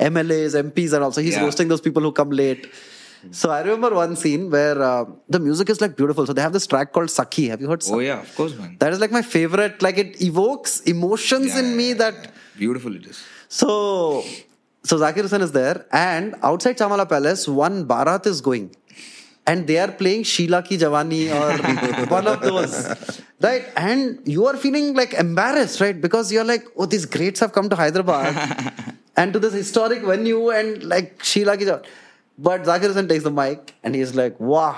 [0.00, 1.20] MLAs, MPs are also.
[1.20, 1.42] He's yeah.
[1.42, 2.72] roasting those people who come late.
[3.32, 6.26] So I remember one scene where uh, the music is like beautiful.
[6.26, 7.48] So they have this track called Saki.
[7.48, 7.82] Have you heard?
[7.82, 7.96] Oh, Saki?
[7.96, 8.76] Oh yeah, of course, man.
[8.80, 9.82] That is like my favorite.
[9.82, 13.22] Like it evokes emotions yeah, in yeah, me that beautiful it is.
[13.48, 14.24] So
[14.82, 18.74] so Zakir Hussain is there, and outside Chamala Palace, one Bharat is going.
[19.46, 23.20] And they are playing Sheila Ki Jawani or one of those.
[23.40, 23.64] Right?
[23.76, 25.98] And you are feeling like embarrassed, right?
[25.98, 28.94] Because you're like, oh, these greats have come to Hyderabad.
[29.15, 31.85] and to this historic venue, and like Sheila Ki Jawani.
[32.39, 34.75] But Zakir Hussain takes the mic, and he's like, wow.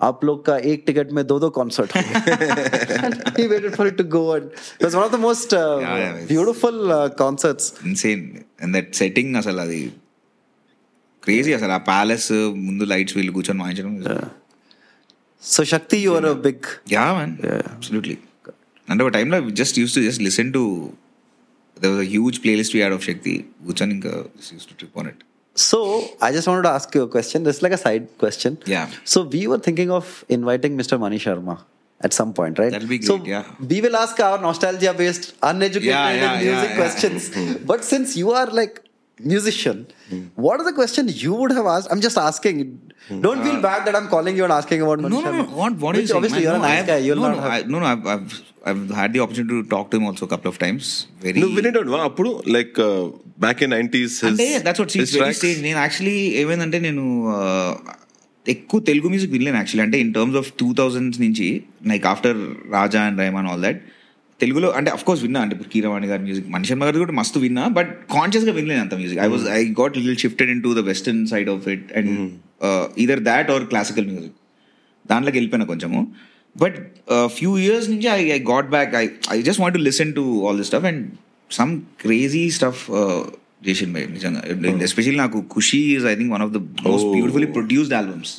[0.00, 1.92] आप लोग का एक ticket में दो दो concert
[3.36, 4.46] he waited for it to go and
[4.80, 8.24] it was one of the most uh, Yeah, yeah, it's- beautiful uh, concerts insane
[8.62, 9.78] and that setting అసలు అది
[11.22, 12.28] crazy అసలు ఆ ప్యాలెస్
[12.68, 13.94] ముందు లైట్స్ వీళ్ళు కూర్చొని వాయించడం
[15.42, 16.60] So Shakti, you are a big.
[16.96, 17.32] Yeah man
[17.76, 18.16] absolutely
[18.88, 20.62] అంటే ఒక టైంలో just used to just listen to
[21.81, 23.45] there was a huge playlist we had of Shakti.
[23.65, 24.01] Bhuchan
[24.35, 25.23] just used to trip on it.
[25.55, 27.43] So I just wanted to ask you a question.
[27.43, 28.59] This is like a side question.
[28.65, 28.89] Yeah.
[29.03, 30.99] So we were thinking of inviting Mr.
[30.99, 31.63] Mani Sharma
[32.01, 32.71] at some point, right?
[32.71, 33.07] That'll be great.
[33.07, 33.43] So yeah.
[33.59, 37.31] We will ask our nostalgia-based, uneducated yeah, yeah, music yeah, questions.
[37.65, 38.83] but since you are like
[39.19, 39.87] musician,
[40.35, 41.87] what are the questions you would have asked?
[41.91, 42.91] I'm just asking.
[43.21, 45.43] Don't feel bad that I'm calling you and asking about Mani No, no, no.
[45.43, 46.17] What, what you Which saying?
[46.17, 46.43] Obviously, man?
[46.43, 46.97] you're no, a nice guy.
[46.97, 47.51] You'll no, not no, have.
[47.51, 47.85] I, no, no.
[47.85, 50.87] I've, I've, I've had the opportunity to talk to him also a couple of times.
[51.25, 51.39] Very.
[51.43, 52.79] నువ్వు వినేటోడువా అప్పుడు like
[53.45, 57.05] back in nineties అంటే that's what scenes very stage నేను actually ఏమైందంటే నేను
[57.37, 57.71] uh,
[58.45, 61.47] ఎక్కువ Telugu music వినలేను actually అంటే in terms of two thousands నుంచి
[61.91, 62.37] like after
[62.75, 63.79] Raja and Rahman all that
[64.41, 67.63] తెలుగులో అంటే అఫ్ కోర్స్ విన్నా అంటే ఇప్పుడు కీరవాణి గారి మ్యూజిక్ మనిషి గారి కూడా మస్తు విన్నా
[67.77, 71.49] బట్ కాన్షియస్గా వినలేను అంత music I was I got little shifted into the western side
[71.49, 72.11] of it and
[73.05, 74.35] either that or classical music
[75.11, 76.01] దాంట్లోకి వెళ్ళిపోయినా కొంచెము.
[76.55, 76.77] బట్
[77.37, 80.59] ఫ్యూ ఇయర్స్ నుంచి I I got back I I just want to listen to all
[80.61, 81.03] this stuff and
[81.51, 82.83] some crazy stuff
[83.67, 84.41] చేసింది నిజంగా.
[84.89, 87.07] Especially నాకు Kushi is I think one of the most.
[87.15, 88.33] Beautifully produced albums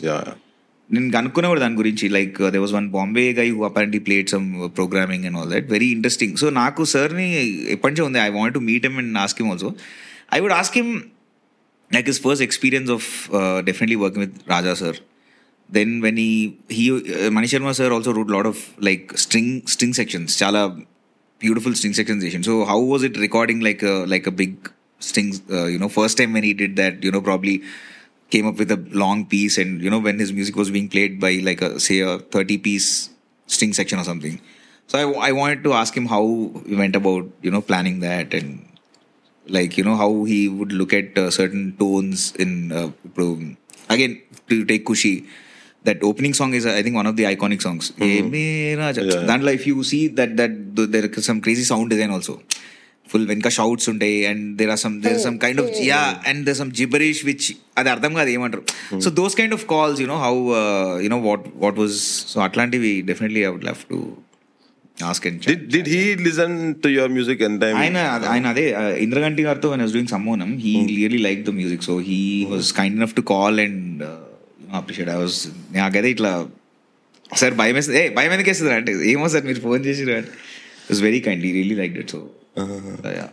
[0.95, 4.71] నేను కనుక్కునే కూడా దాని గురించి like they was one Bombay guy who apparently played some
[4.79, 7.29] programming and all that very interesting so నాకు సార్ని
[7.75, 9.75] ఎప్పటి నుంచో ఉంది I want to meet him and ask him also
[10.37, 11.03] I would ask him
[11.91, 14.93] like his first experience of uh, definitely working with Raja sir.
[15.77, 19.67] Then when he he uh, Mani Sharma sir also wrote a lot of like string
[19.67, 20.85] string sections, chala
[21.39, 22.45] beautiful string sections.
[22.45, 24.71] So how was it recording like a like a big
[25.01, 25.41] strings?
[25.51, 26.45] Uh, you know, first time when
[28.31, 31.19] came up with a long piece and you know when his music was being played
[31.21, 33.11] by like a say a 30 piece
[33.47, 34.41] string section or something
[34.87, 36.25] so I, I wanted to ask him how
[36.67, 38.67] he went about you know planning that and
[39.47, 42.91] like you know how he would look at uh, certain tones in uh,
[43.89, 45.27] again to take kushi
[45.85, 48.05] that opening song is uh, i think one of the iconic songs mm-hmm.
[49.53, 49.59] yeah.
[49.59, 52.43] if you see that that there is some crazy sound design also
[53.09, 56.01] full వెనక shouts ఉంటాయి and there are some there some kind of yeah
[56.31, 57.49] and there some gibberish which
[57.79, 58.65] అది అర్థం కాదు ఏమంటారు.
[59.01, 60.35] So those kind of calls you know how
[61.07, 61.99] you know what what was
[62.33, 63.99] so అట్లాంటివి definitely I would love to
[64.99, 66.55] ask and did did he listen
[66.85, 67.99] to your music any time ఆయన
[68.33, 72.21] ఆయన అదే uh, Indraganti గారితో one doing సమ్మోనం he really like the music so he
[72.53, 74.03] was kind enough to call and
[74.81, 75.39] appreciate I was
[75.77, 76.33] నాకైతే ఇట్లా
[77.31, 80.03] sir భయం వేస్తుంది ఏ భయం ఎందుకు వేస్తుంది అంటే ఏమో సార్ మీరు ఫోన్ చేసి
[80.91, 82.21] it's very kind he really like it so
[82.63, 83.11] Uh-huh.
[83.19, 83.31] yeah.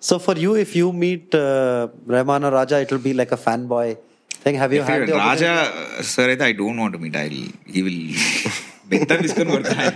[0.00, 3.98] So for you, if you meet uh, Rahman or Raja, it'll be like a fanboy
[4.30, 4.54] thing.
[4.54, 7.16] Have you if had the Raja, sir, I don't want to meet.
[7.16, 7.46] I'll,
[7.76, 8.52] he will.
[8.90, 9.88] बेहतर डिस्कन करता है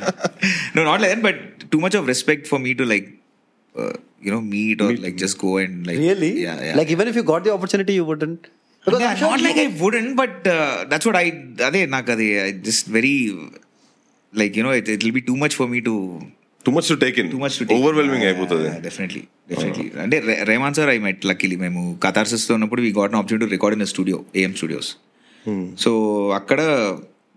[0.76, 1.36] no not like but
[1.72, 2.74] too much of respect for me
[4.24, 5.00] you know meet or meet.
[5.02, 7.94] like just go and like really yeah, yeah like even if you got the opportunity
[7.94, 8.44] you wouldn't
[8.84, 11.24] because yeah, I'm sure not like I wouldn't but uh, that's what I
[11.68, 13.14] I just very
[14.42, 15.96] like you know it, it'll be too much for me to
[16.66, 20.18] too much to take in too much to overwhelming అయిపోతుంది definitely definitely అంటే
[20.50, 24.18] Rahman sir I met luckily మేము కథార్సిస్తో ఉన్నప్పుడు we got opportunity to record in studio
[24.42, 24.90] AM studios
[25.84, 25.92] so
[26.40, 26.60] అక్కడ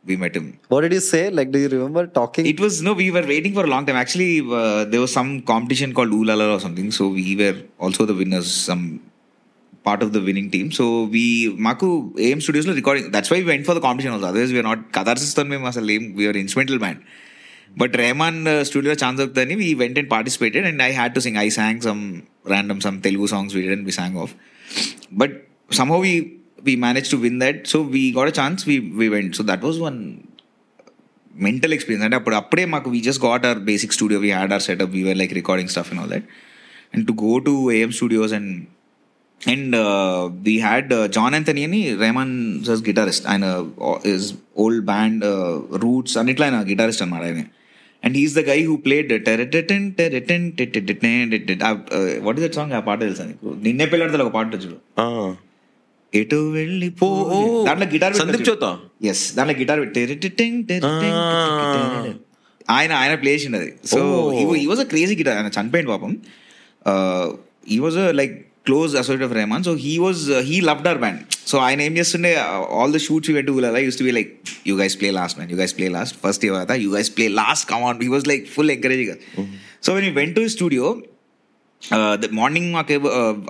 [0.10, 1.24] we met him What did you say?
[1.38, 2.46] Like, do you remember talking?
[2.54, 3.98] It was no, we were waiting for a long time.
[4.04, 6.90] Actually, uh, there was some competition called Oolala or something.
[6.98, 7.56] So we were
[7.86, 8.84] also the winners, some
[9.88, 10.68] part of the winning team.
[10.80, 11.26] So we,
[11.68, 11.90] Maku
[12.28, 13.06] AM Studios lo recording.
[13.16, 14.28] That's why we went for the competition also.
[14.32, 17.00] Otherwise, we are not Catharsis తో మేము అసలు ఏం we were instrumental band.
[17.81, 21.37] But Rahman uh, studio chance దొరుకుతుందని we went and participated and I had to sing.
[21.45, 22.03] I sang some
[22.55, 24.33] random some Telugu songs we did and we sang off.
[25.21, 25.33] But
[25.79, 26.15] somehow we
[26.69, 27.59] we managed to win that.
[27.73, 28.67] So we got a chance.
[28.71, 29.31] We we went.
[29.41, 30.01] So that was one
[31.47, 34.65] mental experience అంటే అప్పుడు అప్పుడే మాకు we just got our basic studio we had our
[34.67, 36.27] setup we were like recording stuff and all that
[36.95, 38.51] and to go to AM studios and
[39.42, 39.76] And
[40.46, 43.66] we had John Anthony అని రెహమాన్ సస్ guitarist ఆయన
[44.06, 45.26] is old band
[45.84, 47.44] Roots అన్నిట్లో ఆయన guitarist అనమాట ఆయన.
[48.04, 50.52] And he's the guy who played టెరటెన్ టెరటెన్
[52.24, 53.56] what is that song ఆ పాట తెలుసా నీకు?
[53.64, 55.36] నిన్నే పిల్లడితే ఒక పాట చూడు.
[56.18, 57.08] ఎటు వెళ్ళి పో.
[57.68, 58.78] దాంట్లో గిటార్ సందీప్ చౌతా?
[59.04, 59.80] ఎస్ దాంట్లో గిటార్
[62.70, 63.38] ఆయన ఆయన ప్లే
[63.86, 64.00] సో
[64.62, 66.18] ఈ వాజ్ అ క్రేజీ గిటార్ ఆయన చనిపోయింది పాపం
[67.72, 71.56] ఈ was like close associate of Rahman so he was he loved our band so
[71.66, 72.32] ఆయన ఏం చేస్తుండే
[72.78, 74.32] ఆల్ ద షూట్స్ వెంట అలా used to be like
[74.70, 77.28] you guys play last man you guys play last first year కదా you guys play
[77.42, 79.12] last come on he was like full encouraging
[79.88, 80.88] so when you went to studio
[82.24, 82.96] the morning మాకు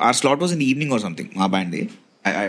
[0.07, 2.45] our slot was in evening or something మా band I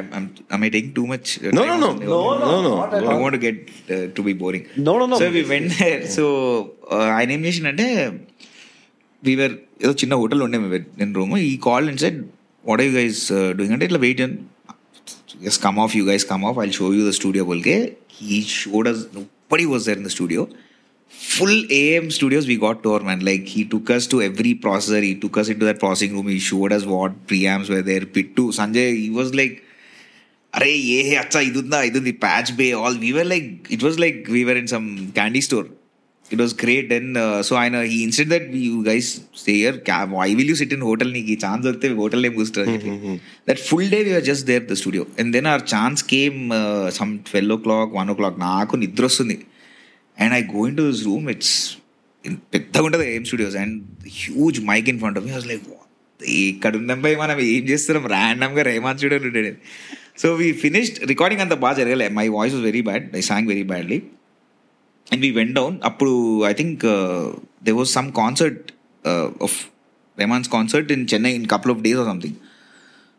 [0.59, 1.89] I taking too much No, no, no.
[2.05, 2.73] No, no, No, no.
[2.77, 3.21] not at I all.
[3.25, 3.57] want to get
[3.95, 4.65] uh, to be boring.
[4.79, 5.17] No, no, no.
[5.19, 5.99] So we went there.
[6.17, 6.25] So
[6.91, 7.87] uh, ఆయన ఏం చేసిండంటే
[9.23, 12.19] we are ఏదో చిన్న hotel ఉండే మేము నేను room ఈ call and said
[12.67, 13.73] what are you guys uh, doing?
[13.73, 14.49] And it'll wait and
[15.41, 16.59] just come off, you guys come off.
[16.59, 17.45] I'll show you the studio.
[17.45, 17.97] Bolke.
[18.09, 20.49] He showed us, nobody was there in the studio.
[21.09, 23.21] Full AM studios we got to our man.
[23.25, 25.03] Like he took us to every processor.
[25.03, 26.27] He took us into that processing room.
[26.29, 28.05] He showed us what preamps were there.
[28.05, 28.49] Pit 2.
[28.49, 29.63] Sanjay, he was like,
[30.55, 34.27] अरे ye अच्छा acha ना इधर patch bay all." We were like, it was like
[34.29, 35.67] we were in some candy store.
[36.35, 37.19] It was great and
[37.49, 39.09] so ఆయన ఈ instant that you guys
[39.41, 39.77] stay year
[40.27, 42.93] I will you sit in hotel నీకు ఈ chance దొరికితే hotel ఏం కూర్చుంటారు
[43.49, 46.39] that full day we're just there the studio and then our chance came
[46.99, 49.39] some twelve o'clock one o'clock నాకు నిద్ర వస్తుంది.
[50.25, 51.57] And I go into this room it's
[52.55, 53.77] పెద్దగా ఉంటుంది AM studios and
[54.21, 55.67] huge mic in front off was like
[56.51, 58.05] ఇక్కడ ఉందంపై మనం ఏం చేస్తున్నాం?
[58.17, 59.51] ర్యాండమ్గా రేమాన్ స్టూడియో ఉండేది.
[60.21, 62.07] సో వీ ఫినిష్డ్ రికార్డింగ్ అంత బాగా జరగలే.
[62.19, 63.99] My voice was very bad I sang very badly
[65.13, 66.13] and we went down అప్పుడు
[66.51, 66.85] I think
[67.69, 68.63] they was some concert
[69.47, 69.57] of
[70.19, 72.39] Rahman's concert in Chennai in couple of days or something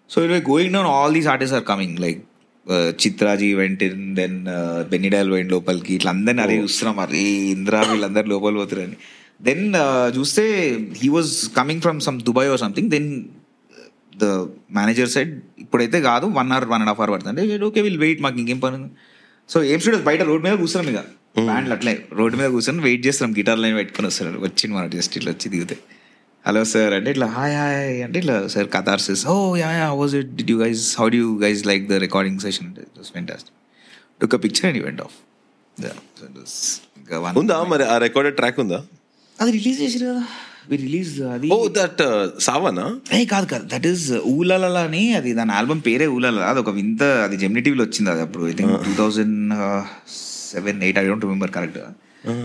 [0.09, 2.21] so it why going down all these artist are coming like
[3.03, 4.37] Chitraji వెంట in then
[4.93, 5.91] బెన్నిడాల్ వెంట లోపలికి.
[5.97, 6.97] ఇట్లా అందరిని అరే చూస్తున్నాం.
[7.03, 7.21] అరే
[7.55, 8.97] ఇంద్రా వీళ్ళందరూ లోపల పోతారని
[9.47, 9.63] దెన్
[10.17, 10.43] చూస్తే
[11.01, 13.07] he was coming from some Dubai or something then
[14.23, 14.25] the
[14.77, 15.31] manager side
[15.63, 17.31] ఇప్పుడైతే కాదు one hour one and half hour పడుతుంది.
[17.33, 18.89] అంటే ఓకే విల్ వెయిట్ మాకు ఇంకేం పని
[19.49, 21.03] సో ఏం స్టూడియోస్ బయట రోడ్ మీద కూర్చున్నాం ఇక.
[21.49, 21.93] బ్యాండ్లు అట్లే.
[22.19, 23.33] రోడ్ మీద కూర్చొని వెయిట్ చేస్తున్నాం.
[23.39, 25.75] గిటార్ లైన్ పెట్టుకొని వస్తారు వచ్చింది మన జస్ట్ ఇట్లా వచ్చి దిగితే.
[26.45, 30.29] హలో సార్ అంటే ఇట్లా హాయ్ హాయ్ అంటే ఇట్లా sir Catharsis oh yeah yeah was it
[30.39, 32.69] did you guys how do guys like the recording session
[33.15, 33.55] fantastic
[34.21, 35.15] took a picture and went off
[37.41, 37.57] ఉందా?
[37.71, 38.79] మరి ఆ రికార్డెడ్ ట్రాక్ ఉందా?
[39.39, 40.23] అది రిలీజ్ చేసారు కదా.
[40.85, 42.01] రిలీజ్ అది ఓ దట్
[42.47, 42.85] సావనా
[43.17, 43.65] ఏ కాదు కాదు.
[43.73, 47.83] దట్ ఈస్ ఊలల అని అది దాని ఆల్బమ్ పేరే ఊలల అది ఒక వింత అది జెమిని టీవీలో
[47.87, 48.45] వచ్చింది అది అప్పుడు.
[48.53, 49.37] I think two thousand
[50.53, 51.79] seven eight I don't remember correct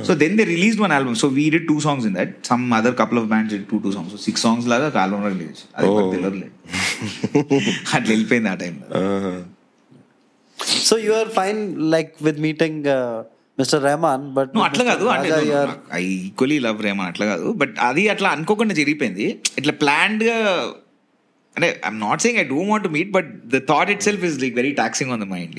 [0.08, 2.96] so then they release one album so we did two songs in that some other
[3.00, 6.48] couple of bands two two songs six songs లాగా ఒక album release అది మనకు తెలియదులే
[7.96, 8.86] అట్లా వెళ్ళిపోయింది ఆ టైంలో
[10.86, 11.60] So you are fine,
[11.94, 13.14] like with meeting uh,
[13.58, 13.78] Mr.
[13.86, 15.30] Rahman, but నువ్వు అట్లా కాదు అంటే
[15.98, 17.46] ఐ ఈక్వలీ లవ్ రేమా అట్లా కాదు.
[17.60, 19.26] బట్ అది అట్లా అనుకోకుండా జరిగిపోయింది.
[19.60, 20.36] ఇట్లా ప్లాన్డ్గా
[21.56, 24.54] అంటే I'm not saying I don't want to meet but the thought itself is like
[24.60, 25.56] very taxing on the mind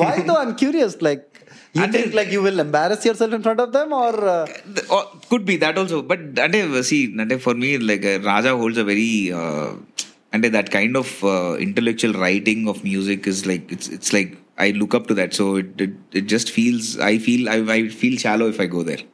[0.00, 0.38] Why though?
[0.44, 0.94] I'm curious.
[1.08, 1.26] Like
[1.72, 4.46] you think, like you will embarrass yourself in front of them or, uh...
[4.90, 6.02] or oh, could be that also.
[6.02, 7.06] But and see
[7.38, 9.74] for me like uh, raja holds a very uh,
[10.32, 14.70] and that kind of uh, intellectual writing of music is like it's it's like i
[14.70, 15.34] look up to that.
[15.34, 18.82] So it it, it just feels i feel I, I feel shallow if i go
[18.82, 19.04] there.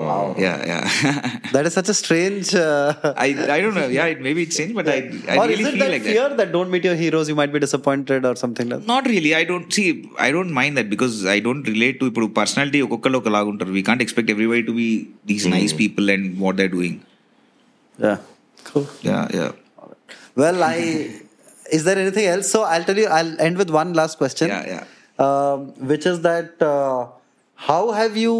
[0.00, 0.78] There yeah yeah
[1.54, 2.48] that is such a strange.
[2.64, 2.88] Uh,
[3.24, 3.86] I I don't know.
[3.96, 4.98] Yeah, it, maybe it's changed, but I
[5.32, 6.36] I or really is it feel that like fear that.
[6.40, 6.50] that.
[6.56, 8.90] don't meet your heroes, you might be disappointed or something like that?
[8.94, 9.32] Not really.
[9.40, 9.86] I don't see.
[10.26, 13.84] I don't mind that because I don't relate to ఇప్పుడు personality ఒక్కొక్కరు ఒకలాగా ఉంటారు we
[13.88, 14.88] can't expect everybody to be
[15.32, 16.98] these nice people and what they doing
[18.06, 18.18] Yeah.
[18.68, 18.86] Cool.
[19.10, 19.48] Yeah yeah
[20.40, 20.80] Well, I
[21.76, 22.48] is there anything else?
[22.54, 23.08] So I'll tell you.
[23.16, 24.48] I'll end with one last question.
[24.52, 24.84] Yeah, yeah.
[25.24, 25.58] Um,
[25.90, 26.98] which is that uh,
[27.58, 28.34] how have you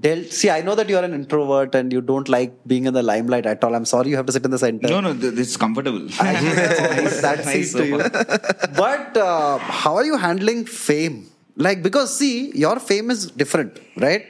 [0.00, 0.32] dealt?
[0.32, 3.02] See, I know that you are an introvert and you don't like being in the
[3.02, 3.74] limelight at all.
[3.74, 4.88] I'm sorry you have to sit in the center.
[4.88, 6.06] No, no, th- is comfortable.
[6.20, 7.98] I that's nice, that Nice to you.
[8.76, 11.26] But uh, how are you handling fame?
[11.56, 14.24] Like, because see, your fame is different, right?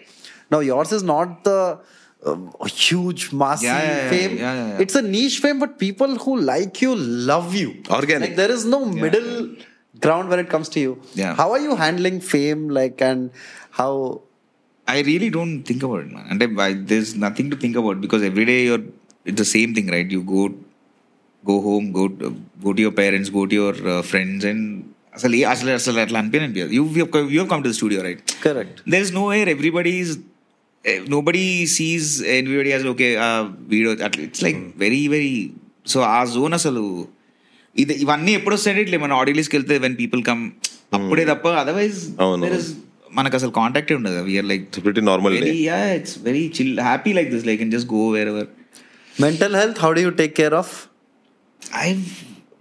[0.50, 1.78] Now, yours is not the
[2.26, 4.36] um, huge, massive Yeah, yeah, fame.
[4.38, 4.78] yeah.
[4.78, 7.82] It's a niche fame, but people who like you love you.
[7.90, 8.30] Organic.
[8.30, 9.54] Like, there is no middle
[10.00, 11.00] ground when it comes to you.
[11.14, 11.34] Yeah.
[11.34, 12.68] How are you handling fame?
[12.68, 13.30] Like, and
[13.70, 14.22] how.
[14.87, 16.25] I really don't think about it, man.
[16.31, 18.83] And I, there's nothing to think about because every day you're
[19.25, 20.09] it's the same thing, right?
[20.09, 20.43] You go
[21.43, 22.27] go home, go to,
[22.59, 24.61] go to your parents, go to your uh, friends, and
[25.17, 26.83] అసలు ఏ- అసలు అసలు అట్లా అనిపించని అనిపించదు you
[27.35, 28.75] you come to studio right Correct.
[28.93, 30.11] There is no where everybody is
[31.09, 31.43] nobody
[31.75, 33.07] sees everybody has okay
[33.73, 35.31] video అట్లా it's like very very
[35.87, 36.83] so ఆ zone అసలు
[37.75, 40.43] ఇది ఇవన్నీ ఎప్పుడు వస్తాయంటే ఇట్లా మన ఆడియన్స్కి వెళ్తే వెన్ పీపుల్ కమ్
[40.93, 42.45] అప్పుడే తప్ప అదర్వైజ్ అవును.
[43.12, 45.56] మనకు అసలు కాంటాక్టే ఉండదు we're like It's pretty normal very day.
[45.68, 48.44] yeah it's very chill happy like this like can just go wherever
[49.14, 50.68] Mental health, how do you take care of?
[51.82, 52.06] i've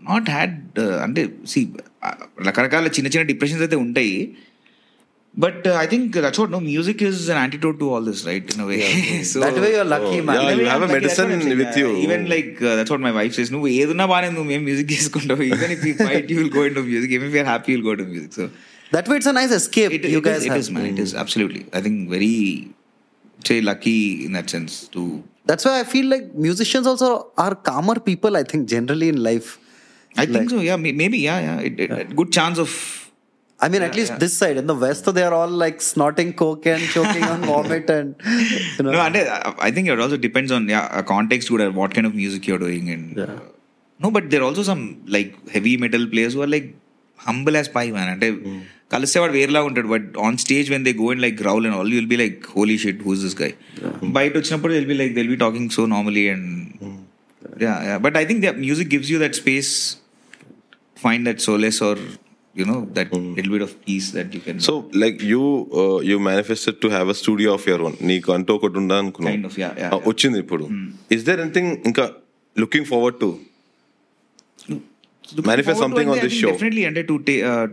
[0.10, 0.52] not had
[0.84, 1.22] uh, అంటే
[1.52, 1.60] సి
[2.48, 4.14] రకరకాల చిన్న చిన్న depressions అయితే ఉంటాయి
[5.36, 8.64] but I think that's what no music is an antidote to all this right in
[8.65, 8.78] a way
[9.30, 10.40] so that way, you're lucky, Oh, man.
[10.40, 11.90] yeah, you have a medicine with you.
[12.06, 15.73] Even like that's what my wife says నువ్వు ఏదున్నా బానే నువ్వు మేము music చేసుకుంటావు even
[15.78, 18.07] if you fight you will go into music even if you're happy will go to
[18.11, 18.45] music so
[18.91, 19.91] That way, it's a nice escape.
[19.91, 20.55] It, you it guys, is, have.
[20.55, 20.85] it is, man.
[20.85, 21.65] It is absolutely.
[21.73, 22.73] I think very,
[23.45, 25.23] say, lucky in that sense to.
[25.45, 28.38] That's why I feel like musicians also are calmer people.
[28.38, 29.59] I think generally in life.
[30.18, 30.59] I like, think so.
[30.59, 31.19] Yeah, maybe.
[31.19, 31.59] Yeah, yeah.
[31.59, 32.03] It, yeah.
[32.03, 33.01] Good chance of
[33.61, 34.18] I mean, yeah, at least yeah.
[34.18, 37.89] this side in the West, they are all like snorting coke and choking on vomit,
[37.91, 38.15] and
[38.77, 38.91] you know.
[38.91, 42.47] No, and uh, I think it also depends on yeah context, what kind of music
[42.47, 43.23] you're doing, and yeah.
[43.26, 43.39] Uh,
[43.99, 46.73] no, but there are also some like heavy metal players who are like
[47.18, 48.13] humble as pie, man.
[48.13, 48.63] And mm.
[48.93, 52.07] వాడు వేరేలా ఉంటాడు but on stage when they go and like growl and all will
[52.07, 53.51] be like holy shit who's this guy
[54.19, 56.49] బయట వచ్చినప్పుడు will be like Dil be talking so normally and
[58.01, 59.72] but I think the music gives you that space
[60.97, 62.01] find that solace or
[62.55, 65.41] you know that little bit of peace that you can so like you
[66.03, 69.55] you manifested to have a studio of your own నీకు అంటూ ఒకటి ఉందా Kind of,
[69.57, 70.09] yeah, అనుకున్నాను yeah.
[70.09, 70.65] వచ్చింది ఇప్పుడు.
[71.11, 72.05] Is there anything ఇంకా
[72.55, 73.26] looking forward
[75.36, 76.51] To Manifest something on this show.
[76.51, 77.15] Definitely అంటే to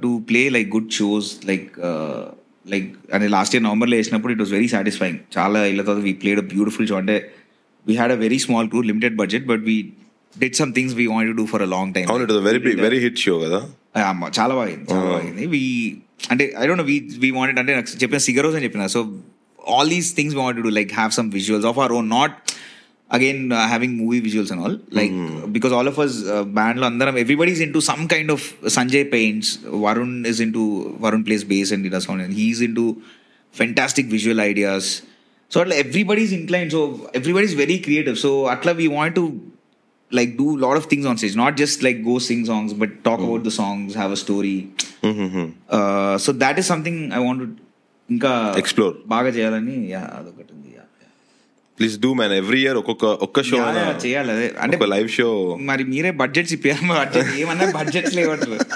[0.03, 1.67] to play like good shows like
[2.73, 6.39] like అంటే లాస్ట్ ఇయర్ నవంబర్లో వేసినప్పుడు ఇట్ వాస్ వెరీ సాటిస్ఫైయింగ్ చాలా ఇళ్ళ తర్వాత we played
[6.43, 7.17] a beautiful show అంటే
[7.85, 9.77] we had a very small crew limited budget but we
[10.35, 13.19] did some things we want do for a long time అవును it very very hit
[13.25, 13.61] show కదా
[14.37, 15.61] చాలా బాగుంది చాలా బాగుంది వి
[16.33, 19.01] అంటే I don't know we we wanted అంటే నాకు చెప్పిన సిగరోస్ అని చెప్పిన so
[19.59, 22.35] all these things we want do like have some visuals of our own not
[23.09, 25.15] Again having movie visuals and all like
[25.55, 26.15] because all of us
[26.59, 28.45] band లో అందరం everybody is into some kind of
[28.77, 29.51] Sanjay paints
[29.85, 30.63] Varun is into
[31.05, 32.85] Varun plays bass and it sound he's into
[33.55, 34.89] fantastic visual ideas
[35.51, 36.81] so అట్లా everybody is inclined so
[37.19, 39.25] everybody is very creative so అట్లా we want to
[40.11, 42.89] like do a lot of things on stage not just like go sing songs but
[43.07, 44.57] talk about the songs have a story
[45.77, 47.47] uh, so that is something i want to
[48.09, 48.31] ఇంకా
[48.61, 48.93] Explore.
[49.13, 50.51] బాగా చేయాలని yeah అదొకటి
[51.77, 51.77] ఉంది yeah, yeah.
[51.77, 55.09] Please do man every year ఒక్కొక్క ఒక్క show Yeah, yeah, చేయాలి అదే అంటే ఒక లైవ్
[55.17, 55.29] షో
[55.69, 58.67] మరి మీరే బడ్జెట్స్ ఇప్పారు బడ్జెట్ ఏమన్నా budgets లేవట్లేదు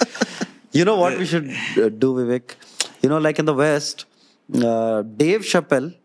[0.78, 1.48] You know what we should
[1.84, 2.56] uh, do, Vivek?
[3.04, 4.06] You know, like in the West,
[4.50, 5.96] uh, Dave Chappelle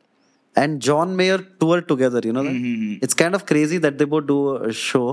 [0.56, 2.20] and John Mayer tour together.
[2.24, 2.56] You know that?
[3.04, 5.08] It's kind of crazy that they both do a show,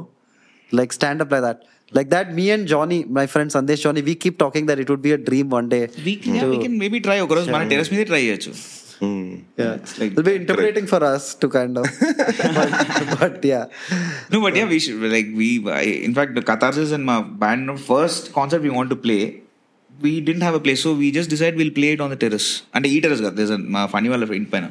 [0.72, 1.60] like stand up like that.
[1.92, 5.02] Like that, me and Johnny, my friend Sandesh Johnny, we keep talking that it would
[5.02, 5.84] be a dream one day.
[6.08, 8.24] We can maybe try ఒకరోజు మన terrace మీద try
[8.94, 8.94] చేయొచ్చు
[9.60, 11.86] Yeah, like- it'll be intimidating for us to kind of,
[12.58, 12.72] but,
[13.22, 13.66] but yeah,
[14.32, 15.48] No, but yeah, we should like we.
[15.82, 19.22] I, in fact, the Catharsis and my band first concert we want to play,
[20.00, 22.50] we didn't have a place, so we just decided we'll play it on the terrace.
[22.74, 24.70] And the terrace, there's a my funny wall in Pena.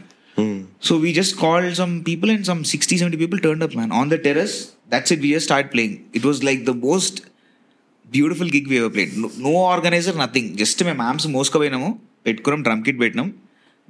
[0.81, 4.09] So we just called some people and some 60, 70 people turned up, man, on
[4.15, 4.56] the terrace.
[4.93, 5.20] That's it.
[5.27, 5.94] We just started playing.
[6.19, 7.16] It was like the most
[8.10, 9.10] beautiful gig we ever played
[9.47, 11.89] no organiser nothing just మేము మ్యామ్స్ మోసుకుపోయినాము
[12.27, 13.28] పెట్టుకున్నాం drum kit పెట్టినాం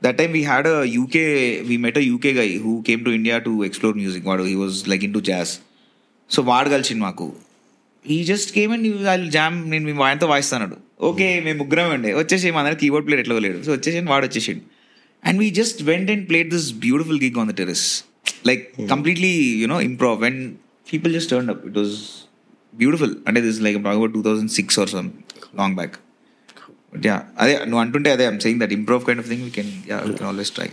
[0.03, 1.25] that time we had UK
[1.67, 5.03] we met UK guy who came to India to explore music వాడు he was like
[5.13, 5.59] into jazz
[6.31, 7.33] so వాడు కలిసింది మాకు.
[8.05, 12.13] ఈ just came and వాళ్ళు జామ్ నేను మీ వాడితో వాయిస్తాడు ఓకే మేము ముగ్గురం అండి.
[12.13, 14.63] వచ్చేసి మా అందరికి కీబోర్డ్ ప్లేయర్ ఎట్లా లేడు సో వచ్చేసి వాడు వచ్చేసిండు.
[15.25, 18.03] And we just went and played this beautiful gig on the terrace
[18.47, 20.41] like completely you know improv and
[20.93, 21.95] people just turn up it was
[22.77, 25.09] beautiful అంటే this like about two thousand six or some
[25.55, 25.95] long back
[26.92, 29.72] but yeah అదే నువ్వు అంటుంటే అదే I'm saying that improv kind of thing we can
[29.90, 30.68] yeah we can always try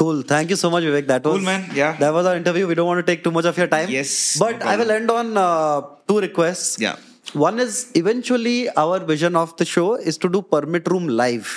[0.00, 0.16] cool.
[0.30, 1.04] Thank you so much, Vivek.
[1.10, 1.60] That was Cool, man.
[1.80, 1.92] Yeah.
[2.00, 2.64] that was our interview.
[2.70, 3.88] We don't want to take too much of your time.
[3.90, 4.12] Yes,
[4.42, 5.76] but no I will end on uh,
[6.08, 6.70] two requests.
[6.84, 6.96] Yeah.
[7.44, 11.48] One is eventually our vision of the show is to do Permit Room live,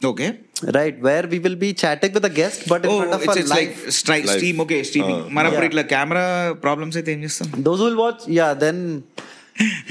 [0.00, 0.30] Okay.
[0.78, 0.96] right?
[1.06, 3.40] Where we will be chatting with a guest, but in Oh, front of it's, a
[3.42, 3.94] it's like live.
[4.00, 4.38] strike, Live.
[4.38, 5.20] stream, okay, streaming.
[5.36, 5.70] మరి అప్పుడు Yeah.
[5.72, 6.26] ఇట్లా camera
[6.64, 8.78] problems అయితే ఏం చేస్తాం Those who will watch, yeah, then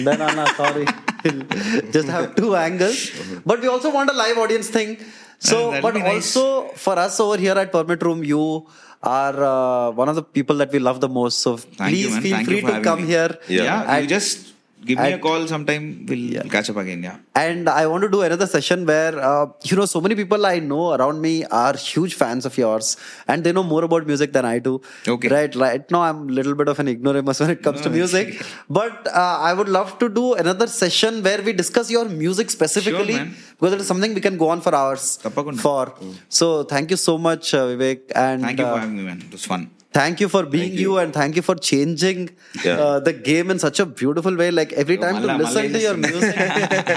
[0.07, 0.85] then Anna, sorry.
[1.96, 3.10] Just have two angles.
[3.44, 4.98] But we also want a live audience thing.
[5.38, 6.36] So, Uh, but be nice.
[6.36, 8.66] also for us over here at Permit Room, you
[9.02, 11.40] are uh, one of the people that we love the most.
[11.40, 13.08] So Thank please you, feel Thank free to come me.
[13.08, 13.30] here.
[13.48, 13.62] Yeah.
[13.64, 14.53] Yeah, you And- just
[14.88, 16.42] give me a call sometime we'll yeah.
[16.54, 17.18] catch up again yeah.
[17.42, 20.58] And i want to do another session where uh, you know so many people i
[20.70, 22.96] know around me are huge fans of yours
[23.28, 24.74] and they know more about music than i do.
[25.14, 25.28] Okay.
[25.36, 25.90] Right right.
[25.94, 28.42] Now i'm a little bit of an ignoramus when it comes no, to music.
[28.68, 33.18] but uh, i would love to do another session where we discuss your music specifically
[33.20, 35.18] sure, because it is something we can go on for hours
[35.66, 35.94] for.
[36.28, 39.20] So thank you so much uh, vivek and thank you for uh, having me man.
[39.26, 40.91] It was fun Thank you for being you.
[41.01, 42.19] and thank you for changing
[42.65, 42.81] Yeah.
[42.83, 44.49] uh, the game in such a beautiful way.
[44.51, 46.35] Like every time to malla- listen malla to your music.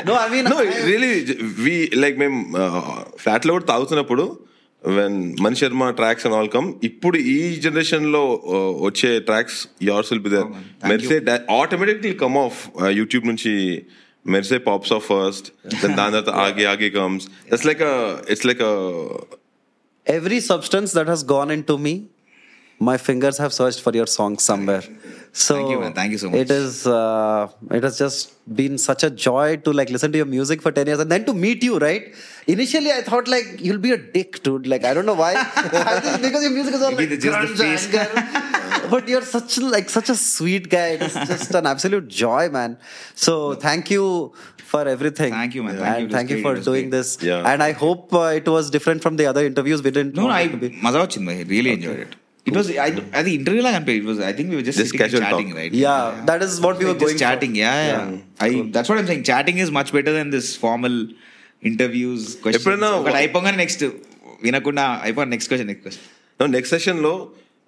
[0.09, 1.11] no, I mean, no I- really
[1.65, 2.39] we like మేము
[3.23, 4.25] flat లో కూడా తాగుతున్నప్పుడు
[4.83, 8.23] when Mani Sharma tracks and all come ఇప్పుడు ఈ generation లో
[8.55, 9.59] uh, వచ్చే tracks
[9.91, 10.63] yours will be there man.
[10.83, 11.19] Thank మెర్సే
[11.61, 12.59] automatically come of
[13.01, 13.53] YouTube నుంచి
[14.27, 15.47] మెర్సే pops of first
[16.01, 17.85] దాని తర్వాత ఆగి ఆగి comes it's like
[18.35, 18.65] it's like
[20.07, 21.93] every substance that has gone into me
[22.80, 24.84] my fingers have searched for your song somewhere.
[25.34, 25.94] So thank you, man.
[25.94, 26.40] Thank you so much.
[26.40, 30.26] It is uh, it has just been such a joy to like listen to your
[30.26, 32.14] music for ten years and then to meet you, right?
[32.48, 34.68] Initially, I thought like you'll be a dick, dude.
[34.68, 35.34] Like I don't know why.
[36.22, 40.70] Because your music is all like just the but you're such like such a sweet
[40.70, 40.98] guy.
[41.02, 42.78] It's just an absolute joy, man.
[43.16, 45.34] So thank you for everything.
[45.34, 45.78] Thank you, man.
[45.78, 47.18] Thank and you, thank you for doing this.
[47.22, 47.52] Yeah.
[47.52, 49.84] And I hope uh, it was different from the other interviews.
[49.84, 50.16] We didn't.
[50.16, 50.46] No, I.
[50.46, 51.74] Really okay.
[51.74, 52.16] enjoyed it.
[52.47, 52.89] I really enjoy it it was I
[53.21, 55.59] అది interview లాగా అనిపించింది it was I think we were just Just casual chatting talk.
[55.61, 56.01] Right Yeah,
[56.31, 57.63] that is what we were going just chatting for.
[57.65, 60.97] yeah yeah, I that's what I'm saying chatting is much better than this formal
[61.63, 63.85] interviews questions ఎప్పుడైనా ఒకటి అయిపోగానే next
[64.47, 67.13] వినకుండా అయిపోయి next question next question next session లో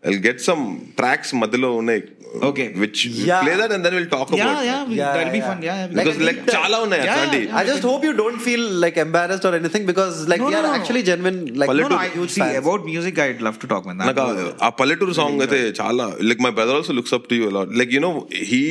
[0.05, 0.65] I get some
[1.01, 2.01] tracks మధ్యలో ఉన్నాయి
[2.49, 2.67] Okay.
[2.75, 3.41] Which Yeah.
[3.43, 5.49] Play that and then will talk yeah about yeah Yeah, that'll be yeah.
[5.49, 7.59] fun yeah Like, because like చాలా ఉన్నాయి Yeah, అట్లాంటి yeah.
[7.61, 10.61] I just hope you don't feel like embarrassed or anything because like No, we no,
[10.61, 10.75] are no.
[10.79, 12.59] actually genuine like Pallatur- no, no, I, huge see, fans.
[12.63, 16.43] about music I'd love to talk man నాకు ఆ- ఆ పల్లెటూరు song అయితే చాలా like
[16.47, 18.13] my brother also looks up to you a lot like you know
[18.53, 18.63] he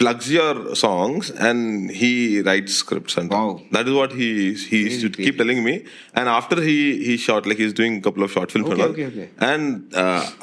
[0.00, 1.66] Plugs your songs and
[2.00, 2.10] he
[2.48, 3.50] write scripts and Wow.
[3.74, 4.28] That is what he
[4.70, 4.80] he
[5.18, 5.74] keep telling me
[6.20, 6.76] and after he
[7.08, 9.28] he short like he's doing couple of short films Okay, okay, okay.
[9.50, 9.68] And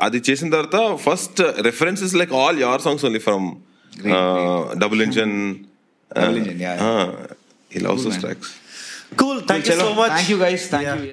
[0.07, 3.47] అది చేసిన తర్వాత first references like all your songs only from
[4.85, 5.35] double engine
[6.11, 6.79] Double Engine, yeah,
[7.71, 8.21] he loves Cool, man.
[8.23, 8.49] Tracks
[9.19, 9.37] Cool.
[9.49, 10.11] Thank you so much.
[10.13, 10.97] thank you guys thank Yeah.
[10.97, 11.09] you